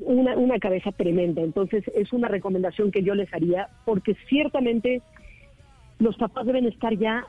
[0.02, 1.42] una, una cabeza tremenda.
[1.42, 5.02] Entonces es una recomendación que yo les haría porque ciertamente
[6.00, 7.26] los papás deben estar ya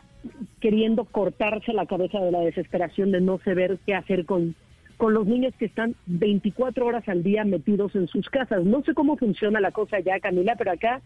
[0.60, 4.54] queriendo cortarse la cabeza de la desesperación de no saber qué hacer con,
[4.96, 8.64] con los niños que están 24 horas al día metidos en sus casas.
[8.64, 11.00] No sé cómo funciona la cosa ya, Camila, pero acá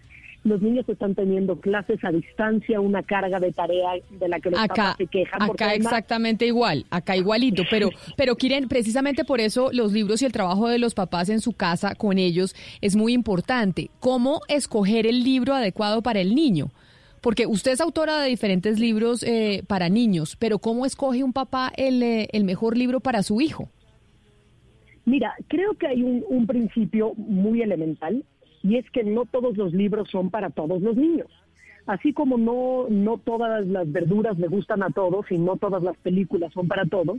[0.44, 4.60] los niños están teniendo clases a distancia, una carga de tarea de la que los
[4.60, 5.42] Acá, papás se quejan.
[5.42, 10.26] acá además- exactamente igual, acá igualito, pero, pero Kiren, precisamente por eso los libros y
[10.26, 13.90] el trabajo de los papás en su casa con ellos es muy importante.
[14.00, 16.70] ¿Cómo escoger el libro adecuado para el niño?
[17.22, 21.72] Porque usted es autora de diferentes libros eh, para niños, pero ¿cómo escoge un papá
[21.74, 23.70] el, eh, el mejor libro para su hijo?
[25.06, 28.24] Mira, creo que hay un, un principio muy elemental
[28.64, 31.28] y es que no todos los libros son para todos los niños.
[31.86, 35.98] Así como no, no todas las verduras le gustan a todos y no todas las
[35.98, 37.18] películas son para todos,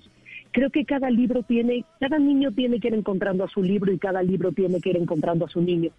[0.52, 4.00] creo que cada libro tiene, cada niño tiene que ir encontrando a su libro y
[4.00, 5.92] cada libro tiene que ir encontrando a su niño.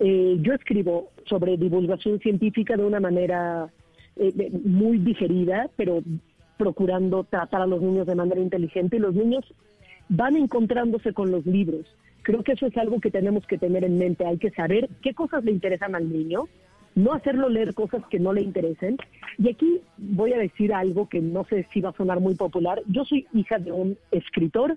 [0.00, 3.68] Eh, yo escribo sobre divulgación científica de una manera
[4.16, 6.02] eh, muy digerida, pero
[6.56, 9.44] procurando tratar a los niños de manera inteligente y los niños
[10.08, 11.84] van encontrándose con los libros.
[12.26, 14.26] Creo que eso es algo que tenemos que tener en mente.
[14.26, 16.48] Hay que saber qué cosas le interesan al niño,
[16.96, 18.96] no hacerlo leer cosas que no le interesen.
[19.38, 22.82] Y aquí voy a decir algo que no sé si va a sonar muy popular.
[22.88, 24.76] Yo soy hija de un escritor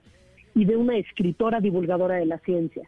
[0.53, 2.87] y de una escritora divulgadora de la ciencia.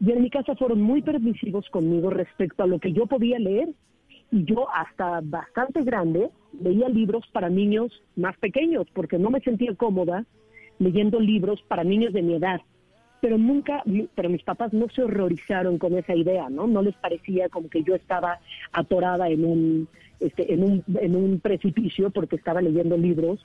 [0.00, 3.68] Y en mi casa fueron muy permisivos conmigo respecto a lo que yo podía leer.
[4.32, 6.30] Y yo hasta bastante grande
[6.60, 10.26] leía libros para niños más pequeños, porque no me sentía cómoda
[10.80, 12.60] leyendo libros para niños de mi edad.
[13.20, 13.82] Pero nunca,
[14.14, 16.66] pero mis papás no se horrorizaron con esa idea, ¿no?
[16.66, 18.40] No les parecía como que yo estaba
[18.72, 19.88] atorada en un,
[20.20, 23.44] este, en un, en un precipicio porque estaba leyendo libros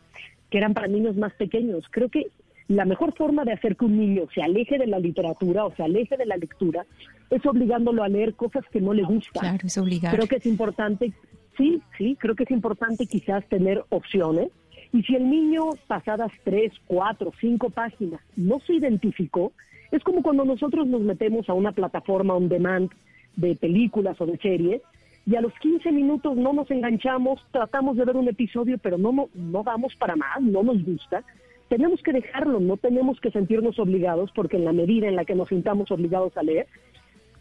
[0.50, 1.86] que eran para niños más pequeños.
[1.92, 2.28] Creo que
[2.68, 5.84] la mejor forma de hacer que un niño se aleje de la literatura o se
[5.84, 6.86] aleje de la lectura
[7.30, 9.42] es obligándolo a leer cosas que no le gustan.
[9.42, 10.16] Claro, es obligar.
[10.16, 11.14] Creo que es importante,
[11.58, 14.50] sí, sí, creo que es importante quizás tener opciones.
[14.94, 19.52] Y si el niño, pasadas tres, cuatro, cinco páginas, no se identificó,
[19.92, 22.92] es como cuando nosotros nos metemos a una plataforma on demand
[23.36, 24.82] de películas o de series
[25.26, 29.12] y a los 15 minutos no nos enganchamos, tratamos de ver un episodio, pero no,
[29.12, 31.24] no, no vamos para más, no nos gusta.
[31.68, 35.34] Tenemos que dejarlo, no tenemos que sentirnos obligados, porque en la medida en la que
[35.34, 36.68] nos sintamos obligados a leer,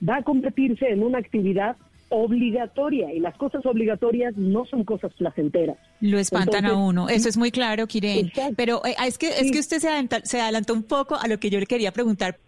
[0.07, 1.77] va a convertirse en una actividad
[2.15, 5.77] obligatoria y las cosas obligatorias no son cosas placenteras.
[6.01, 8.31] Lo espantan a uno, eso es muy claro, Kiren.
[8.57, 11.39] Pero eh, es que es que usted se adelanta- se adelantó un poco a lo
[11.39, 12.39] que yo le quería preguntar.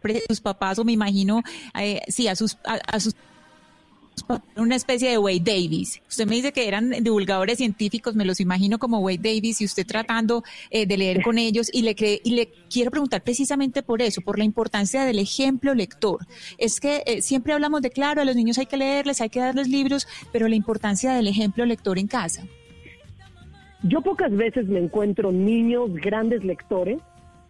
[0.00, 1.42] Pre- Sus papás, o me imagino,
[1.78, 3.14] eh, sí, a sus, a, a sus
[4.56, 6.00] una especie de Wade Davis.
[6.08, 9.86] Usted me dice que eran divulgadores científicos, me los imagino como Wade Davis y usted
[9.86, 14.20] tratando eh, de leer con ellos y le, y le quiero preguntar precisamente por eso,
[14.20, 16.26] por la importancia del ejemplo lector.
[16.58, 19.40] Es que eh, siempre hablamos de, claro, a los niños hay que leerles, hay que
[19.40, 22.46] darles libros, pero la importancia del ejemplo lector en casa.
[23.82, 26.98] Yo pocas veces me encuentro niños grandes lectores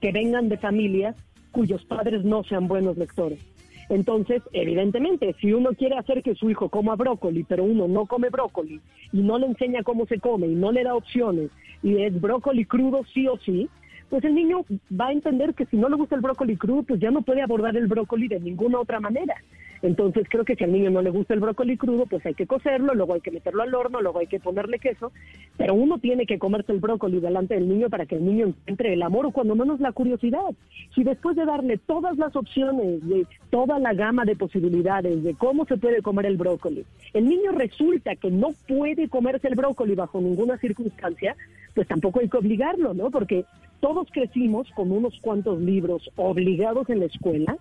[0.00, 1.14] que vengan de familias
[1.50, 3.38] cuyos padres no sean buenos lectores.
[3.88, 8.30] Entonces, evidentemente, si uno quiere hacer que su hijo coma brócoli, pero uno no come
[8.30, 8.80] brócoli
[9.12, 11.50] y no le enseña cómo se come y no le da opciones
[11.82, 13.68] y es brócoli crudo sí o sí,
[14.08, 14.64] pues el niño
[14.98, 17.42] va a entender que si no le gusta el brócoli crudo, pues ya no puede
[17.42, 19.34] abordar el brócoli de ninguna otra manera.
[19.82, 22.46] Entonces creo que si al niño no le gusta el brócoli crudo, pues hay que
[22.46, 25.12] cocerlo, luego hay que meterlo al horno, luego hay que ponerle queso,
[25.56, 28.92] pero uno tiene que comerse el brócoli delante del niño para que el niño encuentre
[28.92, 30.54] el amor o cuando menos la curiosidad.
[30.94, 35.64] Si después de darle todas las opciones, de toda la gama de posibilidades de cómo
[35.66, 40.20] se puede comer el brócoli, el niño resulta que no puede comerse el brócoli bajo
[40.20, 41.34] ninguna circunstancia,
[41.74, 43.10] pues tampoco hay que obligarlo, ¿no?
[43.10, 43.44] Porque
[43.80, 47.58] todos crecimos con unos cuantos libros obligados en la escuela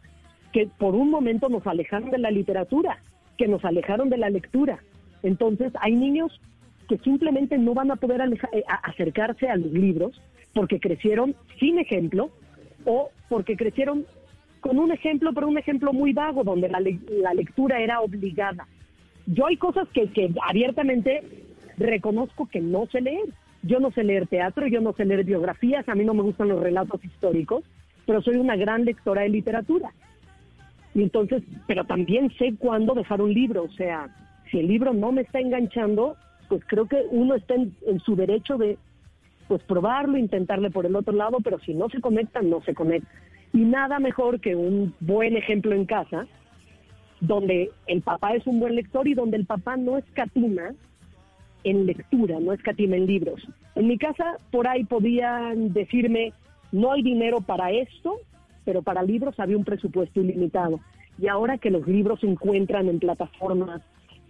[0.51, 2.97] que por un momento nos alejaron de la literatura,
[3.37, 4.79] que nos alejaron de la lectura.
[5.23, 6.39] Entonces hay niños
[6.89, 10.19] que simplemente no van a poder aleja- eh, acercarse a los libros
[10.53, 12.29] porque crecieron sin ejemplo
[12.85, 14.05] o porque crecieron
[14.59, 18.67] con un ejemplo, pero un ejemplo muy vago, donde la, le- la lectura era obligada.
[19.25, 21.23] Yo hay cosas que, que abiertamente
[21.77, 23.29] reconozco que no sé leer.
[23.63, 26.47] Yo no sé leer teatro, yo no sé leer biografías, a mí no me gustan
[26.49, 27.63] los relatos históricos,
[28.07, 29.91] pero soy una gran lectora de literatura.
[30.93, 34.09] Y entonces, pero también sé cuándo dejar un libro, o sea,
[34.49, 36.17] si el libro no me está enganchando,
[36.49, 38.77] pues creo que uno está en, su derecho de
[39.47, 43.09] pues probarlo, intentarle por el otro lado, pero si no se conecta, no se conecta.
[43.53, 46.27] Y nada mejor que un buen ejemplo en casa,
[47.19, 50.73] donde el papá es un buen lector y donde el papá no escatima
[51.63, 53.45] en lectura, no escatima en libros.
[53.75, 56.33] En mi casa, por ahí podían decirme,
[56.71, 58.19] no hay dinero para esto,
[58.65, 60.79] pero para libros había un presupuesto ilimitado.
[61.17, 63.81] Y ahora que los libros se encuentran en plataformas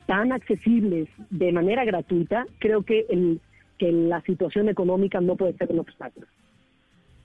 [0.07, 3.39] tan accesibles de manera gratuita, creo que, el,
[3.77, 6.27] que la situación económica no puede ser un obstáculo.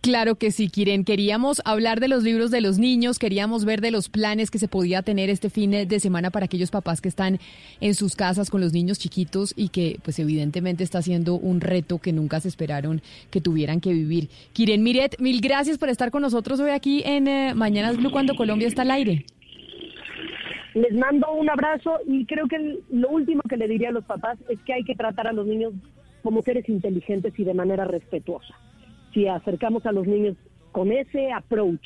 [0.07, 1.03] Claro que sí, Kiren.
[1.03, 4.69] Queríamos hablar de los libros de los niños, queríamos ver de los planes que se
[4.69, 7.41] podía tener este fin de semana para aquellos papás que están
[7.81, 11.99] en sus casas con los niños chiquitos y que pues evidentemente está siendo un reto
[11.99, 13.03] que nunca se esperaron
[13.33, 14.29] que tuvieran que vivir.
[14.53, 18.37] Kiren Miret, mil gracias por estar con nosotros hoy aquí en eh, Mañanas Blue cuando
[18.37, 19.27] Colombia está al aire.
[20.75, 24.39] Les mando un abrazo y creo que lo último que le diría a los papás
[24.49, 25.73] es que hay que tratar a los niños
[26.23, 28.55] como seres inteligentes y de manera respetuosa.
[29.17, 30.37] Si acercamos a los niños
[30.73, 31.81] con ese approach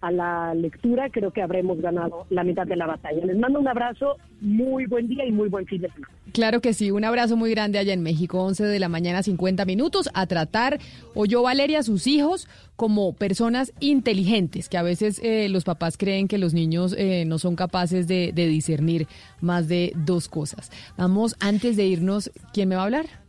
[0.00, 3.24] a la lectura, creo que habremos ganado la mitad de la batalla.
[3.24, 6.12] Les mando un abrazo, muy buen día y muy buen fin de semana.
[6.32, 9.64] Claro que sí, un abrazo muy grande allá en México, 11 de la mañana, 50
[9.64, 10.80] minutos, a tratar,
[11.14, 15.96] o yo Valeria, a sus hijos como personas inteligentes, que a veces eh, los papás
[15.96, 19.06] creen que los niños eh, no son capaces de, de discernir
[19.40, 20.72] más de dos cosas.
[20.98, 23.21] Vamos, antes de irnos, ¿quién me va a hablar?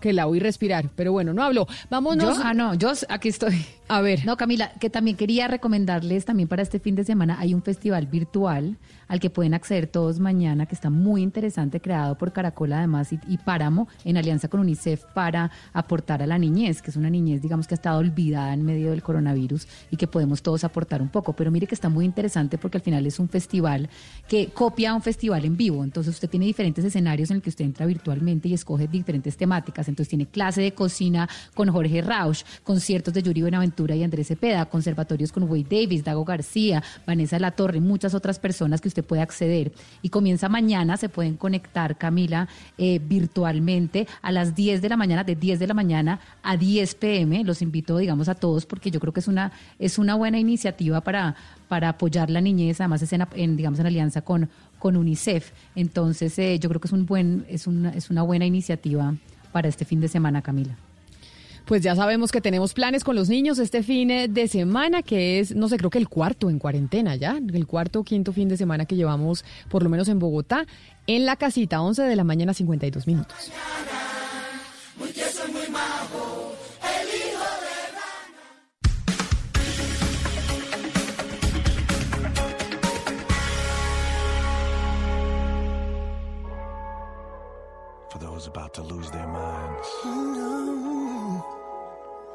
[0.00, 1.66] Que la oí respirar, pero bueno, no hablo.
[1.90, 2.36] Vámonos.
[2.38, 3.64] Yo, ah, no, yo aquí estoy.
[3.88, 4.26] A ver.
[4.26, 8.06] No, Camila, que también quería recomendarles también para este fin de semana hay un festival
[8.06, 8.76] virtual
[9.08, 13.38] al que pueden acceder todos mañana, que está muy interesante, creado por Caracol además y,
[13.38, 17.66] Páramo, en alianza con UNICEF para aportar a la niñez, que es una niñez, digamos,
[17.66, 21.32] que ha estado olvidada en medio del coronavirus y que podemos todos aportar un poco.
[21.32, 23.88] Pero mire que está muy interesante porque al final es un festival
[24.28, 25.82] que copia un festival en vivo.
[25.82, 29.88] Entonces usted tiene diferentes escenarios en el que usted entra virtualmente y escoge diferentes temáticas.
[29.88, 33.40] Entonces tiene clase de cocina con Jorge Rausch, conciertos de Yuri
[33.78, 38.80] Buenaventura y Andrés Cepeda, conservatorios con Wade Davis, Dago García, Vanessa Latorre, muchas otras personas
[38.80, 39.72] que usted puede acceder.
[40.02, 45.24] Y comienza mañana, se pueden conectar, Camila, eh, virtualmente a las 10 de la mañana,
[45.24, 47.44] de 10 de la mañana a 10 pm.
[47.44, 51.00] Los invito, digamos, a todos porque yo creo que es una, es una buena iniciativa
[51.00, 51.36] para,
[51.68, 54.48] para apoyar la niñez, además es en, en, digamos, en alianza con,
[54.78, 55.52] con UNICEF.
[55.76, 59.14] Entonces, eh, yo creo que es, un buen, es, una, es una buena iniciativa
[59.52, 60.76] para este fin de semana, Camila.
[61.68, 65.38] Pues ya sabemos que tenemos planes con los niños este fin eh, de semana, que
[65.38, 68.48] es, no sé, creo que el cuarto en cuarentena ya, el cuarto o quinto fin
[68.48, 70.66] de semana que llevamos, por lo menos en Bogotá,
[71.06, 73.52] en la casita, 11 de la mañana, 52 minutos.
[88.46, 90.77] About to lose their minds,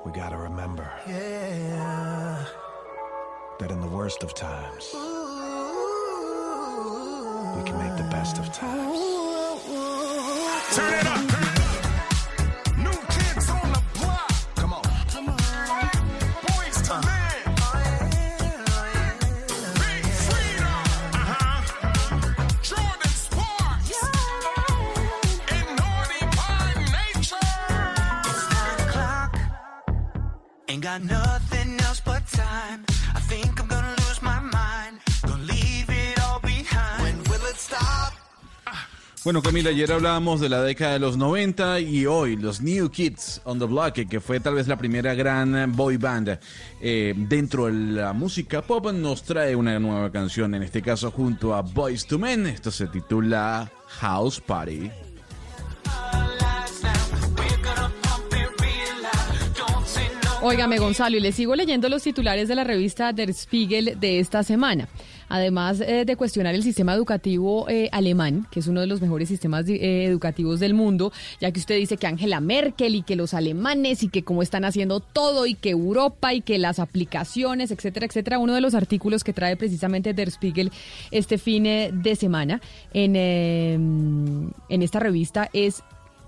[0.05, 2.45] we gotta remember Yeah.
[3.59, 4.89] that in the worst of times,
[7.55, 8.99] we can make the best of times.
[10.75, 11.32] Turn it up.
[39.23, 43.41] Bueno, Camila, ayer hablábamos de la década de los 90 y hoy los New Kids
[43.45, 46.39] on the Block, que fue tal vez la primera gran boy band
[46.81, 51.53] eh, dentro de la música pop, nos trae una nueva canción, en este caso junto
[51.53, 52.47] a Boys to Men.
[52.47, 54.91] Esto se titula House Party.
[60.45, 64.43] Óigame, Gonzalo, y le sigo leyendo los titulares de la revista Der Spiegel de esta
[64.43, 64.89] semana.
[65.29, 69.29] Además eh, de cuestionar el sistema educativo eh, alemán, que es uno de los mejores
[69.29, 73.33] sistemas eh, educativos del mundo, ya que usted dice que Angela Merkel y que los
[73.33, 78.05] alemanes y que cómo están haciendo todo y que Europa y que las aplicaciones, etcétera,
[78.05, 78.37] etcétera.
[78.37, 80.73] Uno de los artículos que trae precisamente Der Spiegel
[81.11, 82.59] este fin de semana
[82.93, 85.83] en, en esta revista es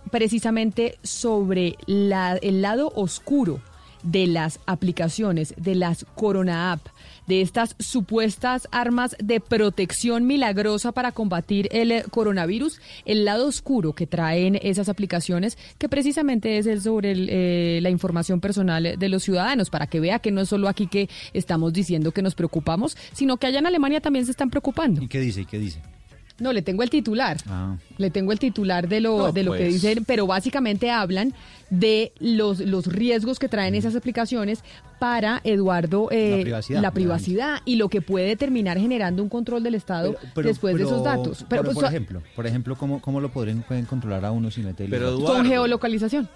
[0.09, 3.59] precisamente sobre la- el lado oscuro
[4.05, 6.87] de las aplicaciones, de las Corona App,
[7.27, 13.93] de estas supuestas armas de protección milagrosa para combatir el eh, coronavirus, el lado oscuro
[13.93, 19.23] que traen esas aplicaciones, que precisamente es el sobre eh, la información personal de los
[19.23, 22.95] ciudadanos, para que vea que no es solo aquí que estamos diciendo que nos preocupamos,
[23.13, 25.01] sino que allá en Alemania también se están preocupando.
[25.01, 25.41] ¿Y qué dice?
[25.41, 25.81] ¿Y qué dice?
[26.37, 27.37] No, le tengo el titular.
[27.47, 27.77] Ah.
[27.97, 29.73] Le tengo el titular de lo, No, de lo que pues.
[29.81, 31.33] dicen, pero básicamente hablan
[31.69, 34.63] de los, los riesgos que traen esas aplicaciones
[34.99, 39.63] para, Eduardo, eh, La privacidad, la privacidad y lo que puede terminar generando un control
[39.63, 41.45] del Estado Pero- después de esos datos.
[41.49, 44.51] Pero, por, pues, por ejemplo, por ejemplo, ¿cómo, cómo lo podrían, pueden controlar a uno
[44.51, 44.99] sin meterle?
[44.99, 46.29] con geolocalización.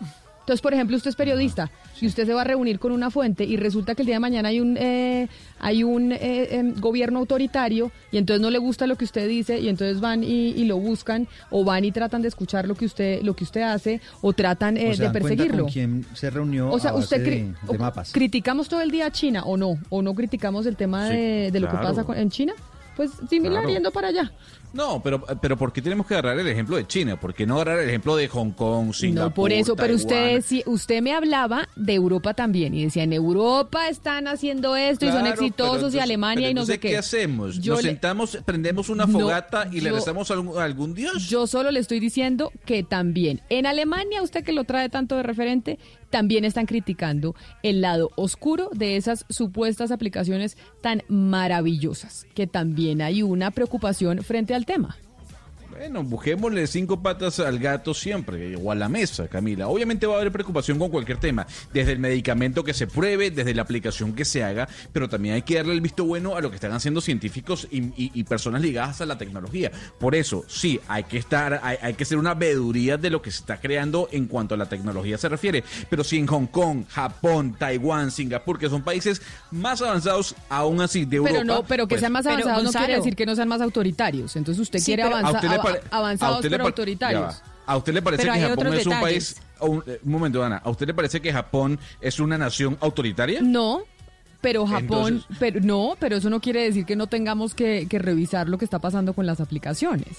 [0.49, 1.69] Entonces, por ejemplo, usted es periodista
[2.01, 4.19] y usted se va a reunir con una fuente y resulta que el día de
[4.19, 5.27] mañana hay un eh,
[5.59, 9.59] hay un eh, em, gobierno autoritario y entonces no le gusta lo que usted dice
[9.59, 12.85] y entonces van y, y lo buscan o van y tratan de escuchar lo que
[12.85, 15.63] usted lo que usted hace o tratan eh, O de perseguirlo.
[15.65, 18.11] con quién se reunió O sea, a base usted cri- de o- mapas.
[18.11, 21.49] criticamos todo el día a China o no o no criticamos el tema Sí, de,
[21.51, 22.53] de lo que pasa con- en China.
[22.97, 23.69] Pues similar Claro.
[23.75, 24.31] yendo para allá.
[24.71, 27.19] No, pero, pero ¿por qué tenemos que agarrar el ejemplo de China?
[27.19, 30.37] ¿Por qué no agarrar el ejemplo de Hong Kong, Singapur, No, por eso, pero usted,
[30.37, 35.11] decí- usted me hablaba de Europa también y decía, en Europa están haciendo esto y
[35.11, 36.89] son exitosos y Alemania y no sé qué.
[36.89, 37.59] ¿Qué hacemos?
[37.59, 40.93] Yo ¿Nos le- sentamos, prendemos una No, fogata y le rezamos a algún, a algún
[40.93, 41.27] dios?
[41.27, 45.23] Yo solo le estoy diciendo que también en Alemania, usted que lo trae tanto de
[45.23, 45.79] referente,
[46.09, 53.23] también están criticando el lado oscuro de esas supuestas aplicaciones tan maravillosas, que también hay
[53.23, 54.97] una preocupación frente al tema.
[55.79, 59.69] Bueno, busquémosle cinco patas al gato siempre, o a la mesa, Camila.
[59.69, 63.53] Obviamente va a haber preocupación con cualquier tema, desde el medicamento que se pruebe, desde
[63.55, 66.49] la aplicación que se haga, pero también hay que darle el visto bueno a lo
[66.49, 69.71] que están haciendo científicos y, y- y personas ligadas a la tecnología.
[69.99, 73.31] Por eso, sí, hay que estar, hay, hay que ser una veeduría de lo que
[73.31, 75.63] se está creando en cuanto a la tecnología se refiere.
[75.89, 81.05] Pero si en Hong Kong, Japón, Taiwán, Singapur, que son países más avanzados, aún así
[81.05, 81.33] de Europa.
[81.33, 83.61] Pero no, pero que pues, sean más avanzados no quiere decir que no sean más
[83.61, 84.35] autoritarios.
[84.35, 85.15] Entonces usted Sí, quiere pero-
[85.69, 87.41] ¿A avanza- usted le ava- pare- a avanzados usted pero autoritarios.
[87.65, 89.33] ¿A usted le parece Pero que Japón es un detalles.
[89.33, 89.41] país...
[89.59, 90.57] o Un, eh, un momento, Ana.
[90.63, 93.41] ¿A usted le parece que Japón es una nación autoritaria?
[93.41, 93.83] No,
[94.41, 97.99] pero Japón, Entonces- pero no, pero eso no quiere decir que no tengamos que, que
[97.99, 100.17] revisar lo que está pasando con las aplicaciones.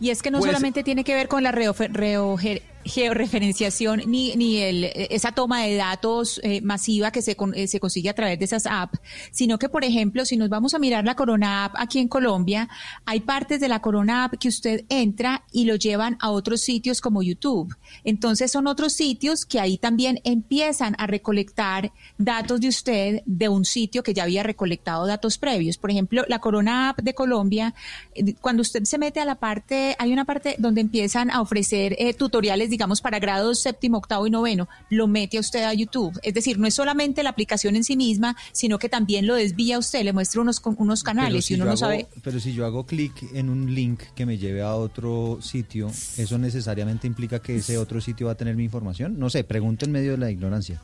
[0.00, 4.34] Y es que no Pues- solamente tiene que ver con la reofe- reoje- georreferenciación ni,
[4.36, 8.14] ni el, esa toma de datos eh, masiva que se, con- eh, se consigue a
[8.14, 9.00] través de esas apps,
[9.30, 12.68] sino que, por ejemplo, si nos vamos a mirar la Corona App aquí en Colombia,
[13.04, 17.00] hay partes de la Corona App que usted entra y lo llevan a otros sitios
[17.00, 17.74] como YouTube.
[18.04, 23.64] Entonces son otros sitios que ahí también empiezan a recolectar datos de usted de un
[23.64, 25.78] sitio que ya había recolectado datos previos.
[25.78, 27.74] Por ejemplo, la Corona App de Colombia,
[28.14, 31.96] eh, cuando usted se mete a la parte, hay una parte donde empiezan a ofrecer
[31.98, 36.18] eh, tutoriales, digamos, para grados séptimo, octavo y noveno, lo mete a usted a YouTube.
[36.22, 39.76] Es decir, no es solamente la aplicación en sí misma, sino que también lo desvía
[39.76, 42.06] a usted, le muestra unos, con- unos canales y uno no hago- sabe.
[42.22, 45.88] pero si yo hago clic en un link que me lleve a otro sitio,
[46.18, 49.18] ¿eso necesariamente implica que ese otro sitio va a tener mi información?
[49.18, 50.82] No sé, pregunto en medio de la ignorancia.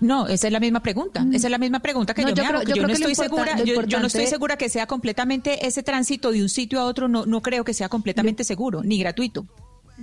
[0.00, 1.26] No, esa es la misma pregunta.
[1.32, 2.68] Esa es la misma pregunta que No, yo, yo me creo- hago.
[2.68, 3.58] yo Yo, no estoy segura.
[3.64, 7.08] Yo, yo no estoy segura que sea completamente ese tránsito de un sitio a otro.
[7.08, 9.44] No, no creo que sea completamente seguro ni gratuito.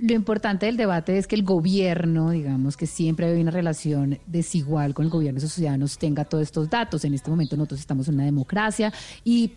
[0.00, 4.92] Lo importante del debate es que el gobierno, digamos que siempre hay una relación desigual
[4.92, 7.04] con el gobierno y sus ciudadanos, tenga todos estos datos.
[7.06, 8.92] En este momento nosotros estamos en una democracia
[9.24, 9.52] y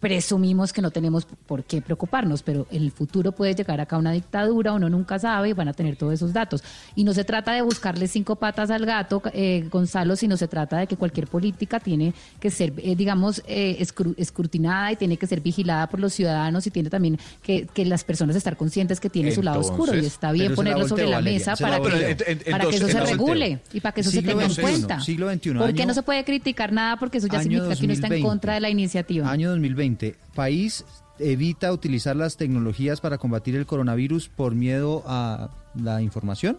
[0.00, 4.12] presumimos que no tenemos por qué preocuparnos, pero en el futuro puede llegar acá una
[4.12, 6.62] dictadura, uno nunca sabe y van a tener todos esos datos.
[6.94, 10.78] Y no se trata de buscarle cinco patas al gato, eh, Gonzalo, sino se trata
[10.78, 15.26] de que cualquier política tiene que ser, eh, digamos, eh, escru- escrutinada y tiene que
[15.26, 19.10] ser vigilada por los ciudadanos y tiene también que, que las personas estar conscientes que
[19.10, 21.76] tiene su lado oscuro y está bien la ponerlo sobre la Valeria, mesa la para
[21.76, 22.16] que, volteo.
[22.16, 25.00] para que Entonces, eso se regule y para que eso se tenga en cuenta.
[25.00, 27.92] siglo XXI, Porque año- no se puede criticar nada porque eso ya significa que uno
[27.92, 28.28] está en 2020.
[28.28, 29.30] contra de la iniciativa.
[29.30, 29.87] Año 2020,
[30.34, 30.84] país
[31.18, 36.58] evita utilizar las tecnologías para combatir el coronavirus por miedo a la información?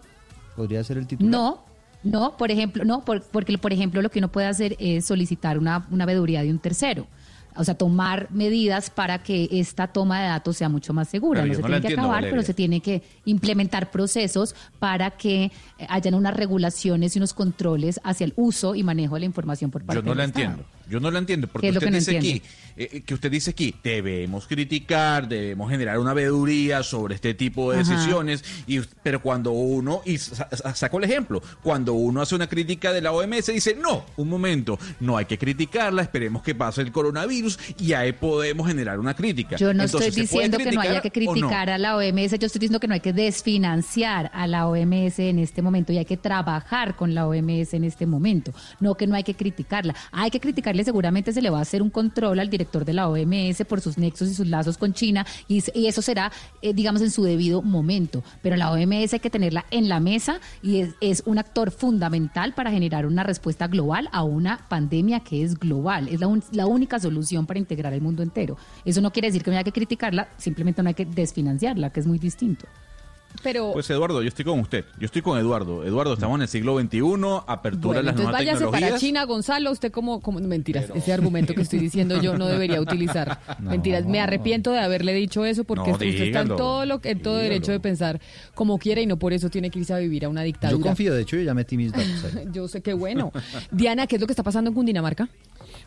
[0.56, 1.30] ¿Podría ser el titular?
[1.30, 1.62] No,
[2.02, 5.58] no, por ejemplo, no, por- porque por ejemplo lo que uno puede hacer es solicitar
[5.58, 7.06] una, una veeduría de un tercero.
[7.56, 11.40] O sea, tomar medidas para que esta toma de datos sea mucho más segura.
[11.42, 12.30] Pero no se no tiene que entiendo, acabar, Valeria.
[12.36, 15.50] pero se tiene que implementar procesos para que
[15.88, 19.82] hayan unas regulaciones y unos controles hacia el uso y manejo de la información por
[19.84, 20.44] parte Yo no del la Estado.
[20.44, 20.70] entiendo.
[20.90, 22.30] Yo no la entiendo porque ¿Qué es lo usted no dice aquí
[22.76, 22.96] entiende?
[22.96, 27.80] eh, que usted dice aquí debemos criticar, debemos generar una veeduría sobre este tipo de
[27.80, 27.90] Ajá.
[27.92, 32.48] decisiones y pero cuando uno y sa- sa- saco el ejemplo, cuando uno hace una
[32.48, 36.82] crítica de la OMS dice, "No, un momento, no hay que criticarla, esperemos que pase
[36.82, 40.58] el coronavirus y ahí podemos generar una crítica." Yo no Entonces, estoy ¿se puede diciendo
[40.70, 41.74] que no haya que criticar no?
[41.74, 45.38] a la OMS, yo estoy diciendo que no hay que desfinanciar a la OMS en
[45.38, 49.14] este momento y hay que trabajar con la OMS en este momento, no que no
[49.14, 49.94] hay que criticarla.
[50.12, 50.40] Hay que
[50.84, 53.98] seguramente se le va a hacer un control al director de la OMS por sus
[53.98, 56.30] nexos y sus lazos con China y, y eso será,
[56.62, 58.22] eh, digamos, en su debido momento.
[58.42, 62.54] Pero la OMS hay que tenerla en la mesa y es, es un actor fundamental
[62.54, 66.08] para generar una respuesta global a una pandemia que es global.
[66.08, 68.56] Es la, un- la única solución para integrar el mundo entero.
[68.84, 72.00] Eso no quiere decir que no haya que criticarla, simplemente no hay que desfinanciarla, que
[72.00, 72.66] es muy distinto.
[73.42, 74.84] Pero Pues Eduardo, yo estoy con usted.
[74.98, 75.84] Yo estoy con Eduardo.
[75.84, 76.98] Eduardo, estamos en el siglo XXI,
[77.46, 79.00] apertura Bueno, de las entonces nuevas váyase para tecnologías.
[79.00, 79.70] China, Gonzalo.
[79.70, 83.38] Usted como, como mentiras, ese argumento que estoy diciendo yo no debería utilizar.
[83.60, 83.70] No.
[83.70, 87.20] Mentiras, me arrepiento de haberle dicho eso porque No, usted está en todo lo en
[87.20, 88.20] todo derecho de pensar
[88.54, 90.82] como quiera y no por eso tiene que irse a vivir a una Yo dictadura.
[90.82, 92.48] confío, de hecho, yo ya metí mis datos ahí.
[92.52, 93.32] Yo sé que bueno.
[93.70, 95.28] Diana, ¿qué es lo que está pasando en Cundinamarca?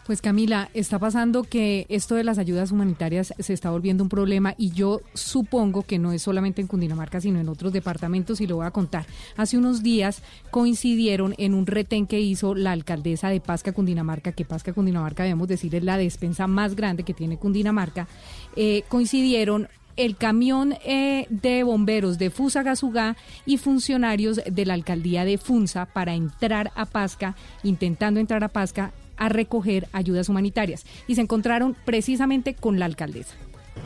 [0.05, 4.53] Pues Camila, está pasando que esto de las ayudas humanitarias se está volviendo un problema
[4.57, 8.57] y yo supongo que no es solamente en Cundinamarca, sino en otros departamentos y lo
[8.57, 9.05] voy a contar.
[9.37, 10.21] Hace unos días
[10.51, 15.47] coincidieron en un retén que hizo la alcaldesa de Pasca, Cundinamarca, que Pasca, Cundinamarca, debemos
[15.47, 18.09] decir, es la despensa más grande que tiene Cundinamarca,
[18.57, 23.15] eh, coincidieron el camión eh, de bomberos de Fusagasugá
[23.45, 28.91] y funcionarios de la alcaldía de Funza para entrar a Pasca, intentando entrar a Pasca
[29.17, 30.85] a recoger ayudas humanitarias.
[31.07, 33.35] Y se encontraron precisamente con la alcaldesa.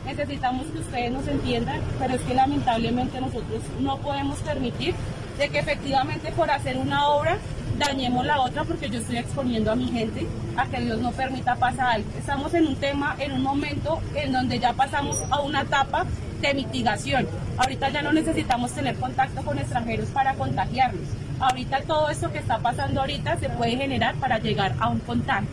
[0.04, 4.94] Necesitamos que ustedes nos entiendan, pero es que lamentablemente nosotros no podemos permitir
[5.38, 7.38] de que efectivamente por hacer una obra
[7.78, 11.54] dañemos la otra porque yo estoy exponiendo a mi gente a que Dios no permita
[11.54, 12.10] pasar algo.
[12.18, 16.04] Estamos en un tema, en un momento en donde ya pasamos a una etapa
[16.40, 17.28] de mitigación.
[17.56, 21.02] Ahorita ya no necesitamos tener contacto con extranjeros para contagiarnos.
[21.38, 25.48] Ahorita todo esto que está pasando ahorita se puede generar para llegar a un contagio.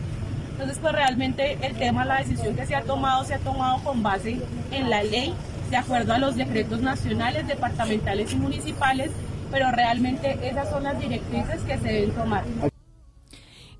[0.56, 4.02] Entonces, pues realmente el tema, la decisión que se ha tomado, se ha tomado con
[4.02, 4.40] base
[4.72, 5.34] en la ley,
[5.68, 9.10] de acuerdo a los decretos nacionales, departamentales y municipales,
[9.50, 12.44] pero realmente esas son las directrices que se deben tomar.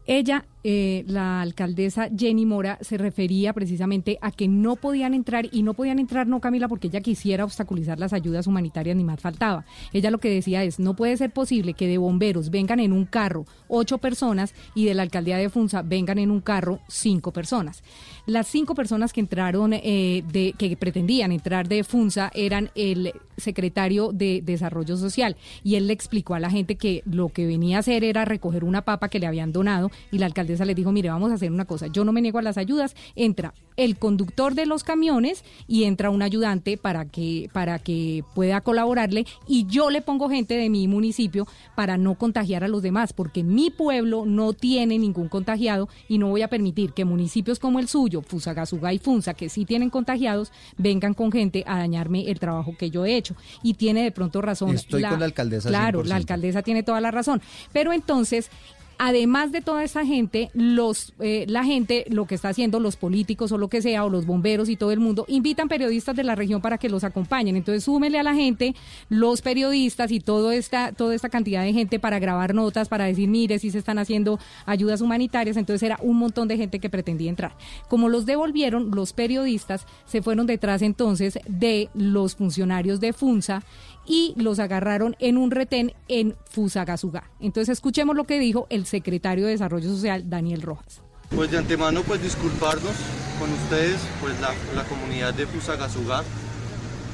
[0.06, 5.62] Ella, eh, la alcaldesa Jenny Mora, se refería precisamente a que no podían entrar, y
[5.64, 9.64] no podían entrar, no Camila, porque ella quisiera obstaculizar las ayudas humanitarias, ni más faltaba.
[9.92, 13.04] Ella lo que decía es, no puede ser posible que de bomberos vengan en un
[13.04, 17.82] carro ocho personas y de la alcaldía de Funza vengan en un carro cinco personas.
[18.26, 24.12] Las cinco personas que entraron, eh, de, que pretendían entrar de Funza eran el secretario
[24.12, 27.80] de Desarrollo Social y él le explicó a la gente que lo que venía a
[27.80, 31.09] hacer era recoger una papa que le habían donado y la alcaldesa le dijo, mire,
[31.09, 34.55] vamos a hacer una cosa, yo no me niego a las ayudas, entra el conductor
[34.55, 39.90] de los camiones y entra un ayudante para que, para que pueda colaborarle y yo
[39.90, 44.24] le pongo gente de mi municipio para no contagiar a los demás, porque mi pueblo
[44.27, 48.93] no tiene ningún contagiado y no voy a permitir que municipios como el suyo, Fusagasugá
[48.93, 53.05] y Funza, que sí tienen contagiados, vengan con gente a dañarme el trabajo que yo
[53.05, 53.35] he hecho.
[53.62, 54.74] Y tiene de pronto razón.
[54.74, 56.06] Estoy con la alcaldesa Claro, 100%.
[56.06, 57.40] la alcaldesa tiene toda la razón.
[57.73, 58.51] Pero entonces...
[58.98, 63.52] Además de toda esa gente, los, eh, la gente lo que está haciendo, los políticos
[63.52, 66.35] o lo que sea, o los bomberos y todo el mundo, invitan periodistas de la
[66.35, 67.56] región para que los acompañen.
[67.56, 68.74] Entonces súmele a la gente
[69.09, 73.28] los periodistas y toda esta, toda esta cantidad de gente para grabar notas, para decir,
[73.28, 75.56] mire, si se están haciendo ayudas humanitarias.
[75.56, 77.56] Entonces era un montón de gente que pretendía entrar.
[77.89, 83.62] Como los devolvieron, los periodistas se fueron detrás entonces de los funcionarios de FUNSA
[84.06, 87.30] y los agarraron en un retén en Fusagasugá.
[87.40, 91.00] Entonces escuchemos lo que dijo el secretario de Desarrollo Social, Daniel Rojas.
[91.34, 92.92] Pues de antemano pues disculparnos
[93.40, 96.22] con ustedes, pues la, la comunidad de Fusagasugá.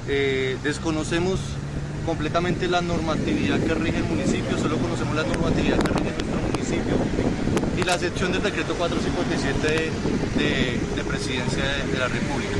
[0.09, 1.41] Eh, desconocemos
[2.05, 6.95] completamente la normatividad que rige el municipio, solo conocemos la normatividad que rige nuestro municipio
[7.79, 12.57] y la sección del decreto 457 de, de- de presidencia de, de la República.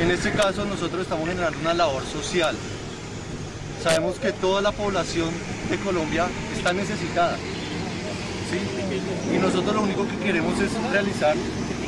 [0.00, 2.54] En este caso nosotros estamos generando una labor social.
[3.84, 5.28] Sabemos que toda la población
[5.68, 7.36] de Colombia está necesitada.
[9.30, 11.36] Y nosotros lo único que queremos es realizar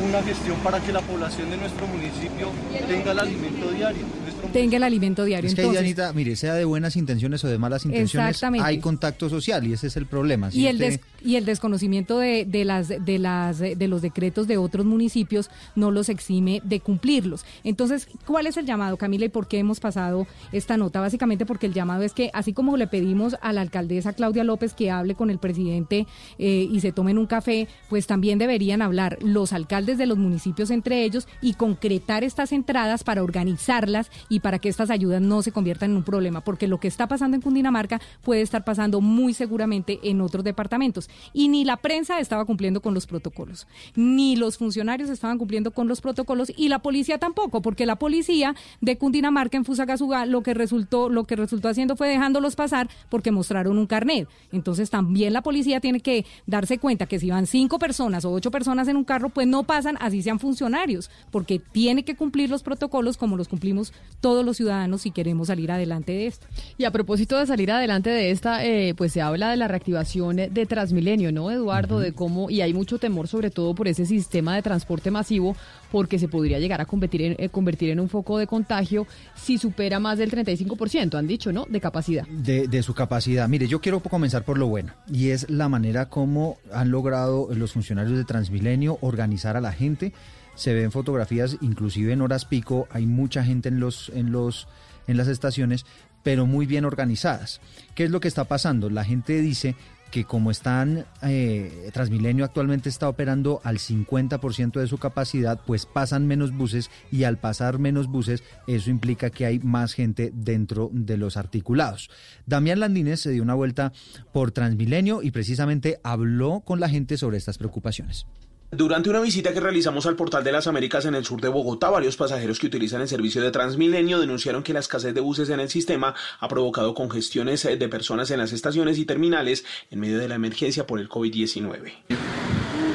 [0.06, 2.51] una gestión para que la población de nuestro municipio
[2.86, 4.05] tenga el alimento diario.
[4.52, 5.48] Tenga el alimento diario.
[5.48, 9.28] Es que Entonces, Dianita, mire, sea de buenas intenciones o de malas intenciones, hay contacto
[9.28, 10.51] social y ese es el problema.
[10.51, 14.01] Si y el usted- des- y el desconocimiento de, de las de las de los
[14.01, 17.44] decretos de otros municipios no los exime de cumplirlos.
[17.64, 21.01] Entonces, ¿cuál es el llamado, Camila, y por qué hemos pasado esta nota?
[21.01, 24.73] Básicamente porque el llamado es que así como le pedimos a la alcaldesa Claudia López
[24.73, 26.06] que hable con el presidente
[26.39, 30.70] eh, y se tomen un café, pues también deberían hablar los alcaldes de los municipios
[30.70, 35.52] entre ellos y concretar estas entradas para organizarlas y para que estas ayudas no se
[35.52, 39.34] conviertan en un problema, porque lo que está pasando en Cundinamarca puede estar pasando muy
[39.34, 41.08] seguramente en otros departamentos.
[41.32, 45.88] Y ni la prensa estaba cumpliendo con los protocolos, ni los funcionarios estaban cumpliendo con
[45.88, 50.54] los protocolos y la policía tampoco, porque la policía de Cundinamarca en Fusagasugá lo que
[50.54, 54.28] resultó lo que resultó haciendo fue dejándolos pasar porque mostraron un carnet.
[54.52, 58.50] Entonces también la policía tiene que darse cuenta que si van cinco personas o ocho
[58.50, 62.62] personas en un carro, pues no pasan así sean funcionarios, porque tiene que cumplir los
[62.62, 66.47] protocolos como los cumplimos todos los ciudadanos si queremos salir adelante de esto.
[66.78, 70.36] Y a propósito de salir adelante de esta, eh, pues se habla de la reactivación
[70.36, 72.01] de Transmilenio, ¿no, Eduardo?
[72.01, 75.56] De cómo, y hay mucho temor sobre todo por ese sistema de transporte masivo,
[75.90, 79.59] porque se podría llegar a convertir en, eh, convertir en un foco de contagio si
[79.59, 81.66] supera más del 35%, han dicho, ¿no?
[81.68, 82.26] De capacidad.
[82.28, 83.48] de, de su capacidad.
[83.48, 87.72] Mire, yo quiero comenzar por lo bueno, y es la manera como han logrado los
[87.72, 90.12] funcionarios de Transmilenio organizar a la gente.
[90.56, 94.66] Se ven fotografías, inclusive en horas pico, hay mucha gente en los, en los,
[95.06, 95.86] en las estaciones,
[96.22, 97.60] pero muy bien organizadas.
[97.94, 98.90] ¿Qué es lo que está pasando?
[98.90, 99.76] La gente dice
[100.10, 106.26] que como están, eh, Transmilenio actualmente está operando al 50% de su capacidad, pues pasan
[106.26, 111.16] menos buses y al pasar menos buses, eso implica que hay más gente dentro de
[111.16, 112.10] los articulados.
[112.46, 113.92] Damián Landines se dio una vuelta
[114.32, 118.26] por Transmilenio y precisamente habló con la gente sobre estas preocupaciones.
[118.72, 121.88] Durante una visita que realizamos al Portal de las Américas en el sur de Bogotá,
[121.88, 125.60] varios pasajeros que utilizan el servicio de Transmilenio denunciaron que la escasez de buses en
[125.60, 130.18] el sistema ha provocado congestiones eh, de personas en las estaciones y terminales en medio
[130.18, 131.93] de la emergencia por el COVID-19.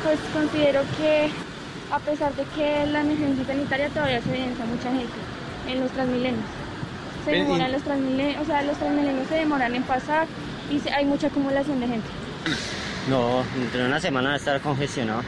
[0.04, 1.30] Pues considero que
[1.90, 5.14] a pesar de que la emergencia sanitaria todavía se evidencia mucha gente
[5.70, 6.46] en los transmilenios.
[7.24, 10.28] Se demoran los transmilenios, o sea, los transmilenios se demoran en pasar
[10.70, 12.08] y hay mucha acumulación de gente.
[13.10, 15.22] No, dentro de una semana va a estar congestionado.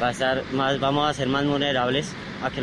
[0.00, 2.60] Va a estar más, vamos a ser más vulnerables a que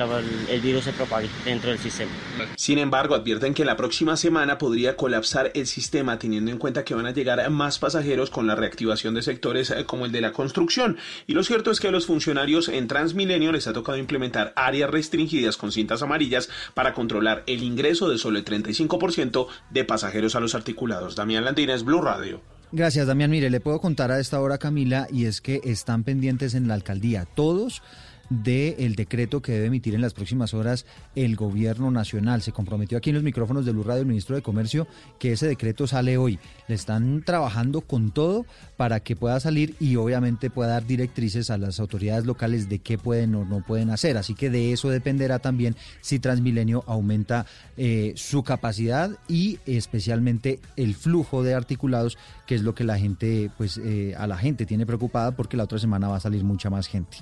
[0.53, 2.12] el virus se propague dentro del sistema.
[2.56, 6.95] Sin embargo, advierten que la próxima semana podría colapsar el sistema teniendo en cuenta que
[6.95, 10.32] van a llegar más pasajeros con la reactivación de sectores eh, como el de la
[10.32, 10.98] construcción.
[11.28, 14.90] Y lo cierto es que a los funcionarios en Transmilenio les ha tocado implementar áreas
[14.90, 20.40] restringidas con cintas amarillas para controlar el ingreso de solo el 35% de pasajeros a
[20.40, 21.16] los articulados.
[21.16, 22.55] Damián Landines, Blue Radio.
[22.76, 23.32] Gracias, Damián.
[23.32, 26.74] Mire, le puedo contar a esta hora, Camila, y es que están pendientes en la
[26.74, 27.82] alcaldía todos
[28.30, 30.86] del decreto que debe emitir en las próximas horas
[31.16, 32.42] el gobierno nacional.
[32.42, 34.88] Se comprometió aquí en los micrófonos de Luz Radio el ministro de Comercio
[35.20, 36.40] que ese decreto sale hoy.
[36.68, 38.46] Le están trabajando con todo
[38.78, 42.98] para que pueda salir y obviamente pueda dar directrices a las autoridades locales de qué
[42.98, 44.18] pueden o no pueden hacer.
[44.18, 47.46] Así que de eso dependerá también si Transmilenio aumenta
[47.78, 53.50] eh, su capacidad y especialmente el flujo de articulados, que es lo que la gente,
[53.58, 56.70] pues eh, a la gente tiene preocupada porque la otra semana va a salir mucha
[56.70, 57.18] más gente.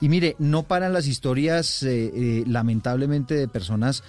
[0.00, 4.02] Y mire, no paran las historias eh, eh, lamentablemente de personas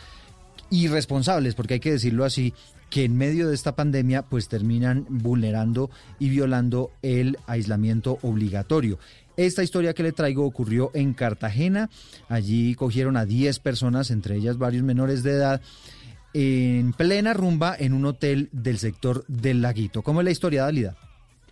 [0.69, 2.53] irresponsables, porque hay que decirlo así,
[2.89, 8.99] que en medio de esta pandemia pues terminan vulnerando y violando el aislamiento obligatorio.
[9.35, 11.89] Esta historia que le traigo ocurrió en Cartagena.
[12.29, 15.61] Allí cogieron a 10 personas, entre ellas varios menores de edad,
[16.33, 20.01] en plena rumba en un hotel del sector del laguito.
[20.01, 20.95] ¿Cómo es la historia, Dalida?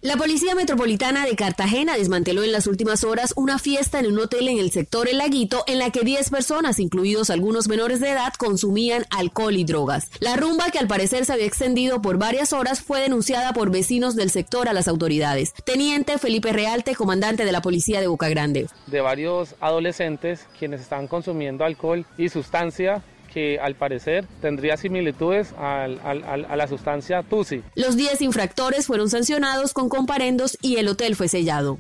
[0.04, 4.48] La Policía Metropolitana de Cartagena desmanteló en las últimas horas una fiesta en un hotel
[4.48, 8.34] en el sector El Laguito en la que 10 personas, incluidos algunos menores de edad,
[8.34, 10.10] consumían alcohol y drogas.
[10.20, 14.16] La rumba, que al parecer se había extendido por varias horas, fue denunciada por vecinos
[14.16, 15.54] del sector a las autoridades.
[15.66, 18.66] Teniente Felipe Realte, comandante de la Policía de Boca Grande.
[18.88, 23.04] de varios adolescentes quienes estaban consumiendo alcohol y sustancia
[23.34, 27.64] que al parecer tendría similitudes al- al- al- a la sustancia TUSI.
[27.76, 31.80] Los 10 infractores fueron sancionados con comparendos y el hotel fue sellado.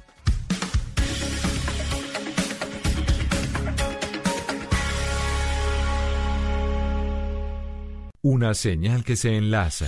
[8.23, 9.87] Una señal que se enlaza.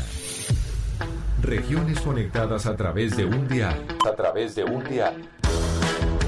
[1.42, 3.86] Regiones conectadas a través de un dial.
[4.10, 5.16] A través de un dial.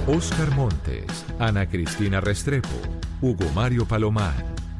[0.07, 2.69] Oscar Montes, Ana Cristina Restrepo,
[3.21, 4.35] Hugo Mario Palomar,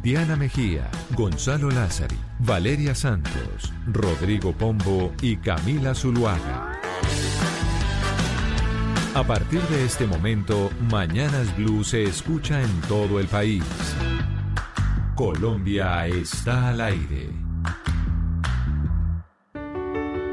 [0.06, 0.88] Diana Mejía,
[1.18, 6.80] Gonzalo Lázari, Valeria Santos, Rodrigo Pombo y Camila Zuluaga.
[9.16, 13.64] A partir de este momento, Mañanas Blue se escucha en todo el país.
[15.16, 17.32] Colombia está al aire.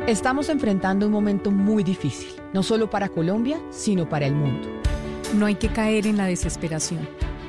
[0.06, 4.68] Estamos enfrentando un momento muy difícil, no solo para Colombia, sino para el mundo.
[5.34, 7.08] No hay que caer en la desesperación,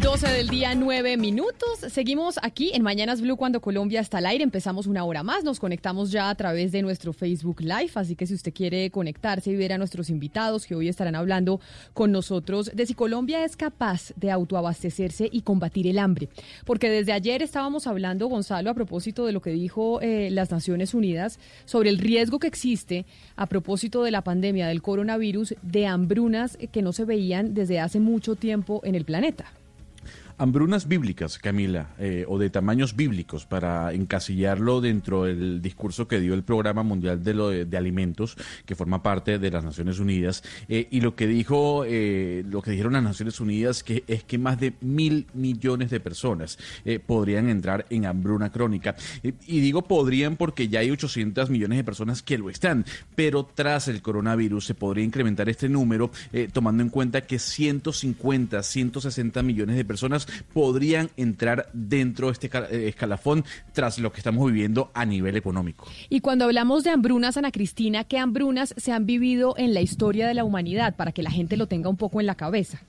[0.00, 1.80] 12 del día, 9 minutos.
[1.88, 4.42] Seguimos aquí en Mañanas Blue cuando Colombia está al aire.
[4.42, 5.44] Empezamos una hora más.
[5.44, 7.90] Nos conectamos ya a través de nuestro Facebook Live.
[7.94, 11.60] Así que si usted quiere conectarse y ver a nuestros invitados que hoy estarán hablando
[11.92, 16.30] con nosotros de si Colombia es capaz de autoabastecerse y combatir el hambre.
[16.64, 20.94] Porque desde ayer estábamos hablando, Gonzalo, a propósito de lo que dijo eh, las Naciones
[20.94, 23.04] Unidas sobre el riesgo que existe
[23.36, 28.00] a propósito de la pandemia del coronavirus de hambrunas que no se veían desde hace
[28.00, 29.52] mucho tiempo en el planeta.
[30.42, 36.34] Hambrunas bíblicas, Camila, eh, o de tamaños bíblicos, para encasillarlo dentro del discurso que dio
[36.34, 38.36] el Programa Mundial de, lo de, Alimentos,
[38.66, 42.72] que forma parte de las Naciones Unidas, eh, y lo que dijo, eh, lo que
[42.72, 47.48] dijeron las Naciones Unidas, que es que más de mil millones de personas eh, podrían
[47.48, 48.96] entrar en hambruna crónica.
[49.22, 53.48] Eh, y digo podrían porque ya hay 800 millones de personas que lo están, pero
[53.54, 56.10] tras el coronavirus se podría incrementar este número,
[56.52, 62.88] tomando en cuenta que 150, 160 millones de personas podrían entrar dentro de este eh,
[62.88, 65.86] escalafón tras lo que estamos viviendo a nivel económico.
[66.08, 70.26] Y cuando hablamos de hambrunas, Ana Cristina, ¿qué hambrunas se han vivido en la historia
[70.26, 72.82] de la humanidad para que la gente lo tenga un poco en la cabeza?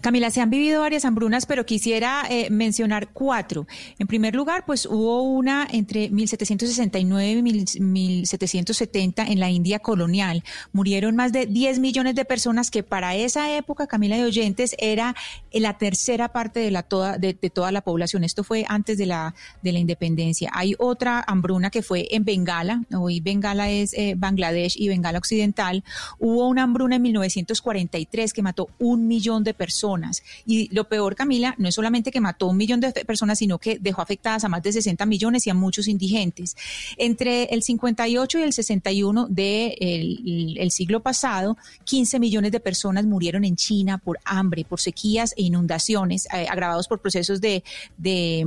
[0.00, 3.66] Camila, se han vivido varias hambrunas, pero quisiera eh, mencionar cuatro.
[3.98, 10.42] En primer lugar, pues hubo una entre 1769 y mil- 1770 en la India colonial.
[10.72, 15.14] Murieron más de 10 millones de personas que para esa época, Camila de Oyentes, era
[15.50, 18.24] eh, la tercera parte de, la toda, de, toda la población.
[18.24, 20.50] Esto fue antes de la, de la independencia.
[20.52, 22.82] Hay otra hambruna que fue en Bengala.
[22.96, 25.84] Hoy Bengala es eh, Bangladesh y Bengala Occidental.
[26.18, 30.22] Hubo una hambruna en 1943 que mató un millón de personas.
[30.46, 33.78] Y lo peor, Camila, no es solamente que mató un millón de personas, sino que
[33.78, 36.56] dejó afectadas a más de 60 millones y a muchos indigentes.
[36.96, 43.04] Entre el 58 y el 61 del de el, siglo pasado, 15 millones de personas
[43.04, 47.62] murieron en China por hambre, por sequías e inundaciones, eh, agravados por procesos de,
[47.96, 48.44] de,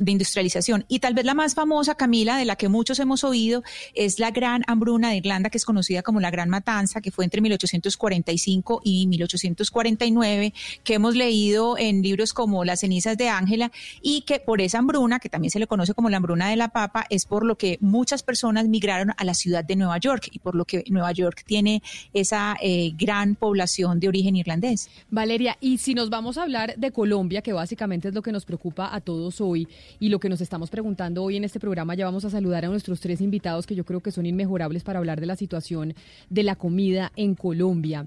[0.00, 0.84] de industrialización.
[0.88, 3.62] Y tal vez la más famosa, Camila, de la que muchos hemos oído,
[3.94, 7.24] es la gran hambruna de Irlanda, que es conocida como la Gran Matanza, que fue
[7.24, 10.47] entre 1845 y 1849,
[10.84, 13.70] que hemos leído en libros como Las cenizas de Ángela,
[14.02, 16.68] y que por esa hambruna, que también se le conoce como la hambruna de la
[16.68, 20.38] papa, es por lo que muchas personas migraron a la ciudad de Nueva York y
[20.38, 24.88] por lo que Nueva York tiene esa eh, gran población de origen irlandés.
[25.10, 28.44] Valeria, y si nos vamos a hablar de Colombia, que básicamente es lo que nos
[28.44, 29.68] preocupa a todos hoy
[30.00, 32.68] y lo que nos estamos preguntando hoy en este programa, ya vamos a saludar a
[32.68, 35.94] nuestros tres invitados que yo creo que son inmejorables para hablar de la situación
[36.30, 38.06] de la comida en Colombia.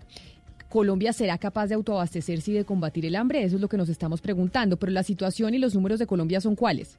[0.71, 3.43] ¿Colombia será capaz de autoabastecerse y de combatir el hambre?
[3.43, 6.39] Eso es lo que nos estamos preguntando, pero la situación y los números de Colombia
[6.39, 6.97] son cuáles?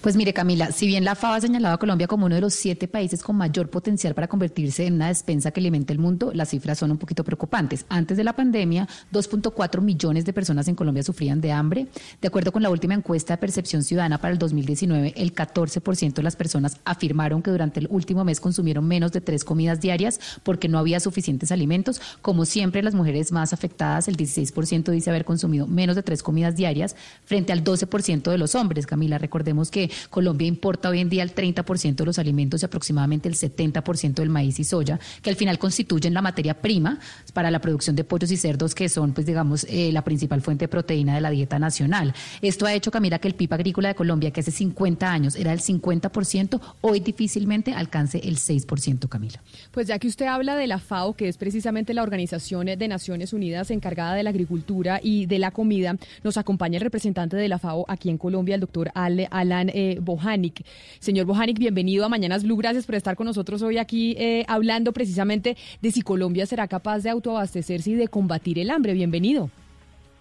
[0.00, 2.54] Pues mire, Camila, si bien la FAO ha señalado a Colombia como uno de los
[2.54, 6.50] siete países con mayor potencial para convertirse en una despensa que alimente el mundo, las
[6.50, 7.86] cifras son un poquito preocupantes.
[7.88, 11.86] Antes de la pandemia, 2.4 millones de personas en Colombia sufrían de hambre.
[12.20, 16.22] De acuerdo con la última encuesta de percepción ciudadana para el 2019, el 14% de
[16.22, 20.68] las personas afirmaron que durante el último mes consumieron menos de tres comidas diarias porque
[20.68, 22.00] no había suficientes alimentos.
[22.22, 26.56] Como siempre, las mujeres más afectadas, el 16% dice haber consumido menos de tres comidas
[26.56, 28.86] diarias frente al 12% de los hombres.
[28.86, 33.28] Camila, recordemos que Colombia importa hoy en día el 30% de los alimentos y aproximadamente
[33.28, 36.98] el 70% del maíz y soya, que al final constituyen la materia prima
[37.32, 40.64] para la producción de pollos y cerdos, que son, pues digamos, eh, la principal fuente
[40.64, 42.14] de proteína de la dieta nacional.
[42.42, 45.52] Esto ha hecho, Camila, que el PIB agrícola de Colombia, que hace 50 años era
[45.52, 49.42] el 50%, hoy difícilmente alcance el 6%, Camila.
[49.70, 53.32] Pues ya que usted habla de la FAO, que es precisamente la Organización de Naciones
[53.32, 57.58] Unidas encargada de la agricultura y de la comida, nos acompaña el representante de la
[57.58, 60.64] FAO aquí en Colombia, el doctor Alan eh, Bojanik.
[61.00, 62.56] Señor Bojanik, bienvenido a Mañanas Blue.
[62.56, 67.00] Gracias por estar con nosotros hoy aquí eh, hablando precisamente de si Colombia será capaz
[67.00, 68.94] de autoabastecerse y de combatir el hambre.
[68.94, 69.50] Bienvenido.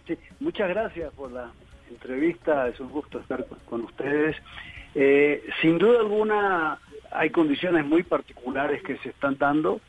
[0.08, 1.52] Sí, muchas gracias por la
[1.90, 2.68] entrevista.
[2.68, 4.36] Es un gusto estar con, con ustedes.
[4.96, 6.80] Eh, sin duda alguna
[7.12, 9.82] hay condiciones muy particulares que se están dando,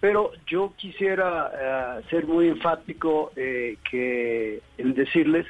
[0.00, 5.46] pero yo quisiera eh, ser muy enfático eh, que en decirles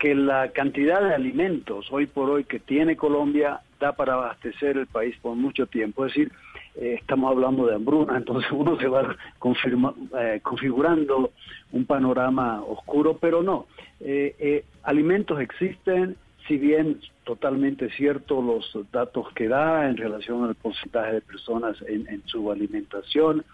[0.00, 4.86] que la cantidad de alimentos hoy por hoy que tiene Colombia da para abastecer el
[4.86, 6.06] país por mucho tiempo.
[6.06, 6.32] Es decir,
[6.76, 11.32] eh, estamos hablando de hambruna, entonces uno se va confirma- eh, configurando
[11.72, 13.66] un panorama oscuro, pero no.
[14.00, 16.16] Eh, eh, alimentos existen,
[16.48, 22.08] si bien totalmente cierto los datos que da en relación al porcentaje de personas en,
[22.08, 23.44] en su alimentación.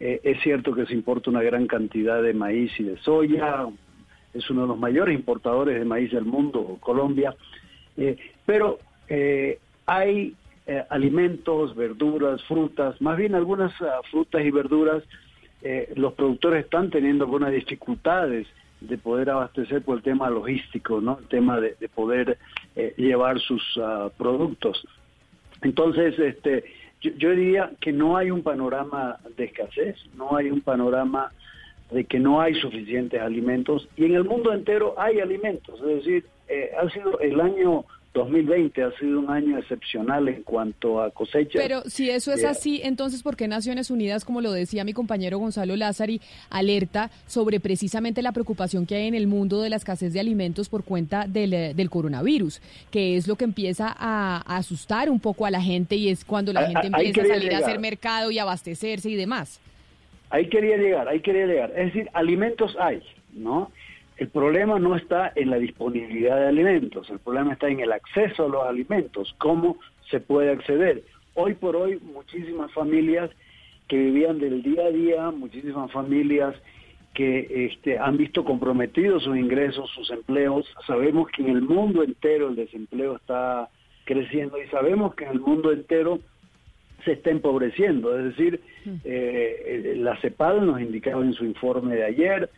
[0.00, 3.66] Es cierto que se importa una gran cantidad de maíz y de soya,
[4.34, 7.34] es uno de los mayores importadores de maíz del mundo, Colombia,
[7.96, 8.16] Eh,
[8.46, 8.78] pero
[9.08, 10.34] eh, hay
[10.66, 15.02] eh, alimentos, verduras, frutas, más bien algunas ah, frutas y verduras,
[15.62, 18.46] eh, los productores están teniendo algunas dificultades
[18.80, 21.18] de poder abastecer por el tema logístico, ¿no?
[21.18, 22.38] El tema de, de poder
[22.96, 24.86] llevar sus ah, productos.
[25.60, 26.64] Entonces, este,
[27.02, 31.32] yo, yo diría que no hay un panorama de escasez, no hay un panorama
[31.90, 36.24] de que no hay suficientes alimentos y en el mundo entero hay alimentos, es decir,
[36.48, 41.62] eh, ha sido el año 2020 ha sido un año excepcional en cuanto a cosechas.
[41.62, 44.92] Pero si eso es Eh, así, entonces, ¿por qué Naciones Unidas, como lo decía mi
[44.92, 49.76] compañero Gonzalo Lázari, alerta sobre precisamente la preocupación que hay en el mundo de la
[49.76, 52.60] escasez de alimentos por cuenta del, eh, del coronavirus,
[52.90, 56.24] que es lo que empieza a, a asustar un poco a la gente y es
[56.24, 59.60] cuando la gente a- empieza a salir a hacer mercado y abastecerse y demás?
[60.30, 61.70] Ahí quería llegar, ahí quería llegar.
[61.70, 63.02] Es decir, alimentos hay,
[63.32, 63.70] ¿no?
[64.16, 68.44] El problema no está en la disponibilidad de alimentos, el problema está en el acceso
[68.44, 69.78] a los alimentos, cómo
[70.10, 71.02] se puede acceder.
[71.34, 73.30] Hoy por hoy, muchísimas familias
[73.88, 76.54] que vivían del día a día, muchísimas familias
[77.14, 80.66] que este, han visto comprometidos sus ingresos, sus empleos.
[80.86, 83.68] Sabemos que en el mundo entero el desempleo está
[84.04, 86.20] creciendo y sabemos que en el mundo entero
[87.04, 88.18] se está empobreciendo.
[88.18, 88.60] Es decir,
[89.04, 92.50] eh, eh, la CEPAL nos indicaba en su informe de ayer,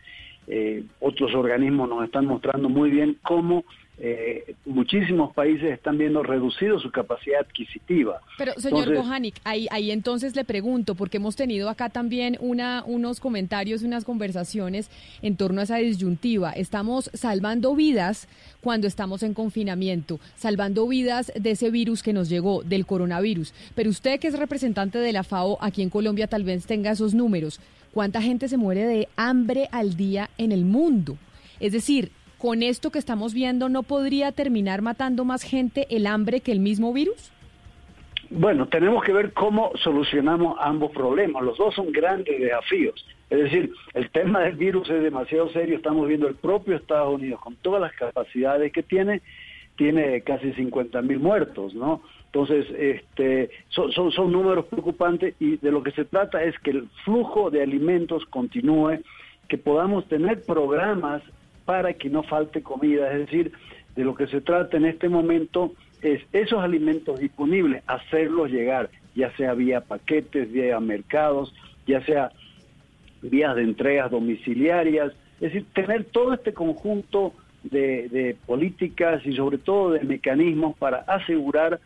[0.47, 3.63] eh, otros organismos nos están mostrando muy bien cómo
[4.05, 8.19] eh, muchísimos países están viendo reducido su capacidad adquisitiva.
[8.37, 12.83] Pero, señor Entonces, Bojanik, ahí, ahí entonces le pregunto, porque hemos tenido acá también una,
[12.85, 16.51] unos comentarios, unas conversaciones en torno a esa disyuntiva.
[16.51, 18.27] Estamos salvando vidas
[18.59, 23.53] cuando estamos en confinamiento, salvando vidas de ese virus que nos llegó, del coronavirus.
[23.73, 27.13] Pero usted, que es representante de la FAO aquí en Colombia, tal vez tenga esos
[27.13, 27.61] números.
[27.93, 31.17] ¿Cuánta gente se muere de hambre al día en el mundo?
[31.61, 32.11] Es decir,
[32.43, 36.59] con esto que estamos viendo, ¿no podría terminar matando más gente el hambre que el
[36.59, 37.31] mismo virus?
[38.29, 41.41] Bueno, tenemos que ver cómo solucionamos ambos problemas.
[41.41, 43.05] Los dos son grandes desafíos.
[43.29, 45.77] Es decir, el tema del virus es demasiado serio.
[45.77, 49.21] Estamos viendo el propio Estados Unidos con todas las capacidades que tiene,
[49.77, 52.01] tiene casi 50 mil muertos, ¿no?
[52.25, 56.71] Entonces, este, son, son, son números preocupantes y de lo que se trata es que
[56.71, 58.99] el flujo de alimentos continúe,
[59.47, 61.23] que podamos tener programas
[61.65, 63.11] para que no falte comida.
[63.11, 63.51] Es decir,
[63.95, 69.35] de lo que se trata en este momento es esos alimentos disponibles, hacerlos llegar, ya
[69.37, 71.53] sea vía paquetes, vía mercados,
[71.87, 72.31] ya sea
[73.21, 77.33] vías de entregas domiciliarias, es decir, tener todo este conjunto
[77.63, 81.79] de, de políticas y sobre todo de mecanismos para asegurar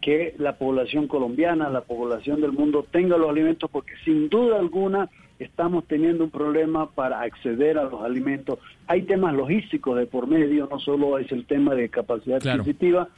[0.00, 5.08] que la población colombiana, la población del mundo tenga los alimentos, porque sin duda alguna
[5.38, 8.58] estamos teniendo un problema para acceder a los alimentos.
[8.86, 12.62] Hay temas logísticos de por medio, no solo es el tema de capacidad Claro.
[12.62, 13.08] adquisitiva,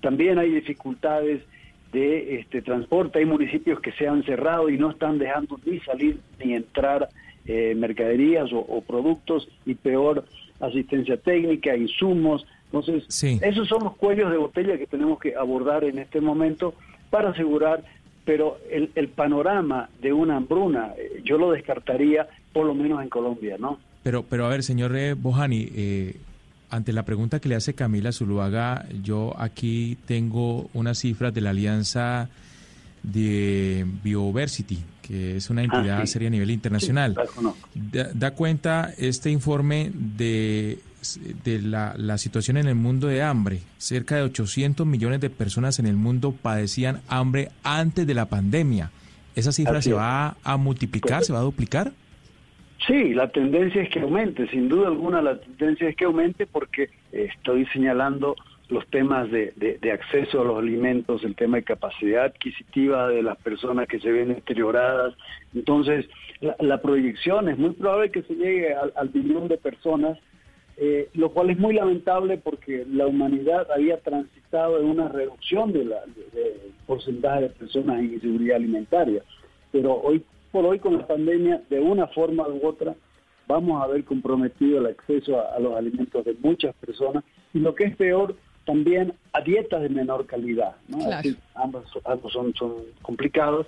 [0.00, 1.42] también hay dificultades
[1.92, 6.18] de este transporte, hay municipios que se han cerrado y no están dejando ni salir
[6.42, 7.08] ni entrar
[7.46, 10.24] eh, mercaderías o, o productos y peor
[10.60, 12.46] asistencia técnica, insumos.
[12.66, 13.04] Entonces,
[13.42, 16.74] esos son los cuellos de botella que tenemos que abordar en este momento
[17.10, 17.84] para asegurar,
[18.24, 23.08] pero el, el panorama de una hambruna eh, yo lo descartaría por lo menos en
[23.08, 23.78] Colombia, ¿no?
[24.02, 26.16] Pero, pero a ver, señor eh, Bohani, eh,
[26.70, 31.50] ante la pregunta que le hace Camila Zuluaga, yo aquí tengo unas cifras de la
[31.50, 32.28] alianza
[33.02, 36.12] de Bioversity, que es una entidad Ah, sí.
[36.14, 37.16] seria a nivel internacional.
[37.34, 37.80] Sí.
[37.92, 40.78] Da, da cuenta este informe de,
[41.44, 43.60] de la, la situación en el mundo de hambre.
[43.78, 48.90] Cerca de 800 millones de personas en el mundo padecían hambre antes de la pandemia.
[49.34, 51.92] ¿Esa cifra Así se va a multiplicar, se va a duplicar?
[52.86, 56.90] Sí, la tendencia es que aumente, sin duda alguna la tendencia es que aumente porque
[57.12, 58.34] estoy señalando
[58.68, 63.22] los temas de, de- de acceso a los alimentos, el tema de capacidad adquisitiva de
[63.22, 65.14] las personas que se ven deterioradas.
[65.54, 66.06] Entonces,
[66.40, 70.18] la, la proyección es muy probable que se llegue al, al billón de personas,
[70.76, 75.88] eh, lo cual es muy lamentable porque la humanidad había transitado en una reducción del
[75.88, 79.22] de, de porcentaje de personas en inseguridad alimentaria.
[79.70, 82.94] Pero hoy por hoy con la pandemia, de una forma u otra,
[83.48, 87.24] vamos a ver comprometido el acceso a, a los alimentos de muchas personas
[87.54, 90.76] y lo que es peor, también a dietas de menor calidad.
[90.88, 90.98] ¿no?
[90.98, 91.16] Claro.
[91.16, 93.66] Así, ambos, ambos son, son complicados.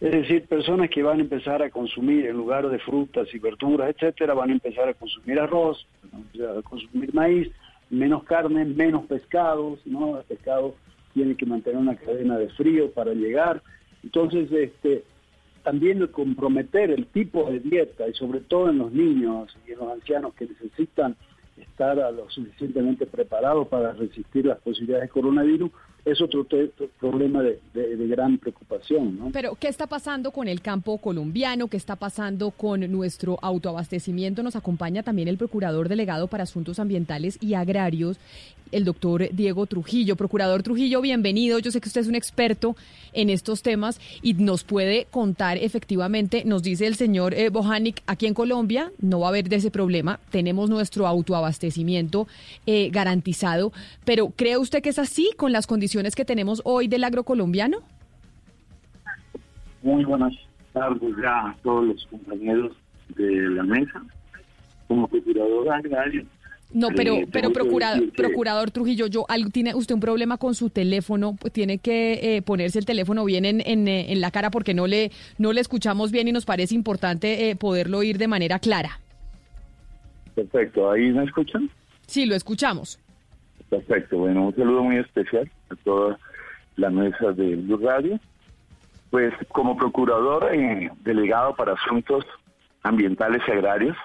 [0.00, 3.94] Es decir, personas que van a empezar a consumir en lugar de frutas y verduras,
[3.94, 5.86] etcétera, van a empezar a consumir arroz,
[6.58, 7.50] a consumir maíz,
[7.88, 10.18] menos carne, menos pescados, ¿no?
[10.18, 10.74] El pescado
[11.14, 13.62] tiene que mantener una cadena de frío para llegar.
[14.02, 15.02] Entonces, este,
[15.62, 19.78] también el comprometer el tipo de dieta y sobre todo en los niños y en
[19.78, 21.16] los ancianos que necesitan
[21.56, 25.70] estar a lo suficientemente preparados para resistir las posibilidades de coronavirus
[26.06, 26.46] es otro
[27.00, 27.58] problema de,
[28.06, 29.18] gran preocupación.
[29.18, 29.30] ¿no?
[29.32, 31.66] Pero, ¿qué está pasando con el campo colombiano?
[31.66, 34.44] ¿Qué está pasando con nuestro autoabastecimiento?
[34.44, 38.18] Nos acompaña también el procurador delegado para asuntos ambientales y agrarios,
[38.70, 40.14] el doctor Diego Trujillo.
[40.14, 41.58] Procurador Trujillo, bienvenido.
[41.58, 42.76] Yo sé que usted es un experto
[43.12, 47.50] en estos temas y nos puede contar efectivamente, nos dice el señor eh,
[48.06, 50.20] aquí en Colombia no va a haber de ese problema.
[50.30, 52.28] Tenemos nuestro autoabastecimiento
[52.66, 53.72] eh, garantizado.
[54.04, 57.78] Pero, ¿cree usted que es así con las condiciones que tenemos hoy del agrocolombiano?
[59.82, 60.34] Muy buenas
[60.72, 62.72] tardes ya a todos los compañeros
[63.16, 64.02] de la mesa.
[64.88, 66.24] Como procurador agrario.
[66.72, 71.38] No, pero, eh, pero procurador, procurador Trujillo, yo, ¿tiene usted un problema con su teléfono?
[71.52, 74.86] Tiene que eh, ponerse el teléfono bien en, en, eh, en la cara porque no
[74.86, 79.00] le, no le escuchamos bien y nos parece importante eh, poderlo oír de manera clara.
[80.34, 81.70] Perfecto, ¿ahí me escuchan?
[82.06, 82.98] Sí, lo escuchamos.
[83.68, 86.18] Perfecto, bueno, un saludo muy especial a toda
[86.76, 88.18] la mesa de Blue Radio.
[89.10, 92.24] Pues como procurador eh, delegado para asuntos
[92.82, 93.96] ambientales y agrarios,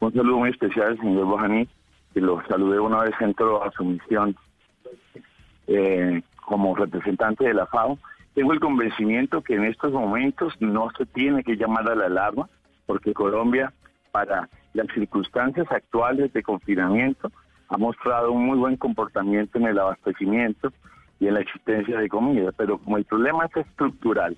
[0.00, 1.68] un saludo muy especial al señor Bojani,
[2.12, 4.36] que lo saludé una vez entró a su misión
[5.66, 7.98] eh, como representante de la FAO.
[8.34, 12.48] Tengo el convencimiento que en estos momentos no se tiene que llamar a la alarma,
[12.86, 13.72] porque Colombia,
[14.10, 17.30] para las circunstancias actuales de confinamiento,
[17.72, 20.70] ha mostrado un muy buen comportamiento en el abastecimiento
[21.18, 22.52] y en la existencia de comida.
[22.52, 24.36] Pero como el problema es estructural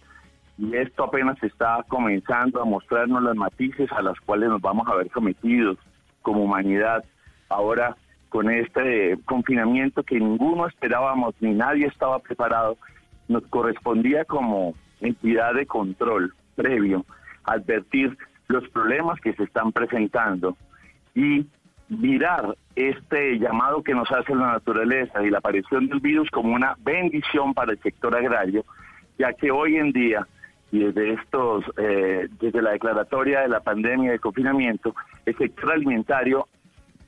[0.56, 4.94] y esto apenas está comenzando a mostrarnos las matices a las cuales nos vamos a
[4.94, 5.78] ver sometidos
[6.22, 7.04] como humanidad,
[7.48, 7.96] ahora
[8.28, 12.76] con este confinamiento que ninguno esperábamos ni nadie estaba preparado,
[13.26, 17.04] nos correspondía como entidad de control previo
[17.42, 18.16] advertir
[18.46, 20.56] los problemas que se están presentando
[21.16, 21.46] y
[21.88, 26.76] mirar este llamado que nos hace la naturaleza y la aparición del virus como una
[26.80, 28.64] bendición para el sector agrario,
[29.18, 30.26] ya que hoy en día
[30.72, 34.94] y desde estos, eh, desde la declaratoria de la pandemia y del confinamiento,
[35.24, 36.48] el sector alimentario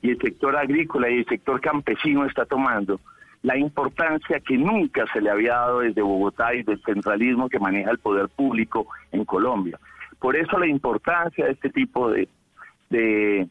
[0.01, 2.99] y el sector agrícola y el sector campesino está tomando
[3.43, 7.91] la importancia que nunca se le había dado desde Bogotá y del centralismo que maneja
[7.91, 9.79] el poder público en Colombia.
[10.19, 12.27] Por eso la importancia de este tipo de,
[12.89, 13.47] de,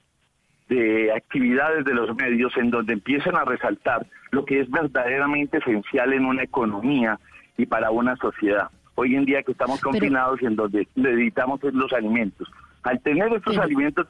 [0.68, 6.12] de actividades de los medios en donde empiezan a resaltar lo que es verdaderamente esencial
[6.12, 7.18] en una economía
[7.56, 8.68] y para una sociedad.
[8.96, 12.50] Hoy en día que estamos confinados y en donde necesitamos es los alimentos.
[12.82, 14.06] Al tener estos alimentos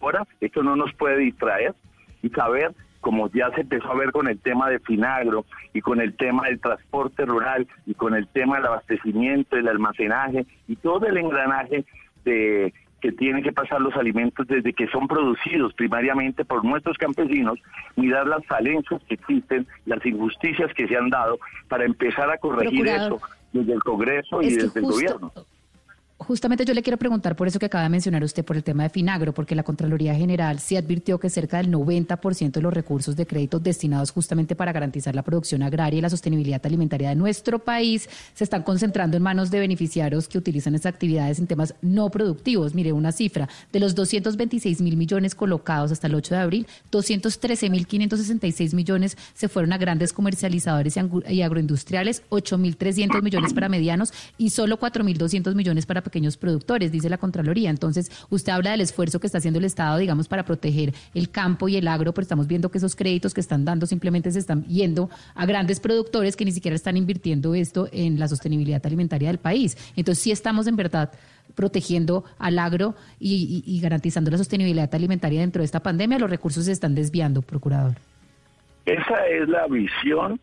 [0.00, 1.74] ahora, esto no nos puede distraer
[2.22, 6.00] y saber, como ya se empezó a ver con el tema de Finagro y con
[6.00, 11.06] el tema del transporte rural y con el tema del abastecimiento, el almacenaje y todo
[11.06, 11.84] el engranaje
[12.24, 12.72] de
[13.02, 17.58] que tienen que pasar los alimentos desde que son producidos primariamente por nuestros campesinos,
[17.96, 21.38] mirar las falencias que existen, las injusticias que se han dado
[21.68, 25.32] para empezar a corregir Procurador, eso desde el Congreso y desde el gobierno.
[26.22, 28.84] Justamente yo le quiero preguntar por eso que acaba de mencionar usted, por el tema
[28.84, 33.16] de Finagro, porque la Contraloría General sí advirtió que cerca del 90% de los recursos
[33.16, 37.58] de crédito destinados justamente para garantizar la producción agraria y la sostenibilidad alimentaria de nuestro
[37.58, 42.10] país se están concentrando en manos de beneficiarios que utilizan esas actividades en temas no
[42.10, 42.74] productivos.
[42.74, 47.70] Mire, una cifra, de los 226 mil millones colocados hasta el 8 de abril, 213
[47.70, 50.96] mil 566 millones se fueron a grandes comercializadores
[51.28, 56.02] y agroindustriales, 8 mil 300 millones para medianos y solo 4 mil 200 millones para
[56.12, 57.70] pequeños productores, dice la Contraloría.
[57.70, 61.70] Entonces, usted habla del esfuerzo que está haciendo el Estado, digamos, para proteger el campo
[61.70, 64.62] y el agro, pero estamos viendo que esos créditos que están dando simplemente se están
[64.66, 69.38] yendo a grandes productores que ni siquiera están invirtiendo esto en la sostenibilidad alimentaria del
[69.38, 69.78] país.
[69.96, 71.10] Entonces, sí estamos en verdad
[71.54, 76.72] protegiendo al agro y, garantizando la sostenibilidad alimentaria dentro de esta pandemia, los recursos se
[76.72, 77.94] están desviando, procurador.
[78.84, 80.38] Esa es la visión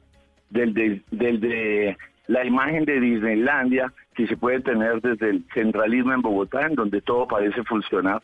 [0.49, 1.97] del de, del de
[2.29, 6.99] la imagen de Disneylandia que se puede tener desde el centralismo en Bogotá, en donde
[6.99, 8.21] todo parece funcionar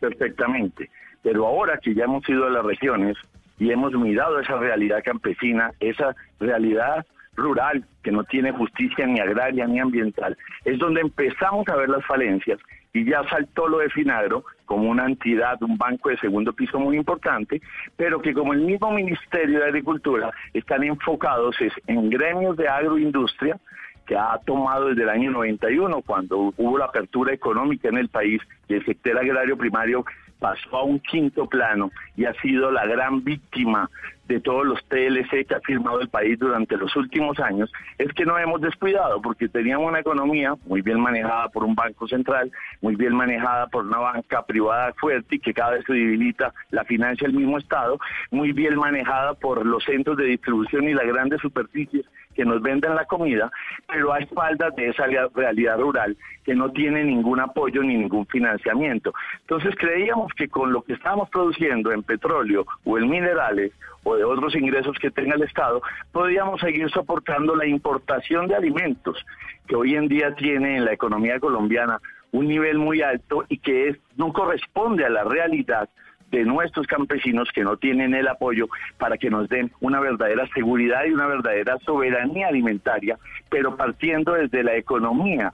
[0.00, 0.90] perfectamente.
[1.22, 3.16] Pero ahora que ya hemos ido a las regiones
[3.56, 7.06] y hemos mirado esa realidad campesina, esa realidad
[7.36, 12.04] rural que no tiene justicia ni agraria ni ambiental, es donde empezamos a ver las
[12.04, 12.58] falencias
[12.92, 16.96] y ya saltó lo de Finagro como una entidad, un banco de segundo piso muy
[16.96, 17.62] importante,
[17.96, 21.54] pero que como el mismo Ministerio de Agricultura están enfocados
[21.86, 23.60] en gremios de agroindustria,
[24.06, 28.40] que ha tomado desde el año 91, cuando hubo la apertura económica en el país
[28.68, 30.04] el sector agrario primario
[30.38, 33.88] pasó a un quinto plano y ha sido la gran víctima
[34.28, 38.24] de todos los TLC que ha firmado el país durante los últimos años, es que
[38.24, 42.50] no hemos descuidado porque teníamos una economía muy bien manejada por un banco central,
[42.80, 46.84] muy bien manejada por una banca privada fuerte y que cada vez se debilita la
[46.84, 47.98] financia el mismo Estado,
[48.30, 52.04] muy bien manejada por los centros de distribución y las grandes superficies
[52.36, 53.50] que nos venden la comida,
[53.88, 59.12] pero a espaldas de esa realidad rural que no tiene ningún apoyo ni ningún financiamiento.
[59.40, 63.72] Entonces creíamos que con lo que estamos produciendo en petróleo o en minerales
[64.04, 65.82] o de otros ingresos que tenga el Estado,
[66.12, 69.24] podríamos seguir soportando la importación de alimentos
[69.66, 72.00] que hoy en día tiene en la economía colombiana
[72.32, 75.88] un nivel muy alto y que es, no corresponde a la realidad
[76.30, 81.04] de nuestros campesinos que no tienen el apoyo para que nos den una verdadera seguridad
[81.04, 85.52] y una verdadera soberanía alimentaria, pero partiendo desde la economía,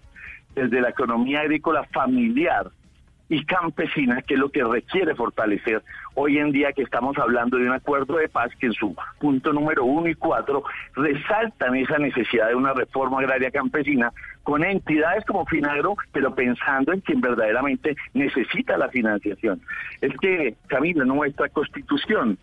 [0.54, 2.70] desde la economía agrícola familiar,
[3.32, 5.82] y campesina, que es lo que requiere fortalecer
[6.14, 9.54] hoy en día que estamos hablando de un acuerdo de paz que en su punto
[9.54, 10.62] número uno y cuatro
[10.94, 14.12] resaltan esa necesidad de una reforma agraria campesina
[14.42, 19.60] con entidades como Finagro, pero pensando en quien verdaderamente necesita la financiación.
[20.00, 22.38] Es que, Camila, nuestra constitución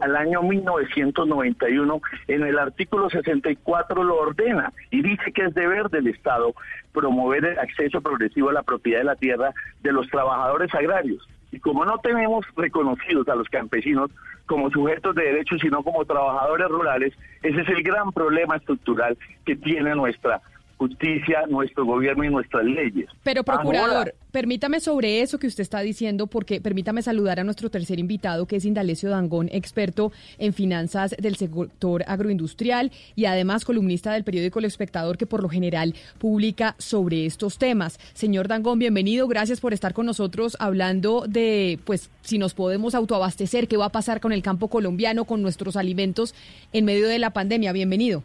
[0.00, 6.08] al año 1991 en el artículo 64 lo ordena y dice que es deber del
[6.08, 6.52] Estado
[6.92, 9.52] promover el acceso progresivo a la propiedad de la tierra
[9.82, 11.28] de los trabajadores agrarios.
[11.50, 14.10] Y como no tenemos reconocidos a los campesinos
[14.46, 19.16] como sujetos de derechos, sino como trabajadores rurales, ese es el gran problema estructural
[19.46, 20.40] que tiene nuestra
[20.78, 23.10] justicia, nuestro gobierno y nuestras leyes.
[23.24, 27.98] Pero, procurador, permítame sobre eso que usted está diciendo, porque permítame saludar a nuestro tercer
[27.98, 34.24] invitado, que es Indalecio Dangón, experto en finanzas del sector agroindustrial y además columnista del
[34.24, 37.98] periódico El Espectador, que por lo general publica sobre estos temas.
[38.14, 43.66] Señor Dangón, bienvenido, gracias por estar con nosotros hablando de, pues, si nos podemos autoabastecer,
[43.66, 46.34] qué va a pasar con el campo colombiano, con nuestros alimentos
[46.72, 47.72] en medio de la pandemia.
[47.72, 48.22] Bienvenido.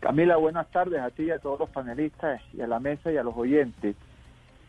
[0.00, 3.18] Camila, buenas tardes a ti y a todos los panelistas y a la mesa y
[3.18, 3.96] a los oyentes.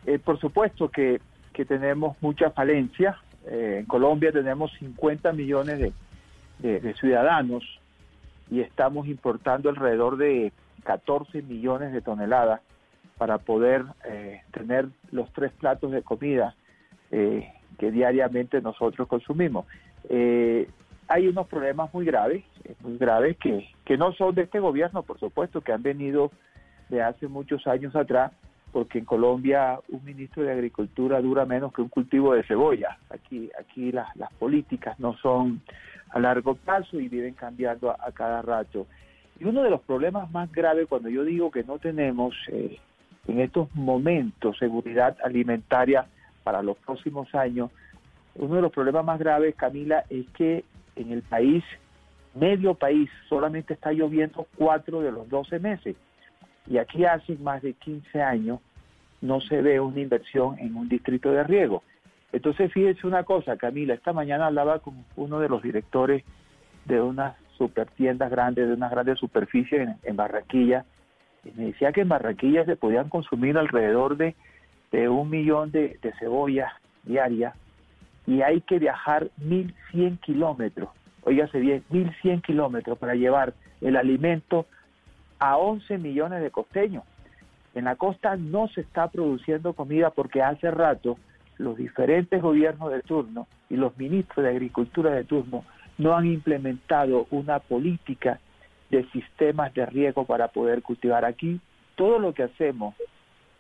[0.06, 1.22] Eh, por supuesto que,
[1.68, 3.16] tenemos muchas falencias.
[3.46, 5.94] Eh, en Colombia tenemos 50 millones
[6.60, 7.64] de, ciudadanos
[8.50, 10.52] y estamos importando alrededor de
[10.84, 12.62] 14 millones de toneladas
[13.20, 16.56] para poder eh, tener los tres platos de comida
[17.12, 19.66] que diariamente nosotros consumimos
[21.12, 25.04] hay unos problemas muy graves, eh, muy graves que, que no son de este gobierno,
[25.04, 26.32] por supuesto, que han venido
[26.88, 28.32] de hace muchos años atrás,
[28.72, 32.98] porque en Colombia un ministro de Agricultura dura menos que un cultivo de cebolla.
[33.10, 35.62] Aquí, aquí las, las políticas no son
[36.12, 38.88] a largo plazo y viven cambiando a, cada rato.
[39.38, 42.80] Y uno de los problemas más graves cuando yo digo que no tenemos eh,
[43.28, 46.06] en estos momentos seguridad alimentaria
[46.44, 47.70] para los próximos años,
[48.36, 50.64] uno de los problemas más graves, Camila, es que
[50.96, 51.64] en el país,
[52.34, 55.96] medio país, solamente está lloviendo cuatro de los doce meses.
[56.68, 58.60] Y aquí hace más de 15 años
[59.22, 61.84] no se ve una inversión en un distrito de riego.
[62.32, 66.24] Entonces, fíjense una cosa, Camila, esta mañana hablaba con uno de los directores
[66.86, 70.86] de unas super tiendas grandes, de unas grandes superficies en, Barranquilla,
[71.44, 74.36] y me decía que en Barranquilla se podían consumir alrededor de,
[75.10, 76.72] un millón de, de cebollas
[77.04, 77.54] diarias
[78.28, 80.90] y hay que viajar 1.100 kilómetros,
[81.24, 84.66] oígase bien, 1.100 kilómetros para llevar el alimento
[85.40, 87.04] a 11 millones de costeños.
[87.74, 91.18] En la costa no se está produciendo comida porque hace rato
[91.58, 95.64] los diferentes gobiernos de turno y los ministros de Agricultura de turno
[95.98, 98.40] no han implementado una política
[98.90, 101.60] de sistemas de riego para poder cultivar aquí.
[101.96, 102.96] Todo lo que hacemos,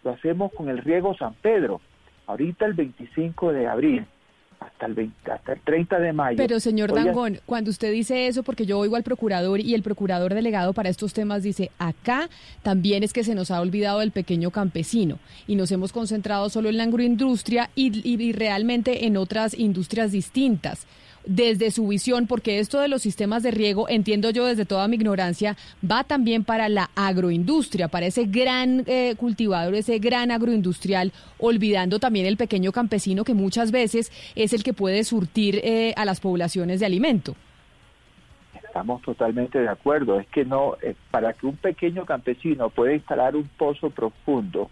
[0.03, 1.79] lo hacemos con el riego San Pedro.
[2.27, 4.05] Ahorita el 25 de abril
[4.61, 6.38] hasta el, 20, hasta el 30 de mayo.
[6.38, 10.35] Pero señor Dangón, cuando usted dice eso, porque yo oigo al procurador y el procurador
[10.35, 12.29] delegado para estos temas dice, acá
[12.61, 15.17] también es que se nos ha olvidado el pequeño campesino
[15.47, 20.85] y nos hemos concentrado solo en la agroindustria y, y realmente en otras industrias distintas.
[21.26, 24.95] Desde su visión, porque esto de los sistemas de riego, entiendo yo desde toda mi
[24.95, 25.56] ignorancia,
[25.89, 32.26] va también para la agroindustria, para ese gran eh, cultivador, ese gran agroindustrial, olvidando también
[32.26, 36.80] el pequeño campesino que muchas veces es el que puede surtir eh, a las poblaciones
[36.80, 37.35] de alimento.
[38.72, 40.19] Estamos totalmente de acuerdo.
[40.19, 44.69] Es que no, eh, para que un pequeño campesino pueda instalar un pozo profundo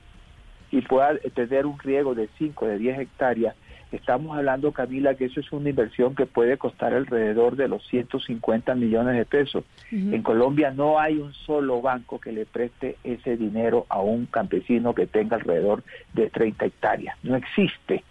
[0.71, 3.55] y pueda tener un riego de 5, de 10 hectáreas,
[3.91, 8.75] estamos hablando, Camila, que eso es una inversión que puede costar alrededor de los 150
[8.75, 9.63] millones de pesos.
[9.91, 14.93] En Colombia no hay un solo banco que le preste ese dinero a un campesino
[14.93, 15.83] que tenga alrededor
[16.13, 17.17] de 30 hectáreas.
[17.23, 18.03] No existe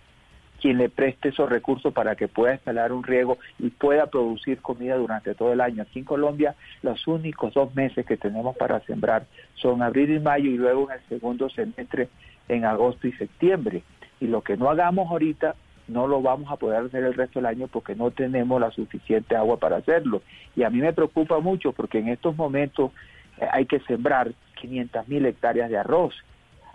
[0.60, 4.96] quien le preste esos recursos para que pueda instalar un riego y pueda producir comida
[4.96, 5.82] durante todo el año.
[5.82, 10.50] Aquí en Colombia los únicos dos meses que tenemos para sembrar son abril y mayo
[10.50, 12.08] y luego en el segundo semestre
[12.48, 13.82] en agosto y septiembre.
[14.20, 15.54] Y lo que no hagamos ahorita
[15.88, 19.34] no lo vamos a poder hacer el resto del año porque no tenemos la suficiente
[19.36, 20.22] agua para hacerlo.
[20.54, 22.92] Y a mí me preocupa mucho porque en estos momentos
[23.40, 26.14] eh, hay que sembrar 500 mil hectáreas de arroz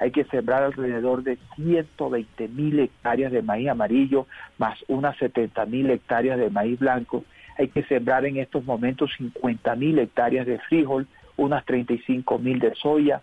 [0.03, 4.27] hay que sembrar alrededor de 120 mil hectáreas de maíz amarillo,
[4.57, 7.23] más unas 70 mil hectáreas de maíz blanco.
[7.57, 11.07] Hay que sembrar en estos momentos 50 mil hectáreas de frijol,
[11.37, 13.21] unas 35 mil de soya.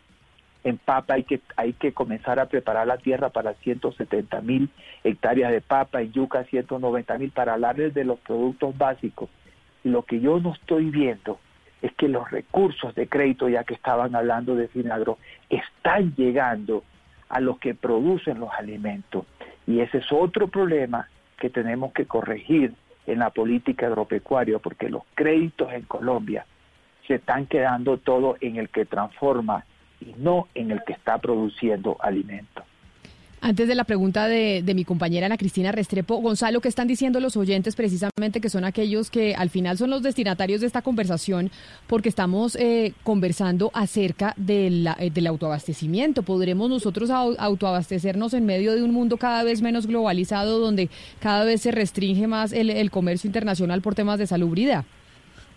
[0.63, 4.69] En papa hay que, hay que comenzar a preparar la tierra para 170 mil
[5.05, 9.31] hectáreas de papa, en yuca 190 mil, para hablarles de los productos básicos.
[9.85, 11.39] Lo que yo no estoy viendo
[11.81, 15.19] es que los recursos de crédito, ya que estaban hablando de Finagro,
[15.49, 16.85] están llegando
[17.31, 19.25] a los que producen los alimentos.
[19.67, 21.09] Y ese es otro problema
[21.39, 22.75] que tenemos que corregir
[23.07, 26.45] en la política agropecuaria, porque los créditos en Colombia
[27.07, 29.65] se están quedando todo en el que transforma
[30.01, 32.65] y no en el que está produciendo alimentos.
[33.43, 37.39] Antes de la pregunta de, mi compañera Ana Cristina Restrepo, Gonzalo, ¿qué están diciendo los
[37.39, 41.51] oyentes precisamente que son aquellos que al final son los destinatarios de esta conversación?
[41.87, 46.23] Porque estamos eh, conversando acerca eh, del autoabastecimiento.
[46.23, 51.63] ¿Podremos nosotros autoabastecernos en medio de un mundo cada vez menos globalizado donde cada vez
[51.63, 54.85] se restringe más el, el comercio internacional por temas de salubridad?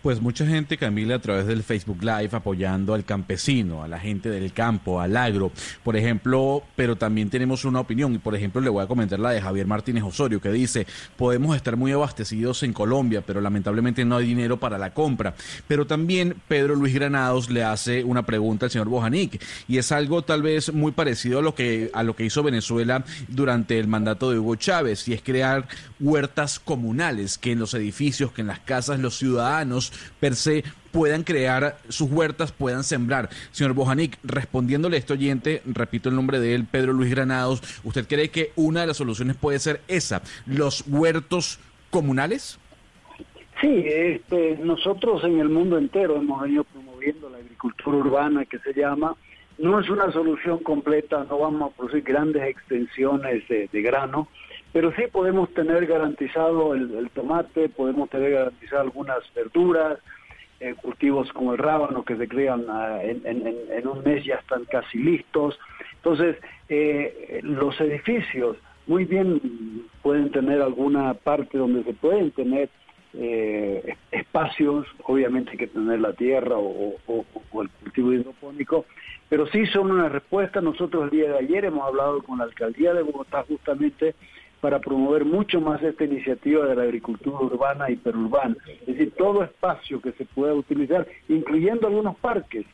[0.04, 4.28] Pues mucha gente, Camila, a través del Facebook Live apoyando al campesino, a la gente
[4.28, 5.50] del campo, al agro,
[5.82, 9.30] por ejemplo, pero también tenemos una opinión, y por ejemplo le voy a comentar la
[9.30, 10.86] de Javier Martínez Osorio, que dice,
[11.16, 15.36] podemos estar muy abastecidos en Colombia, pero lamentablemente no hay dinero para la compra.
[15.66, 20.20] Pero también Pedro Luis Granados le hace una pregunta al señor Bojanic, y es algo
[20.20, 24.30] tal vez muy parecido a lo que, a lo que hizo Venezuela durante el mandato
[24.30, 25.66] de Hugo Chávez, y es crear
[25.98, 31.24] huertas comunales, que en los edificios, que en las casas los ciudadanos per se puedan
[31.24, 33.28] crear sus huertas, puedan sembrar.
[33.50, 38.06] Señor Bojanic, respondiéndole a este oyente, repito el nombre de él, Pedro Luis Granados, ¿usted
[38.06, 41.58] cree que una de las soluciones puede ser esa, los huertos
[41.90, 42.58] comunales?
[43.60, 48.74] Sí, este, nosotros en el mundo entero hemos venido promoviendo la agricultura urbana que se
[48.74, 49.16] llama.
[49.58, 54.28] No es una solución completa, no vamos a producir grandes extensiones de, grano,
[54.74, 60.00] pero sí podemos tener garantizado el, tomate, podemos tener garantizado algunas verduras,
[60.58, 64.98] eh, cultivos como el rábano que se crean ah, en, un mes ya están casi
[64.98, 65.56] listos.
[65.94, 66.38] Entonces,
[66.68, 68.56] eh, los edificios
[68.88, 69.40] muy bien
[70.02, 72.68] pueden tener alguna parte donde se pueden tener
[73.16, 78.86] eh, espacios, obviamente hay que tener la tierra o, o, el cultivo hidropónico,
[79.28, 80.60] pero sí son una respuesta.
[80.60, 84.16] Nosotros el día de ayer hemos hablado con la alcaldía de Bogotá justamente
[84.64, 88.56] para promover mucho más esta iniciativa de la agricultura urbana y perurbana.
[88.80, 92.64] Es decir, todo espacio que se pueda utilizar, incluyendo algunos parques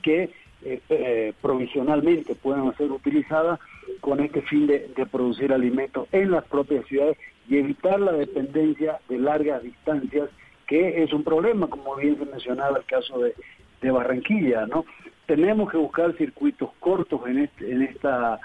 [0.00, 0.30] que
[0.64, 3.60] eh, eh, provisionalmente puedan ser utilizadas
[4.00, 7.18] con este fin de, producir alimentos en las propias ciudades
[7.50, 10.30] y evitar la dependencia de largas distancias,
[10.66, 13.34] que es un problema, como bien se mencionaba el caso de,
[13.82, 14.86] Barranquilla, ¿no?
[15.26, 18.40] Tenemos que buscar circuitos cortos en, este, esta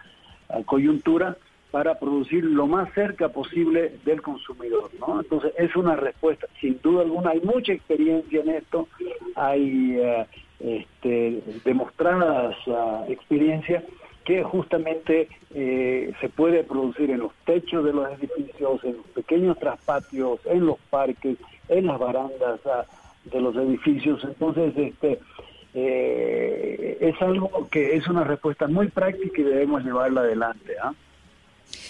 [0.49, 1.37] ah, coyuntura
[1.71, 5.21] para producir lo más cerca posible del consumidor, ¿no?
[5.21, 8.87] Entonces es una respuesta, sin duda alguna, hay mucha experiencia en esto,
[9.35, 10.25] hay eh,
[10.59, 13.83] este, demostradas uh, experiencias
[14.25, 19.57] que justamente eh, se puede producir en los techos de los edificios, en los pequeños
[19.57, 21.37] traspatios, en los parques,
[21.67, 22.85] en las barandas ah,
[23.25, 25.19] de los edificios, entonces este
[25.73, 30.93] eh, es algo que es una respuesta muy práctica y debemos llevarla adelante, ¿ah?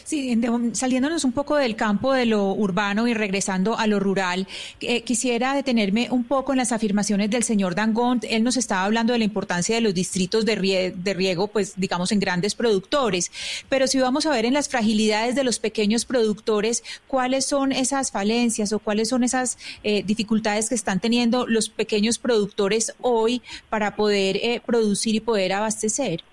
[0.09, 0.35] Sí,
[0.73, 4.47] saliéndonos un poco del campo de lo urbano y regresando a lo rural,
[4.81, 8.25] eh, quisiera detenerme un poco en las afirmaciones del señor Dangond.
[8.27, 12.19] Él nos estaba hablando de la importancia de los distritos de, riego, pues digamos en
[12.19, 13.31] grandes productores.
[13.69, 18.09] Pero si vamos a ver en las fragilidades de los pequeños productores, ¿cuáles son esas
[18.09, 23.95] falencias o cuáles son esas eh, dificultades que están teniendo los pequeños productores hoy para
[23.95, 26.23] poder eh, producir y poder abastecer?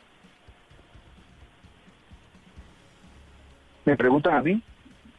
[3.86, 4.60] ¿Me preguntan a mí?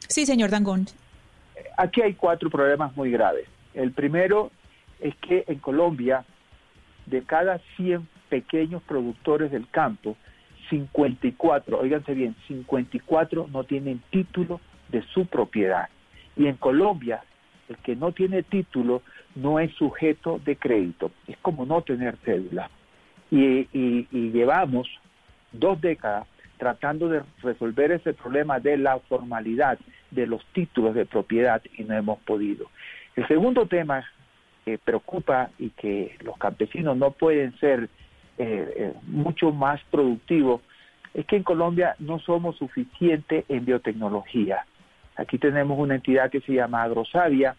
[0.10, 0.86] Sí, señor Dangón.
[1.78, 3.48] Aquí hay cuatro problemas muy graves.
[3.74, 4.52] El primero
[5.00, 6.26] es que en Colombia,
[7.06, 10.18] de cada 100 pequeños productores del campo,
[10.70, 15.88] 54, oíganse bien, 54 no tienen título de su propiedad.
[16.36, 17.24] Y en Colombia,
[17.70, 19.02] el que no tiene título
[19.36, 21.12] no es sujeto de crédito.
[21.26, 22.70] Es como no tener cédula.
[23.32, 24.90] Y, y llevamos
[25.54, 26.28] dos décadas
[26.58, 29.78] tratando de resolver ese problema de la formalidad
[30.12, 32.68] de los títulos de propiedad y no hemos podido.
[33.16, 34.06] El segundo tema
[34.66, 37.90] que preocupa y que los campesinos no pueden ser
[38.38, 40.62] eh, eh, mucho más productivos
[41.14, 44.66] es que en Colombia no somos suficientes en biotecnología.
[45.16, 47.56] Aquí tenemos una entidad que se llama Agrosavia,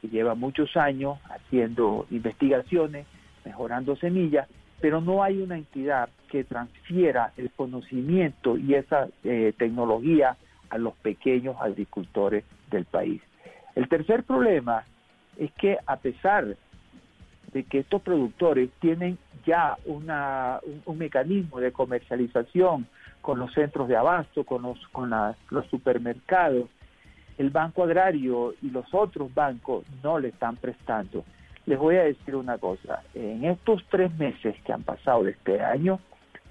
[0.00, 3.06] que lleva muchos años haciendo investigaciones,
[3.44, 4.48] mejorando semillas,
[4.84, 10.36] pero no hay una entidad que transfiera el conocimiento y esa eh, tecnología
[10.68, 13.22] a los pequeños agricultores del país.
[13.74, 14.84] El tercer problema
[15.38, 16.54] es que a pesar
[17.54, 19.16] de que estos productores tienen
[19.46, 20.04] ya un,
[20.98, 22.86] mecanismo de comercialización
[23.22, 25.10] con los centros de abasto, con los, con
[25.48, 26.68] los supermercados,
[27.38, 31.24] el Banco Agrario y los otros bancos no le están prestando.
[31.66, 35.62] Les voy a decir una cosa, en estos tres meses que han pasado de este
[35.62, 35.98] año,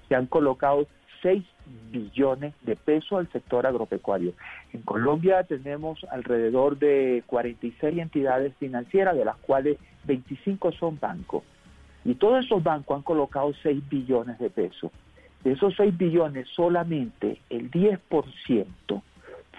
[0.08, 0.86] se han colocado
[1.22, 1.42] 6
[1.90, 4.32] billones de pesos al sector agropecuario.
[4.72, 11.42] En Colombia tenemos alrededor de 46 entidades financieras, de las cuales 25 son bancos.
[12.04, 14.90] Y todos esos bancos han colocado 6 billones de pesos.
[15.42, 19.02] De esos 6 billones, solamente el 10%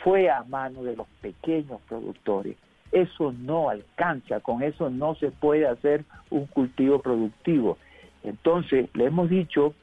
[0.04, 2.58] fue a mano de los pequeños productores.
[2.96, 7.78] Eso no alcanza, con eso no se puede hacer un cultivo productivo.
[8.24, 9.74] Entonces, le hemos dicho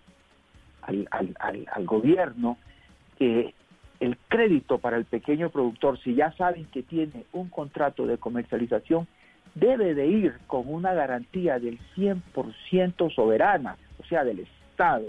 [0.81, 1.07] al,
[1.85, 2.57] gobierno
[3.19, 3.53] que
[4.01, 9.07] el crédito para el pequeño productor, si ya saben que tiene un contrato de comercialización,
[9.55, 15.05] debe de ir con una garantía del 100% soberana, o sea, del Estado,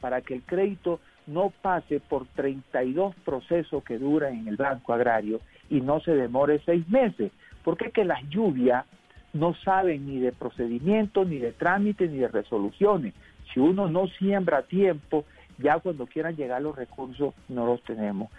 [0.00, 5.40] para que el crédito no pase por 32 procesos que duran en el Banco Agrario
[5.68, 7.32] y no se demore seis meses,
[7.68, 8.86] porque es que las lluvias
[9.34, 13.12] no saben ni de procedimientos, ni de trámites, ni de resoluciones.
[13.52, 15.26] Si uno no siembra a tiempo,
[15.58, 18.30] ya cuando quieran llegar los recursos no los tenemos.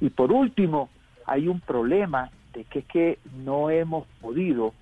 [0.00, 0.88] Y por último,
[1.26, 4.72] hay un problema de que es que no hemos podido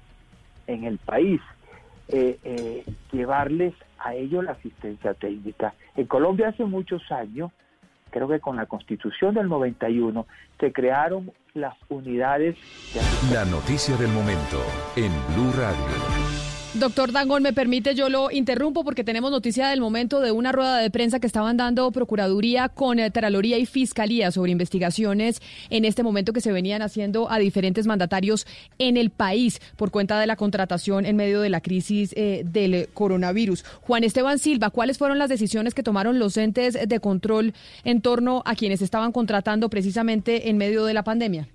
[0.69, 1.41] en el país
[2.07, 5.75] eh, eh, llevarles a ellos la asistencia técnica.
[5.97, 7.51] En Colombia hace muchos años,
[8.11, 10.29] creo que con la constitución del 91,
[10.61, 12.57] se crearon las unidades.
[12.93, 14.63] De la noticia del momento
[14.95, 16.16] en Blue Radio.
[16.79, 20.77] Doctor Dangón, me permite, yo lo interrumpo porque tenemos noticia del momento de una rueda
[20.77, 25.41] de prensa que estaban dando Procuraduría con eh, Teraloría y Fiscalía sobre investigaciones
[25.71, 28.47] en este momento que se venían haciendo a diferentes mandatarios
[28.79, 32.89] en el país por cuenta de la contratación en medio de la crisis eh, del
[32.93, 33.65] coronavirus.
[33.81, 37.55] Juan Esteban Silva, ¿cuáles fueron las decisiones que tomaron los entes de control
[37.85, 41.49] en torno a quienes estaban contratando precisamente en medio de la pandemia?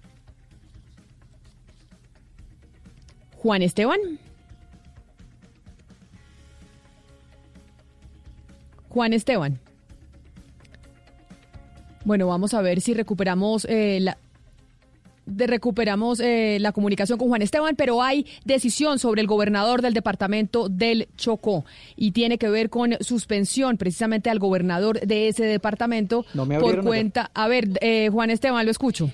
[3.37, 3.99] Juan Esteban.
[8.93, 9.59] Juan Esteban.
[12.03, 14.17] Bueno, vamos a ver si recuperamos eh, la
[15.25, 19.93] de recuperamos eh, la comunicación con Juan Esteban, pero hay decisión sobre el gobernador del
[19.93, 21.63] departamento del Chocó
[21.95, 27.29] y tiene que ver con suspensión precisamente al gobernador de ese departamento por cuenta.
[27.33, 29.11] A ver, eh, Juan Esteban, lo escucho.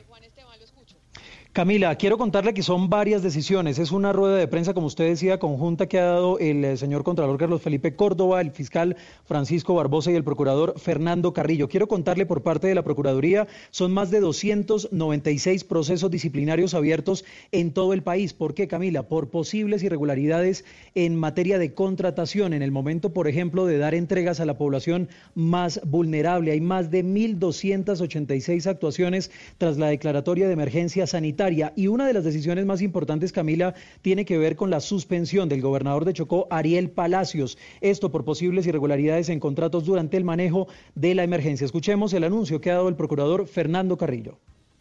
[1.57, 3.79] Camila, quiero contarle que son varias decisiones.
[3.79, 7.03] Es una rueda de prensa, como usted decía, conjunta que ha dado el eh, señor
[7.03, 11.67] Contralor Carlos Felipe Córdoba, el fiscal Francisco Barbosa y el procurador Fernando Carrillo.
[11.67, 17.71] Quiero contarle por parte de la Procuraduría, son más de 296 procesos disciplinarios abiertos en
[17.71, 18.35] todo el país.
[18.35, 19.07] ¿Por qué, Camila?
[19.07, 20.63] Por posibles irregularidades
[20.93, 22.53] en materia de contratación.
[22.53, 26.51] En el momento, por ejemplo, de dar entregas a la población más vulnerable.
[26.51, 32.25] Hay más de 1.286 actuaciones tras la declaratoria de emergencia sanitaria Y una de las
[32.25, 36.89] decisiones más importantes, Camila, tiene que ver con la suspensión del gobernador de Chocó, Ariel
[36.89, 37.57] Palacios.
[37.79, 41.63] Esto por posibles irregularidades en contratos durante el manejo de la emergencia.
[41.63, 44.39] Escuchemos el anuncio que ha dado el procurador Fernando Carrillo.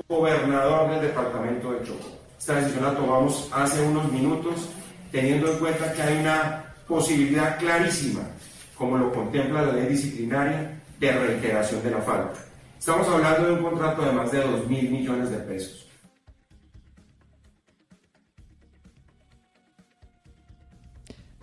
[0.08, 2.08] Gobernador del departamento de Chocó.
[2.36, 4.68] Esta decisión la tomamos hace unos minutos,
[5.12, 8.22] teniendo en cuenta que hay una posibilidad clarísima,
[8.76, 12.40] como lo contempla la ley disciplinaria, de reiteración de la falta.
[12.78, 15.85] Estamos hablando de un contrato de más de 2 mil millones de pesos.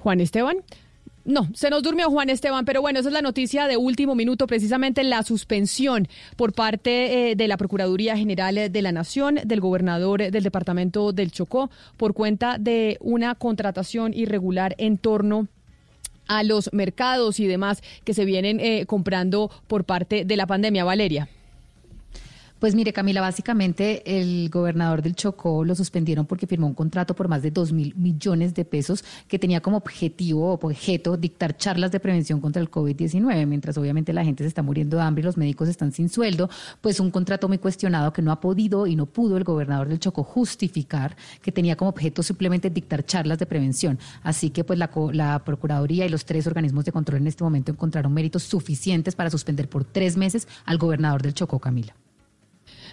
[0.03, 0.57] Juan Esteban.
[1.25, 4.45] No, se nos durmió Juan Esteban, pero bueno, esa es la noticia de último minuto,
[4.45, 10.29] precisamente la suspensión por parte eh, de la Procuraduría General de la Nación, del gobernador
[10.29, 15.47] del departamento del Chocó, por cuenta de una contratación irregular en torno
[16.27, 20.83] a los mercados y demás que se vienen eh, comprando por parte de la pandemia.
[20.83, 21.29] Valeria.
[22.63, 27.27] Pues mire, Camila, básicamente el gobernador del Chocó lo suspendieron porque firmó un contrato por
[27.27, 31.91] más de 2 mil millones de pesos que tenía como objetivo o objeto dictar charlas
[31.91, 35.25] de prevención contra el COVID-19, mientras obviamente la gente se está muriendo de hambre y
[35.25, 36.49] los médicos están sin sueldo,
[36.79, 39.99] pues un contrato muy cuestionado que no ha podido y no pudo el gobernador del
[39.99, 43.99] Chocó justificar que tenía como objeto simplemente dictar charlas de prevención.
[44.21, 47.73] Así que pues la, la Procuraduría y los tres organismos de control en este momento
[47.73, 51.93] encontraron méritos suficientes para suspender por tres meses al gobernador del Chocó, Camila.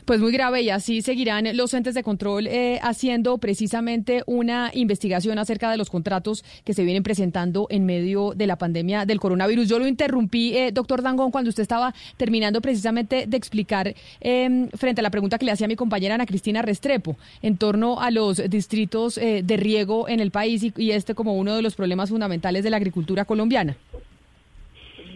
[0.04, 5.38] Pues muy grave y así seguirán los entes de control eh, haciendo precisamente una investigación
[5.38, 9.68] acerca de los contratos que se vienen presentando en medio de la pandemia del coronavirus.
[9.68, 15.00] Yo lo interrumpí, eh, doctor Dangón, cuando usted estaba terminando precisamente de explicar em, frente
[15.00, 18.42] a la pregunta que le hacía mi compañera Ana Cristina Restrepo en torno a los
[18.50, 22.64] distritos eh, de riego en el país y este como uno de los problemas fundamentales
[22.64, 23.76] de la agricultura colombiana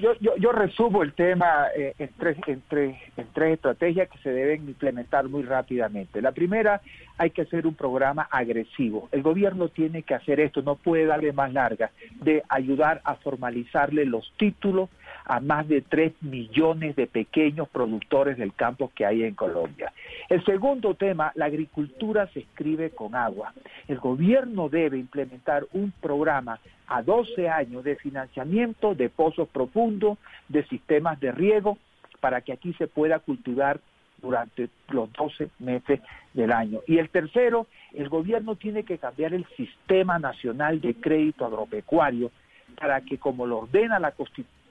[0.05, 4.19] yo, yo, yo, resumo el tema eh, en, tres, en, tres, en tres estrategias que
[4.19, 6.21] se deben implementar muy rápidamente.
[6.21, 6.83] La primera,
[7.17, 9.09] hay que hacer un programa agresivo.
[9.13, 11.91] El gobierno tiene que hacer esto, no puede darle más larga,
[12.21, 14.91] de ayudar a formalizarle los títulos
[15.25, 19.93] a más de 3 millones de pequeños productores del campo que hay en Colombia.
[20.29, 23.55] El segundo tema, la agricultura se escribe con agua.
[23.89, 30.19] El gobierno debe implementar un programa a 12 años de financiamiento de pozos profundos,
[30.49, 31.79] de sistemas de riego,
[32.21, 33.81] para que aquí se pueda cultivar
[34.21, 36.01] durante los 12 meses
[36.33, 36.81] del año.
[36.87, 42.31] Y el tercero, el gobierno tiene que cambiar el sistema nacional de crédito agropecuario
[42.77, 44.64] para que, como lo ordena la Constitución,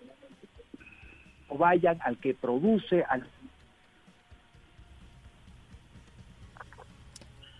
[1.57, 3.27] vayan al que produce, al...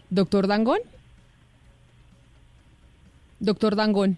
[0.10, 0.80] Doctor Dangón.
[3.40, 4.18] Doctor Dangón.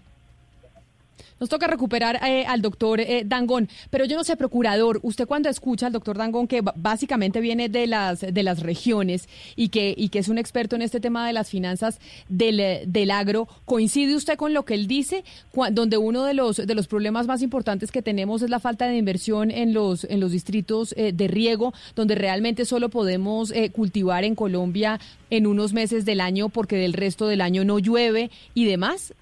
[1.38, 5.50] Nos toca recuperar eh, al doctor eh, Dangón, pero yo no sé, procurador, usted cuando
[5.50, 10.08] escucha al doctor Dangón, que básicamente viene de las, de las regiones y que, y
[10.08, 12.00] que es un experto en este tema de las finanzas
[12.30, 15.24] del, eh, del agro, ¿coincide usted con lo que él dice?
[15.72, 18.96] donde uno de los, de los problemas más importantes que tenemos es la falta de
[18.96, 25.00] inversión en los, en los distritos de riego, donde realmente solo podemos cultivar en Colombia
[25.30, 29.14] en unos meses del año porque del resto del año no llueve y demás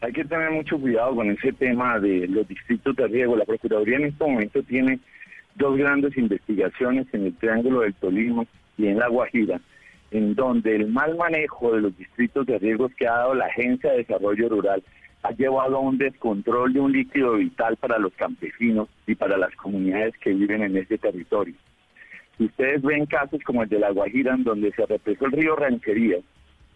[0.00, 3.36] hay que tener mucho cuidado con ese tema de los distritos de riego.
[3.36, 4.98] La Procuraduría en este momento tiene
[5.56, 8.44] dos grandes investigaciones en el Triángulo del Tolima
[8.78, 9.60] y en La Guajira,
[10.10, 13.90] en donde el mal manejo de los distritos de riego que ha dado la Agencia
[13.90, 14.82] de Desarrollo Rural
[15.22, 19.54] ha llevado a un descontrol de un líquido vital para los campesinos y para las
[19.56, 21.54] comunidades que viven en ese territorio.
[22.38, 25.56] Si ustedes ven casos como el de La Guajira, en donde se represó el río
[25.56, 26.16] Ranchería,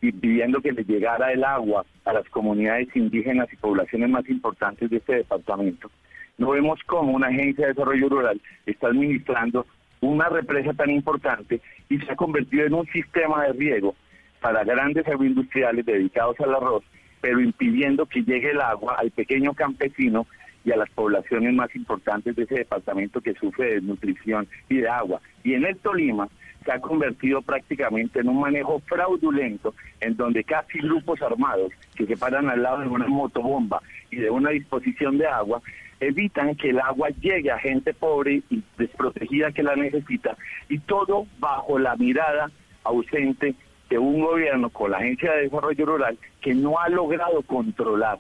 [0.09, 4.91] y pidiendo que le llegara el agua a las comunidades indígenas y poblaciones más importantes
[4.91, 5.91] de este departamento.
[6.37, 9.67] No vemos cómo una agencia de desarrollo rural está administrando
[10.01, 13.95] una represa tan importante y se ha convertido en un sistema de riego
[14.41, 16.85] para grandes agroindustriales dedicados al arroz,
[17.23, 20.27] pero impidiendo que llegue el agua al pequeño campesino
[20.67, 24.89] y a las poblaciones más importantes de ese departamento que sufre de desnutrición y de
[24.89, 25.23] agua.
[25.43, 26.29] Y en el Tolima,
[26.65, 32.17] se ha convertido prácticamente en un manejo fraudulento en donde casi grupos armados que se
[32.17, 35.61] paran al lado de una motobomba y de una disposición de agua
[36.01, 40.37] evitan que el agua llegue a gente pobre y desprotegida que la necesita
[40.69, 42.51] y todo bajo la mirada
[42.83, 43.55] ausente
[43.89, 48.19] de un gobierno con la Agencia de Desarrollo Rural que no ha logrado controlar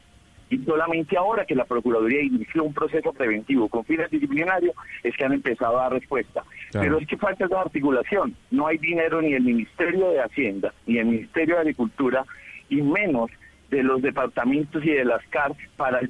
[0.50, 5.24] y solamente ahora que la Procuraduría inició un proceso preventivo con fines disciplinarios es que
[5.24, 6.42] han empezado a dar respuesta.
[6.72, 8.36] Pero es que falta esa articulación.
[8.50, 12.24] No hay dinero ni el Ministerio de Hacienda ni el Ministerio de Agricultura
[12.68, 13.30] y menos
[13.70, 16.00] de los departamentos y de las CAR para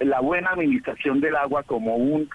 [0.00, 2.28] la buena administración del agua como un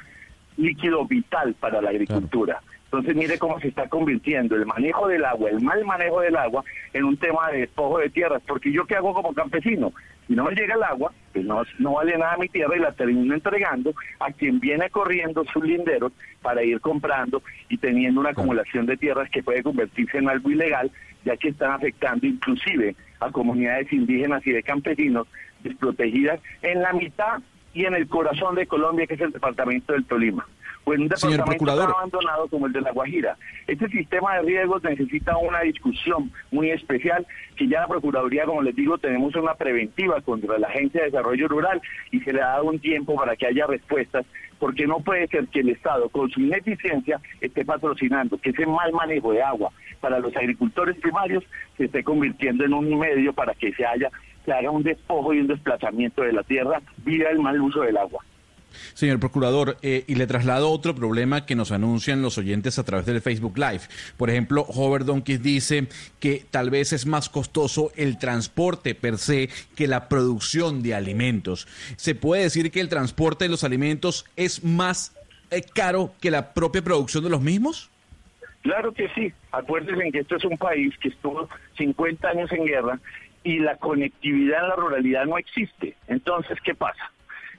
[0.57, 2.61] líquido vital para la agricultura.
[2.85, 6.63] Entonces mire cómo se está convirtiendo el manejo del agua, el mal manejo del agua,
[6.91, 8.41] en un tema de despojo de tierras.
[8.47, 9.93] Porque yo qué hago como campesino,
[10.29, 12.91] si no me llega el agua, pues no, no vale nada mi tierra y la
[12.91, 16.11] termino entregando a quien viene corriendo sus linderos
[16.43, 20.91] para ir comprando y teniendo una acumulación de tierras que puede convertirse en algo ilegal,
[21.25, 25.27] ya que están afectando inclusive a comunidades indígenas y de campesinos
[25.63, 27.39] desprotegidas en la mitad
[27.79, 30.45] y en el corazón de Colombia, que es el departamento del Tolima
[30.83, 31.95] o en un Señor departamento Procurador.
[31.95, 33.37] abandonado como el de La Guajira.
[33.67, 37.25] Este sistema de riesgos necesita una discusión muy especial,
[37.55, 41.47] que ya la Procuraduría, como les digo, tenemos una preventiva contra la Agencia de Desarrollo
[41.47, 41.81] Rural
[42.11, 44.25] y se le ha dado un tiempo para que haya respuestas,
[44.59, 48.91] porque no puede ser que el Estado, con su ineficiencia, esté patrocinando que ese mal
[48.91, 51.45] manejo de agua para los agricultores primarios
[51.77, 54.11] se esté convirtiendo en un medio para que se haya
[54.45, 57.97] se haga un despojo y un desplazamiento de la tierra vía el mal uso del
[57.97, 58.23] agua.
[58.93, 63.05] Señor Procurador, eh, y le traslado otro problema que nos anuncian los oyentes a través
[63.05, 63.81] del Facebook Live.
[64.17, 65.87] Por ejemplo, Hover Donkeys dice
[66.19, 71.67] que tal vez es más costoso el transporte per se que la producción de alimentos.
[71.97, 75.15] ¿Se puede decir que el transporte de los alimentos es más
[75.51, 77.89] eh, caro que la propia producción de los mismos?
[78.61, 79.31] Claro que sí.
[79.51, 81.47] Acuérdense en que esto es un país que estuvo
[81.77, 82.99] 50 años en guerra
[83.43, 85.95] y la conectividad en la ruralidad no existe.
[86.07, 87.11] Entonces, ¿qué pasa?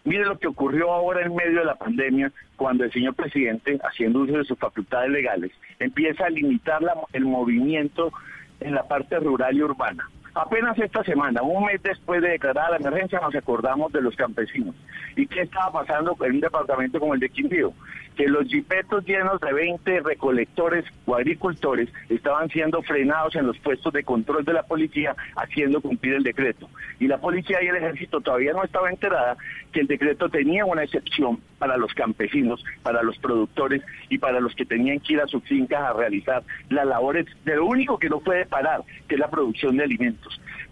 [0.05, 4.21] Mire lo que ocurrió ahora en medio de la pandemia, cuando el señor presidente, haciendo
[4.21, 8.13] uso de sus facultades legales, empieza a limitar la- el movimiento
[8.61, 10.09] en la parte rural y urbana.
[10.35, 14.77] Apenas esta semana, un mes después de declarar la emergencia, nos acordamos de los campesinos.
[15.17, 17.73] ¿Y qué estaba pasando en un departamento como el de Quindío?
[18.17, 23.93] Que los jipetos llenos de 20 recolectores o agricultores estaban siendo frenados en los puestos
[23.93, 26.69] de control de la policía haciendo cumplir el decreto.
[27.01, 29.37] Y la policía y el ejército todavía no estaba enterada
[29.73, 34.55] que el decreto tenía una excepción para los campesinos, para los productores y para los
[34.55, 38.09] que tenían que ir a sus fincas a realizar las labores de lo único que
[38.09, 40.20] no puede parar, que es la producción de alimentos.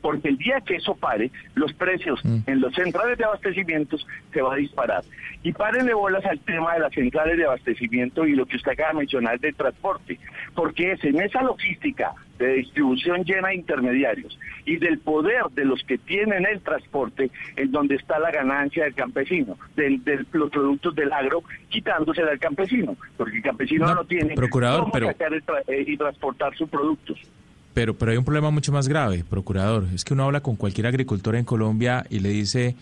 [0.01, 4.55] Porque el día que eso pare, los precios en los centrales de abastecimientos se va
[4.55, 5.03] a disparar.
[5.43, 8.91] Y párenle bolas al tema de las centrales de abastecimiento y lo que usted acaba
[8.91, 10.19] de mencionar del transporte,
[10.55, 15.83] porque es en esa logística de distribución llena de intermediarios y del poder de los
[15.85, 19.99] que tienen el transporte en donde está la ganancia del campesino, de
[20.33, 25.07] los productos del agro, quitándosela al campesino, porque el campesino no, tiene procurador, cómo pero-
[25.09, 27.19] sacar el tra- eh, y transportar sus productos.
[27.79, 29.87] Pero, pero hay un problema mucho más grave, procurador.
[29.95, 32.75] Es que uno habla con cualquier agricultor en Colombia y le dice,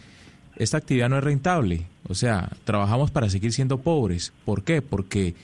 [0.57, 1.83] esta actividad no es rentable.
[2.09, 4.33] O sea, trabajamos para seguir siendo pobres.
[4.47, 4.81] ¿Por qué?
[4.81, 5.35] Porque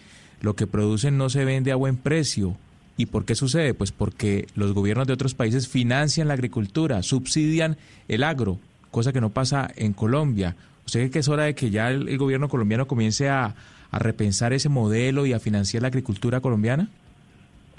[0.40, 2.56] lo que producen no se vende a buen precio.
[2.96, 3.74] ¿Y por qué sucede?
[3.74, 7.76] Pues porque los gobiernos de otros países financian la agricultura, subsidian
[8.08, 8.58] el agro,
[8.90, 10.56] cosa que no pasa en Colombia.
[10.86, 13.54] ¿Usted cree que es hora de que ya el, gobierno colombiano comience a
[13.92, 16.88] repensar ese modelo y a financiar la agricultura colombiana?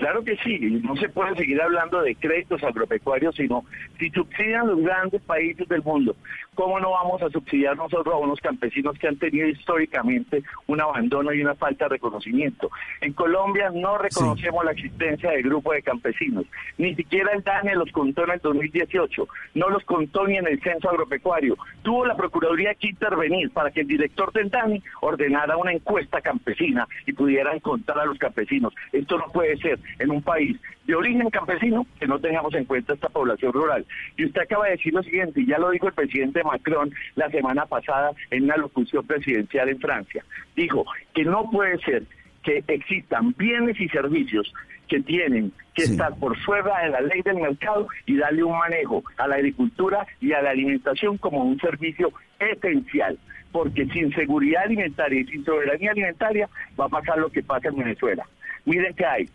[0.04, 3.64] Claro que sí, no se puede seguir hablando de créditos agropecuarios, sino
[3.98, 6.14] si subsidian los grandes países del mundo,
[6.56, 11.34] ¿cómo no vamos a subsidiar nosotros a unos campesinos que han tenido históricamente un abandono
[11.34, 12.70] y una falta de reconocimiento?
[13.02, 16.46] En Colombia no reconocemos la existencia del grupo de campesinos,
[16.78, 20.62] ni siquiera el DANE los contó en el 2018, no los contó ni en el
[20.62, 21.58] censo agropecuario.
[21.82, 26.88] Tuvo la Procuraduría que intervenir para que el director del DANE ordenara una encuesta campesina
[27.06, 28.74] y pudieran contar a los campesinos.
[28.92, 32.94] Esto no puede ser en un país de origen campesino que no tengamos en cuenta
[32.94, 33.86] esta población rural.
[34.18, 37.30] Y usted acaba de decir lo siguiente, y ya lo dijo el presidente Macron la
[37.30, 40.24] semana pasada en una locución presidencial en Francia.
[40.56, 42.04] Dijo que no puede ser
[42.44, 44.54] que existan bienes y servicios
[44.88, 49.04] que tienen que estar por fuera de la ley del mercado y darle un manejo
[49.18, 53.18] a la agricultura y a la alimentación como un servicio esencial.
[53.52, 56.50] Porque sin seguridad alimentaria y sin soberanía alimentaria
[56.80, 58.28] va a pasar lo que pasa en Venezuela.
[58.66, 59.30] Miren que hay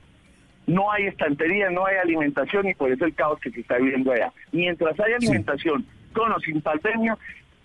[0.69, 4.13] no hay estantería, no hay alimentación y por eso el caos que se está viviendo
[4.13, 4.33] allá.
[4.53, 7.19] Mientras haya alimentación con o sin pandemia,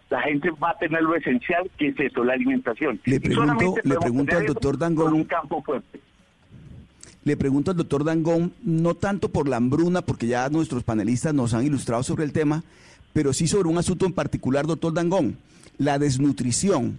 [0.09, 2.99] la gente va a tener lo esencial que es eso, la alimentación.
[3.05, 5.99] Le pregunto- le pregunto al doctor con un campo fuerte.
[7.25, 11.53] Le pregunto al doctor Dangón, no tanto por la hambruna, porque ya nuestros panelistas nos
[11.53, 12.63] han ilustrado sobre el tema,
[13.13, 15.37] pero sí sobre un asunto en particular, doctor Dangón,
[15.77, 16.97] la desnutrición.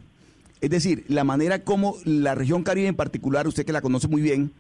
[0.63, 4.23] Es decir, la manera como la región Caribe en particular, usted que la conoce muy
[4.23, 4.51] bien,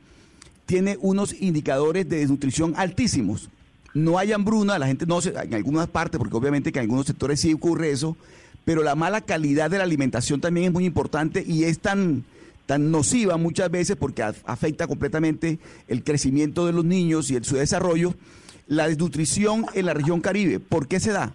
[0.66, 3.50] tiene unos indicadores de desnutrición altísimos.
[3.92, 7.06] No hay hambruna, la gente no se, en algunas partes, porque obviamente que en algunos
[7.06, 8.16] sectores sí ocurre eso,
[8.64, 12.24] pero la mala calidad de la alimentación también es muy importante y es tan,
[12.66, 17.44] tan nociva muchas veces porque af- afecta completamente el crecimiento de los niños y el,
[17.44, 18.14] su desarrollo.
[18.66, 21.34] La desnutrición en la región Caribe, ¿por qué se da?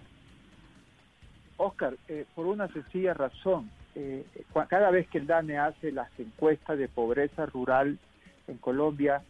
[1.56, 4.24] Oscar, eh, por una sencilla razón, eh,
[4.68, 7.98] cada vez que el DANE hace las encuestas de pobreza rural
[8.50, 9.22] en Colombia,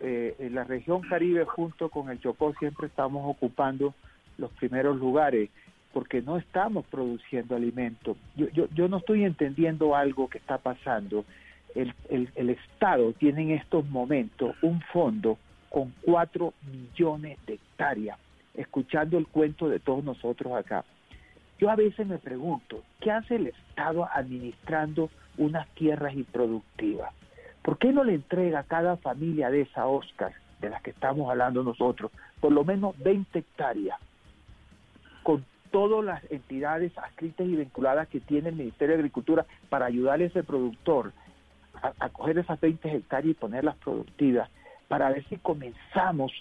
[0.00, 3.94] eh, en la región Caribe junto con el Chocó siempre estamos ocupando
[4.36, 5.50] los primeros lugares
[5.92, 8.16] porque no estamos produciendo alimento.
[8.34, 11.24] Yo, no estoy entendiendo algo que está pasando.
[11.74, 11.94] El,
[12.50, 15.38] Estado tiene en estos momentos un fondo
[15.68, 18.18] con cuatro millones de hectáreas,
[18.54, 20.84] escuchando el cuento de todos nosotros acá.
[21.58, 27.12] Yo a veces me pregunto, ¿qué hace el Estado administrando unas tierras improductivas?
[27.62, 31.30] ¿Por qué no le entrega a cada familia de esa Oscar, de las que estamos
[31.30, 32.10] hablando nosotros,
[32.40, 33.98] por lo menos 20 hectáreas,
[35.22, 40.20] con todas las entidades adscritas y vinculadas que tiene el Ministerio de Agricultura para ayudar
[40.20, 41.12] a ese productor
[41.98, 44.48] a, coger esas 20 hectáreas y ponerlas productivas,
[44.88, 46.32] para ver si comenzamos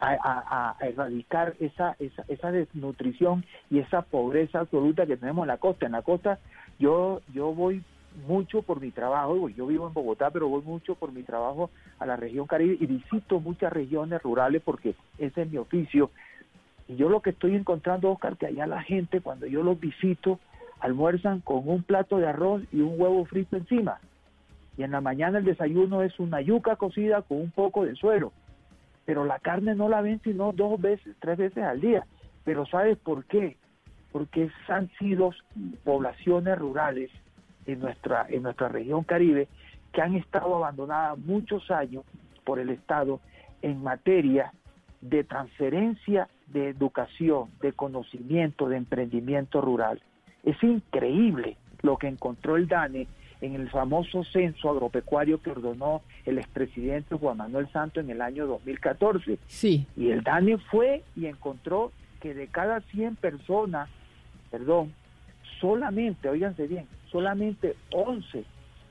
[0.00, 5.86] a erradicar esa, esa, esa desnutrición y esa pobreza absoluta que tenemos en la costa.
[5.86, 6.38] En la costa
[6.78, 7.82] yo, yo voy
[8.26, 12.06] mucho por mi trabajo, yo vivo en Bogotá, pero voy mucho por mi trabajo a
[12.06, 16.10] la región Caribe y visito muchas regiones rurales porque ese es mi oficio.
[16.88, 20.38] Y yo lo que estoy encontrando, Oscar, que allá la gente, cuando yo los visito,
[20.80, 23.98] almuerzan con un plato de arroz y un huevo frito encima.
[24.76, 28.32] Y en la mañana el desayuno es una yuca cocida con un poco de suero.
[29.04, 32.06] Pero la carne no la ven sino dos veces, tres veces al día.
[32.44, 33.56] Pero ¿sabes por qué?
[34.12, 35.32] Porque han sido
[35.84, 37.10] poblaciones rurales
[37.68, 39.46] en nuestra, en nuestra región Caribe
[39.92, 42.04] que han estado abandonadas muchos años
[42.44, 43.20] por el Estado
[43.62, 44.52] en materia
[45.00, 50.02] de transferencia de educación, de conocimiento, de emprendimiento rural.
[50.44, 53.06] Es increíble lo que encontró el DANE
[53.40, 58.46] en el famoso censo agropecuario que ordenó el expresidente Juan Manuel Santos en el año
[58.46, 59.38] 2014.
[59.46, 59.86] Sí.
[59.96, 63.88] Y el DANE fue y encontró que de cada 100 personas,
[64.50, 64.92] perdón,
[65.60, 68.44] solamente, oíganse bien, solamente 11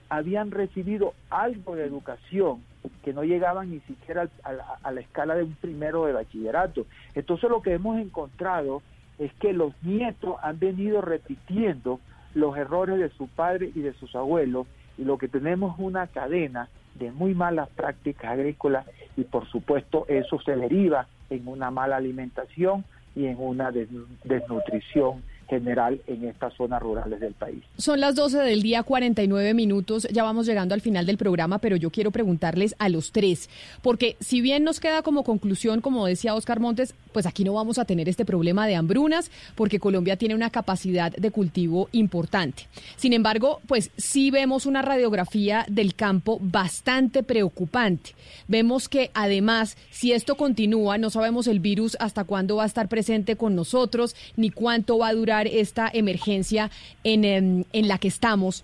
[0.09, 2.63] habían recibido algo de educación
[3.03, 6.85] que no llegaban ni siquiera a la, a la escala de un primero de bachillerato.
[7.15, 8.81] Entonces lo que hemos encontrado
[9.19, 11.99] es que los nietos han venido repitiendo
[12.35, 16.07] los errores de su padre y de sus abuelos y lo que tenemos es una
[16.07, 18.85] cadena de muy malas prácticas agrícolas
[19.17, 23.89] y por supuesto eso se deriva en una mala alimentación y en una des-
[24.23, 27.63] desnutrición general en estas zonas rurales del país.
[27.77, 30.07] Son las 12 del día, 49 minutos.
[30.11, 33.49] Ya vamos llegando al final del programa, pero yo quiero preguntarles a los tres,
[33.81, 37.77] porque si bien nos queda como conclusión, como decía Oscar Montes, pues aquí no vamos
[37.77, 42.67] a tener este problema de hambrunas, porque Colombia tiene una capacidad de cultivo importante.
[42.95, 48.11] Sin embargo, pues sí vemos una radiografía del campo bastante preocupante.
[48.47, 52.87] Vemos que además, si esto continúa, no sabemos el virus hasta cuándo va a estar
[52.87, 56.71] presente con nosotros, ni cuánto va a durar esta emergencia
[57.03, 58.63] en, em, en la que estamos.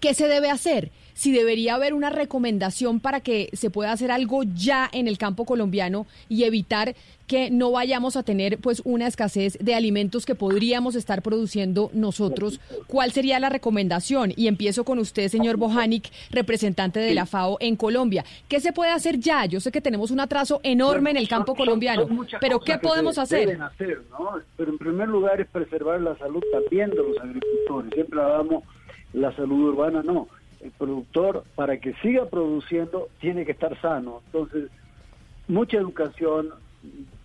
[0.00, 0.90] ¿Qué se debe hacer?
[1.20, 5.44] Si debería haber una recomendación para que se pueda hacer algo ya en el campo
[5.44, 6.94] colombiano y evitar
[7.26, 12.58] que no vayamos a tener pues una escasez de alimentos que podríamos estar produciendo nosotros.
[12.86, 14.32] ¿Cuál sería la recomendación?
[14.34, 18.24] Y empiezo con usted, señor Bojanik, representante de la FAO en Colombia.
[18.48, 19.44] ¿Qué se puede hacer ya?
[19.44, 22.08] Yo sé que tenemos un atraso enorme en el campo colombiano,
[22.40, 23.60] pero ¿qué podemos hacer?
[23.60, 24.40] Hacer, ¿no?
[24.56, 27.92] Pero en primer lugar es preservar la salud también de los agricultores.
[27.92, 28.64] Siempre hablamos
[29.12, 30.26] la salud urbana, no.
[30.60, 34.22] El productor, para que siga produciendo, tiene que estar sano.
[34.26, 34.70] Entonces,
[35.48, 36.50] mucha educación,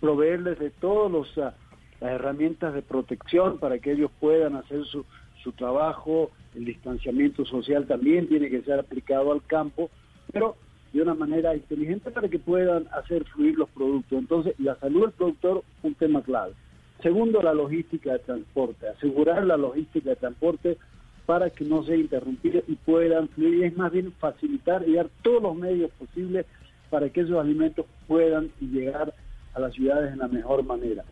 [0.00, 1.54] proveerles de todas los, ah,
[2.00, 5.04] las herramientas de protección para que ellos puedan hacer su,
[5.42, 6.30] su trabajo.
[6.54, 9.90] El distanciamiento social también tiene que ser aplicado al campo,
[10.32, 10.56] pero
[10.92, 14.18] de una manera inteligente para que puedan hacer fluir los productos.
[14.18, 16.54] Entonces, la salud del productor, un tema clave.
[17.02, 20.78] Segundo, la logística de transporte, asegurar la logística de transporte
[21.26, 25.42] para que no sea interrumpida y puedan fluir, es más bien facilitar y dar todos
[25.42, 26.46] los medios posibles
[26.88, 29.12] para que esos alimentos puedan llegar
[29.54, 31.04] a las ciudades de la mejor manera.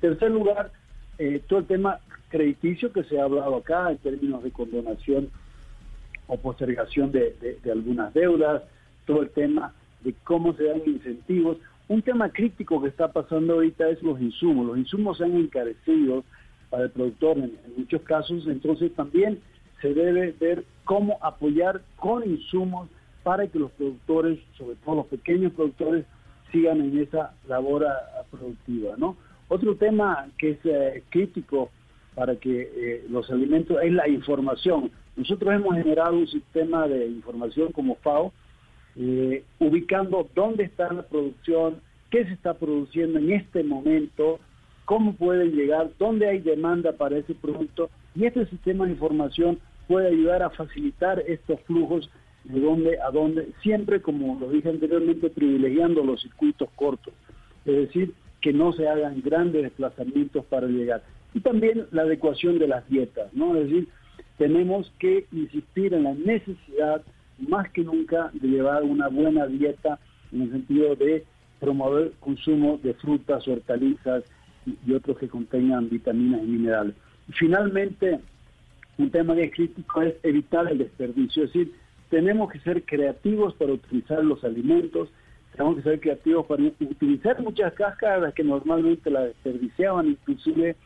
[0.00, 0.72] Tercer lugar,
[1.18, 1.98] eh, todo el tema
[2.30, 5.30] crediticio que se ha hablado acá en términos de condonación
[6.26, 8.62] o postergación de, algunas deudas,
[9.06, 11.58] todo el tema de cómo se dan incentivos.
[11.88, 14.66] Un tema crítico que está pasando ahorita es los insumos.
[14.66, 16.24] Los insumos se han encarecido
[16.70, 19.40] para el productor en, en muchos casos, entonces también
[19.80, 22.88] se debe ver cómo apoyar con insumos
[23.22, 26.04] para que los productores, sobre todo los pequeños productores,
[26.50, 27.86] sigan en esa labor
[28.30, 29.16] productiva, ¿no?
[29.48, 31.70] Otro tema que es eh, crítico
[32.14, 34.90] para que eh, los alimentos es la información.
[35.16, 38.32] Nosotros hemos generado un sistema de información como FAO,
[38.96, 44.40] eh, ubicando dónde está la producción, qué se está produciendo en este momento,
[44.84, 49.58] cómo pueden llegar, dónde hay demanda para ese producto y este sistema de información
[49.88, 52.08] puede ayudar a facilitar estos flujos
[52.44, 57.12] de dónde a dónde, siempre como lo dije anteriormente, privilegiando los circuitos cortos,
[57.64, 61.02] es decir, que no se hagan grandes desplazamientos para llegar.
[61.34, 63.56] Y también la adecuación de las dietas, ¿no?
[63.56, 63.88] Es decir,
[64.38, 67.02] tenemos que insistir en la necesidad
[67.38, 69.98] más que nunca de llevar una buena dieta
[70.32, 71.24] en el sentido de
[71.60, 74.24] promover consumo de frutas, hortalizas
[74.86, 76.94] y otros que contengan vitaminas y minerales.
[77.30, 78.20] finalmente,
[78.98, 81.72] un tema crítico es evitar el desperdicio, es decir,
[82.10, 85.08] tenemos que ser creativos para utilizar los alimentos,
[85.52, 90.76] tenemos que ser creativos para utilizar muchas cáscaras que normalmente las desperdiciaban inclusive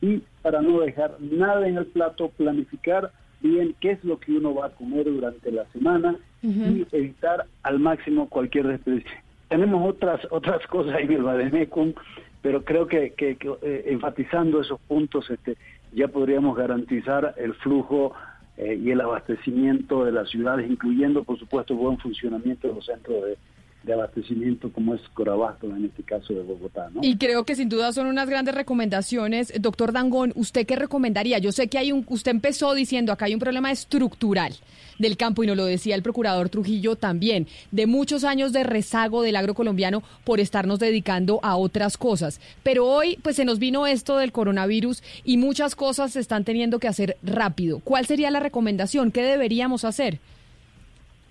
[0.00, 4.54] y para no dejar nada en el plato, planificar bien qué es lo que uno
[4.54, 9.10] va a comer durante la semana y evitar al máximo cualquier desperdicio.
[9.48, 11.92] Tenemos otras otras cosas en el Bademecum,
[12.40, 15.56] pero creo que, que, eh, enfatizando esos puntos este,
[15.92, 18.12] ya podríamos garantizar el flujo
[18.56, 23.24] eh, y el abastecimiento de las ciudades, incluyendo, por supuesto, buen funcionamiento de los centros
[23.24, 23.38] de,
[23.82, 26.88] de abastecimiento como es Corabasto en este caso de Bogotá.
[26.92, 27.00] ¿no?
[27.02, 29.52] Y creo que sin duda son unas grandes recomendaciones.
[29.60, 31.38] Doctor Dangón, ¿usted qué recomendaría?
[31.38, 34.54] Yo sé que hay un, usted empezó diciendo acá hay un problema estructural
[34.98, 39.22] del campo y nos lo decía el procurador Trujillo también, de muchos años de rezago
[39.22, 42.40] del agro colombiano por estarnos dedicando a otras cosas.
[42.62, 46.78] Pero hoy pues se nos vino esto del coronavirus y muchas cosas se están teniendo
[46.78, 47.80] que hacer rápido.
[47.80, 49.10] ¿Cuál sería la recomendación?
[49.10, 50.20] ¿Qué deberíamos hacer?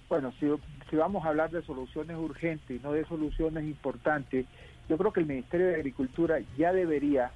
[0.09, 0.47] Bueno, si
[0.91, 4.45] si vamos a hablar de soluciones urgentes no de soluciones importantes,
[4.89, 7.31] yo creo que el Ministerio de Agricultura ya debería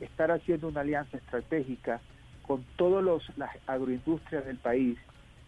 [0.00, 2.00] estar haciendo una alianza estratégica
[2.46, 3.02] con todas
[3.36, 4.98] las agroindustrias del país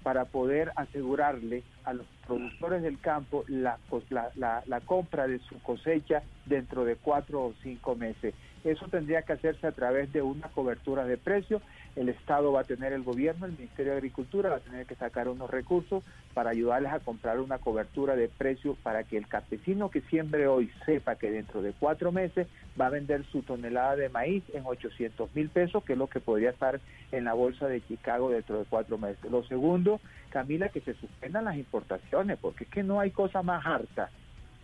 [0.02, 3.78] para poder asegurarle a los productores del campo la,
[4.86, 8.34] compra de su cosecha dentro de cuatro o cinco meses.
[8.64, 11.62] Eso tendría que hacerse a través de una cobertura de precios.
[11.96, 14.94] El Estado va a tener el gobierno, el Ministerio de Agricultura va a tener que
[14.94, 19.90] sacar unos recursos para ayudarles a comprar una cobertura de precios para que el campesino
[19.90, 22.46] que siembre hoy sepa que dentro de cuatro meses
[22.80, 26.20] va a vender su tonelada de maíz en 800 mil pesos, que es lo que
[26.20, 29.30] podría estar en la bolsa de Chicago dentro de cuatro meses.
[29.30, 30.00] Lo segundo,
[30.30, 34.08] Camila, que se suspendan las importaciones, porque es que no hay cosa más harta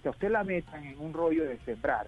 [0.03, 2.07] que a usted la metan en un rollo de sembrar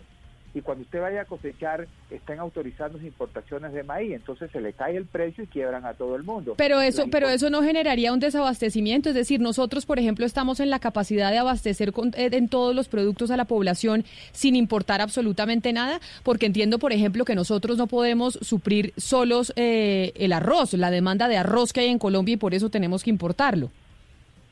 [0.53, 4.97] y cuando usted vaya a cosechar están autorizando importaciones de maíz, entonces se le cae
[4.97, 6.55] el precio y quiebran a todo el mundo.
[6.57, 10.70] Pero eso, pero eso no generaría un desabastecimiento, es decir, nosotros, por ejemplo, estamos en
[10.70, 15.73] la capacidad de abastecer eh, en todos los productos a la población sin importar absolutamente
[15.73, 20.91] nada, porque entiendo, por ejemplo, que nosotros no podemos suplir solos eh, el arroz, la
[20.91, 23.70] demanda de arroz que hay en Colombia y por eso tenemos que importarlo.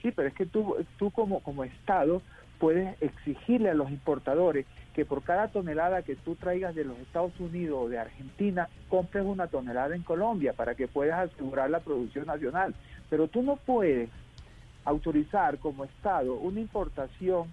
[0.02, 2.22] Sí, pero es que tú, tú como, como Estado
[2.58, 4.66] puedes exigirle a los importadores
[4.98, 9.24] que por cada tonelada que tú traigas de los Estados Unidos o de Argentina, compres
[9.24, 12.74] una tonelada en Colombia para que puedas asegurar la producción nacional.
[13.08, 14.10] Pero tú no puedes
[14.84, 17.44] autorizar como Estado una importación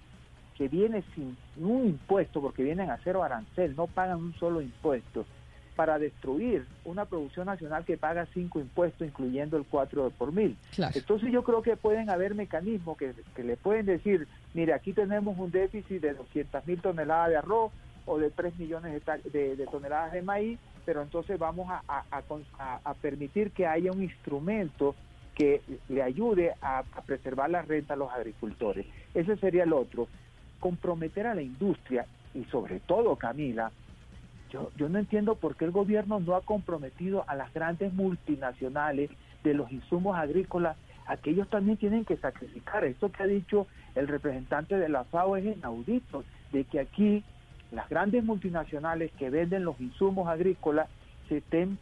[0.58, 5.24] que viene sin un impuesto, porque vienen a cero arancel, no pagan un solo impuesto,
[5.76, 10.58] para destruir una producción nacional que paga cinco impuestos, incluyendo el 4 por mil.
[10.94, 13.14] Entonces yo creo que pueden haber mecanismos que,
[13.44, 17.72] le pueden decir, mire, aquí tenemos un déficit de 200 mil toneladas de arroz
[18.06, 23.92] o de 3 millones de, toneladas de maíz, pero entonces vamos a, permitir que haya
[23.92, 24.96] un instrumento
[25.34, 28.86] que le ayude a, a preservar la renta a los agricultores.
[29.14, 30.08] Ese sería el otro.
[30.62, 33.72] Comprometer a la industria y sobre todo, Camila,
[34.52, 39.10] yo, no entiendo por qué el gobierno no ha comprometido a las grandes multinacionales
[39.44, 42.84] de los insumos agrícolas a que ellos también tienen que sacrificar.
[42.84, 47.24] Esto que ha dicho el representante de la FAO es inaudito, de que aquí
[47.72, 50.90] las grandes multinacionales que venden los insumos agrícolas
[51.28, 51.78] se estén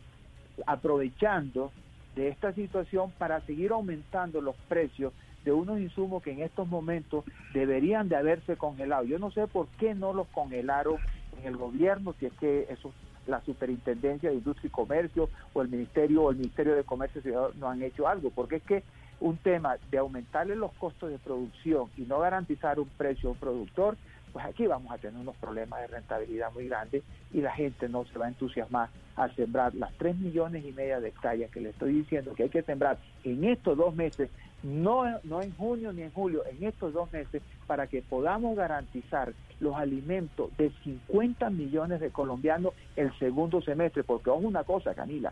[0.66, 1.72] aprovechando
[2.16, 7.26] de esta situación para seguir aumentando los precios de unos insumos que en estos momentos
[7.54, 9.04] deberían de haberse congelado.
[9.04, 10.98] Yo no sé por qué no los congelaron
[11.46, 12.92] el gobierno, si es que eso
[13.28, 17.70] la Superintendencia de Industria y Comercio o el Ministerio o el Ministerio de Comercio no
[17.70, 18.84] han hecho algo, porque es que
[19.20, 23.38] un tema de aumentarle los costos de producción y no garantizar un precio a un
[23.38, 23.96] productor,
[24.34, 28.04] pues aquí vamos a tener unos problemas de rentabilidad muy grandes y la gente no
[28.06, 31.70] se va a entusiasmar a sembrar las 3 millones y media de hectáreas que le
[31.70, 34.30] estoy diciendo que hay que sembrar en estos dos meses,
[34.64, 39.34] no, no en junio ni en julio, en estos dos meses, para que podamos garantizar
[39.60, 45.32] los alimentos de 50 millones de colombianos el segundo semestre, porque ojo una cosa, Camila,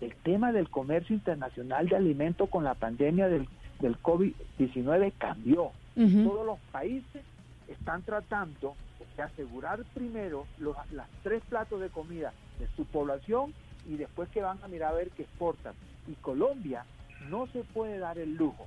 [0.00, 3.48] el tema del comercio internacional de alimentos con la pandemia del,
[3.80, 5.72] del COVID-19 cambió.
[5.94, 7.24] Todos los países
[7.66, 8.76] están tratando
[9.16, 13.52] de asegurar primero los las tres platos de comida de su población
[13.88, 15.74] y después que van a mirar a ver qué exportan.
[16.06, 16.84] Y Colombia
[17.28, 18.66] no se puede dar el lujo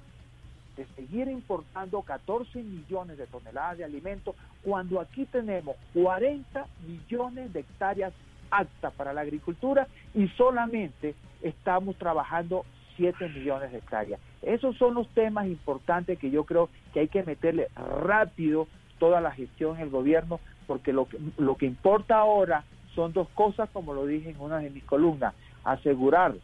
[0.75, 7.61] de seguir importando 14 millones de toneladas de alimentos cuando aquí tenemos 40 millones de
[7.61, 8.13] hectáreas
[8.49, 12.65] aptas para la agricultura y solamente estamos trabajando
[12.97, 14.19] 7 millones de hectáreas.
[14.41, 18.67] Esos son los temas importantes que yo creo que hay que meterle rápido
[18.99, 22.63] toda la gestión en el gobierno, porque lo que, lo que importa ahora
[22.93, 26.35] son dos cosas, como lo dije en una de mis columnas, asegurar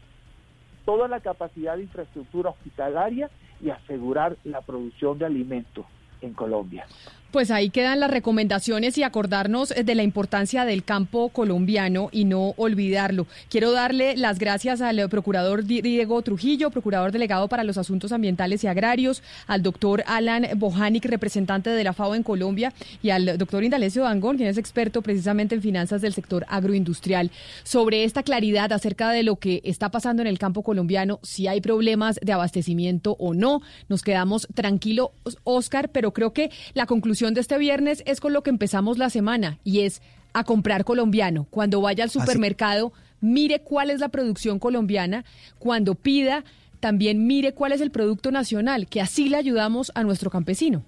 [0.88, 3.28] toda la capacidad de infraestructura hospitalaria
[3.60, 5.84] y asegurar la producción de alimentos
[6.22, 6.86] en Colombia.
[7.30, 12.54] Pues ahí quedan las recomendaciones y acordarnos de la importancia del campo colombiano y no
[12.56, 13.26] olvidarlo.
[13.50, 18.66] Quiero darle las gracias al procurador Diego Trujillo, procurador delegado para los asuntos ambientales y
[18.66, 24.04] agrarios, al doctor Alan Bohanic, representante de la FAO en Colombia, y al doctor Indalecio
[24.04, 27.30] Dangón, quien es experto precisamente en finanzas del sector agroindustrial,
[27.62, 31.60] sobre esta claridad acerca de lo que está pasando en el campo colombiano, si hay
[31.60, 33.60] problemas de abastecimiento o no.
[33.90, 35.10] Nos quedamos tranquilos,
[35.44, 39.10] Oscar, pero creo que la conclusión de este viernes es con lo que empezamos la
[39.10, 41.46] semana y es a comprar colombiano.
[41.50, 45.24] Cuando vaya al supermercado, mire cuál es la producción colombiana.
[45.58, 46.44] Cuando pida,
[46.78, 50.84] también mire cuál es el producto nacional, que así le ayudamos a nuestro campesino.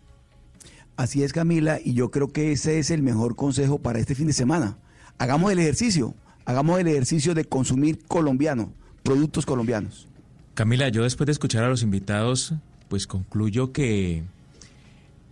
[0.97, 4.29] Así es, Camila, y yo creo que ese es el mejor consejo para este fin
[4.29, 4.79] de semana.
[5.19, 10.07] Hagamos el ejercicio, hagamos el ejercicio de consumir colombiano, productos colombianos.
[10.55, 12.55] Camila, yo después de escuchar a los invitados,
[12.89, 14.23] pues concluyo que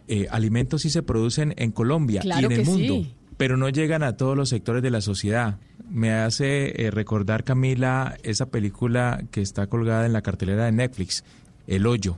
[0.09, 3.07] eh, alimentos sí se producen en Colombia y en el mundo,
[3.37, 5.59] pero no llegan a todos los sectores de la sociedad.
[5.89, 11.25] Me hace eh, recordar, Camila, esa película que está colgada en la cartelera de Netflix,
[11.67, 12.17] El Hoyo.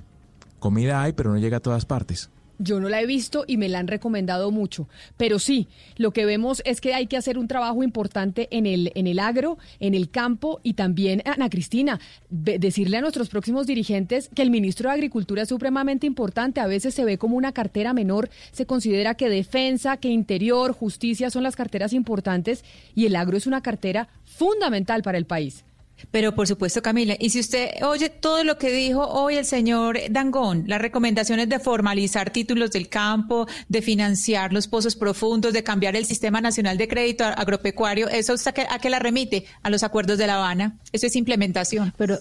[0.58, 2.30] Comida hay, pero no llega a todas partes.
[2.62, 6.26] Yo no la he visto y me la han recomendado mucho, pero sí, lo que
[6.26, 9.94] vemos es que hay que hacer un trabajo importante en el en el agro, en
[9.94, 14.94] el campo y también Ana Cristina, decirle a nuestros próximos dirigentes que el ministro de
[14.94, 19.30] Agricultura es supremamente importante, a veces se ve como una cartera menor, se considera que
[19.30, 22.62] defensa, que interior, justicia son las carteras importantes
[22.94, 25.64] y el agro es una cartera fundamental para el país.
[26.10, 29.98] Pero por supuesto, Camila, y si usted oye todo lo que dijo hoy el señor
[30.10, 35.96] Dangón, las recomendaciones de formalizar títulos del campo, de financiar los pozos profundos, de cambiar
[35.96, 39.44] el sistema nacional de crédito agropecuario, ¿eso a qué, a qué la remite?
[39.62, 40.78] A los acuerdos de La Habana.
[40.92, 41.92] Eso es implementación.
[41.96, 42.18] Pero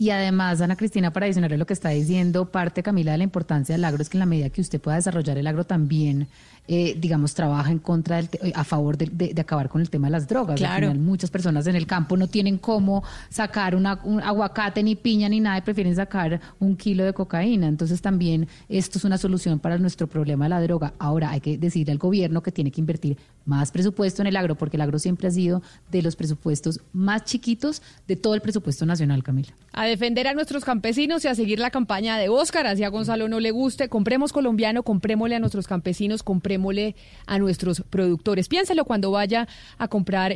[0.00, 3.74] y además, Ana Cristina, para adicionarle lo que está diciendo, parte, Camila, de la importancia
[3.74, 6.28] del agro es que en la medida que usted pueda desarrollar el agro también,
[6.70, 10.28] eh, digamos, trabaja en contra del a favor de, acabar con el tema de las
[10.28, 10.56] drogas.
[10.56, 10.94] Claro.
[10.94, 15.40] muchas personas en el campo no tienen cómo sacar una, un aguacate, ni piña, ni
[15.40, 17.66] nada, y prefieren sacar un kilo de cocaína.
[17.66, 20.92] Entonces, también esto es una solución para nuestro problema de la droga.
[20.98, 23.16] Ahora, hay que decirle al gobierno que tiene que invertir
[23.46, 27.24] más presupuesto en el agro, porque el agro siempre ha sido de los presupuestos más
[27.24, 29.54] chiquitos de todo el presupuesto nacional, Camila
[29.86, 33.40] defender a nuestros campesinos y a seguir la campaña de Óscar, así a Gonzalo no
[33.40, 36.22] le guste, compremos colombiano, comprémosle a nuestros campesinos,
[36.58, 36.96] comprémosle
[37.26, 38.48] a nuestros productores.
[38.48, 39.46] Piénselo cuando vaya
[39.78, 40.32] a comprar.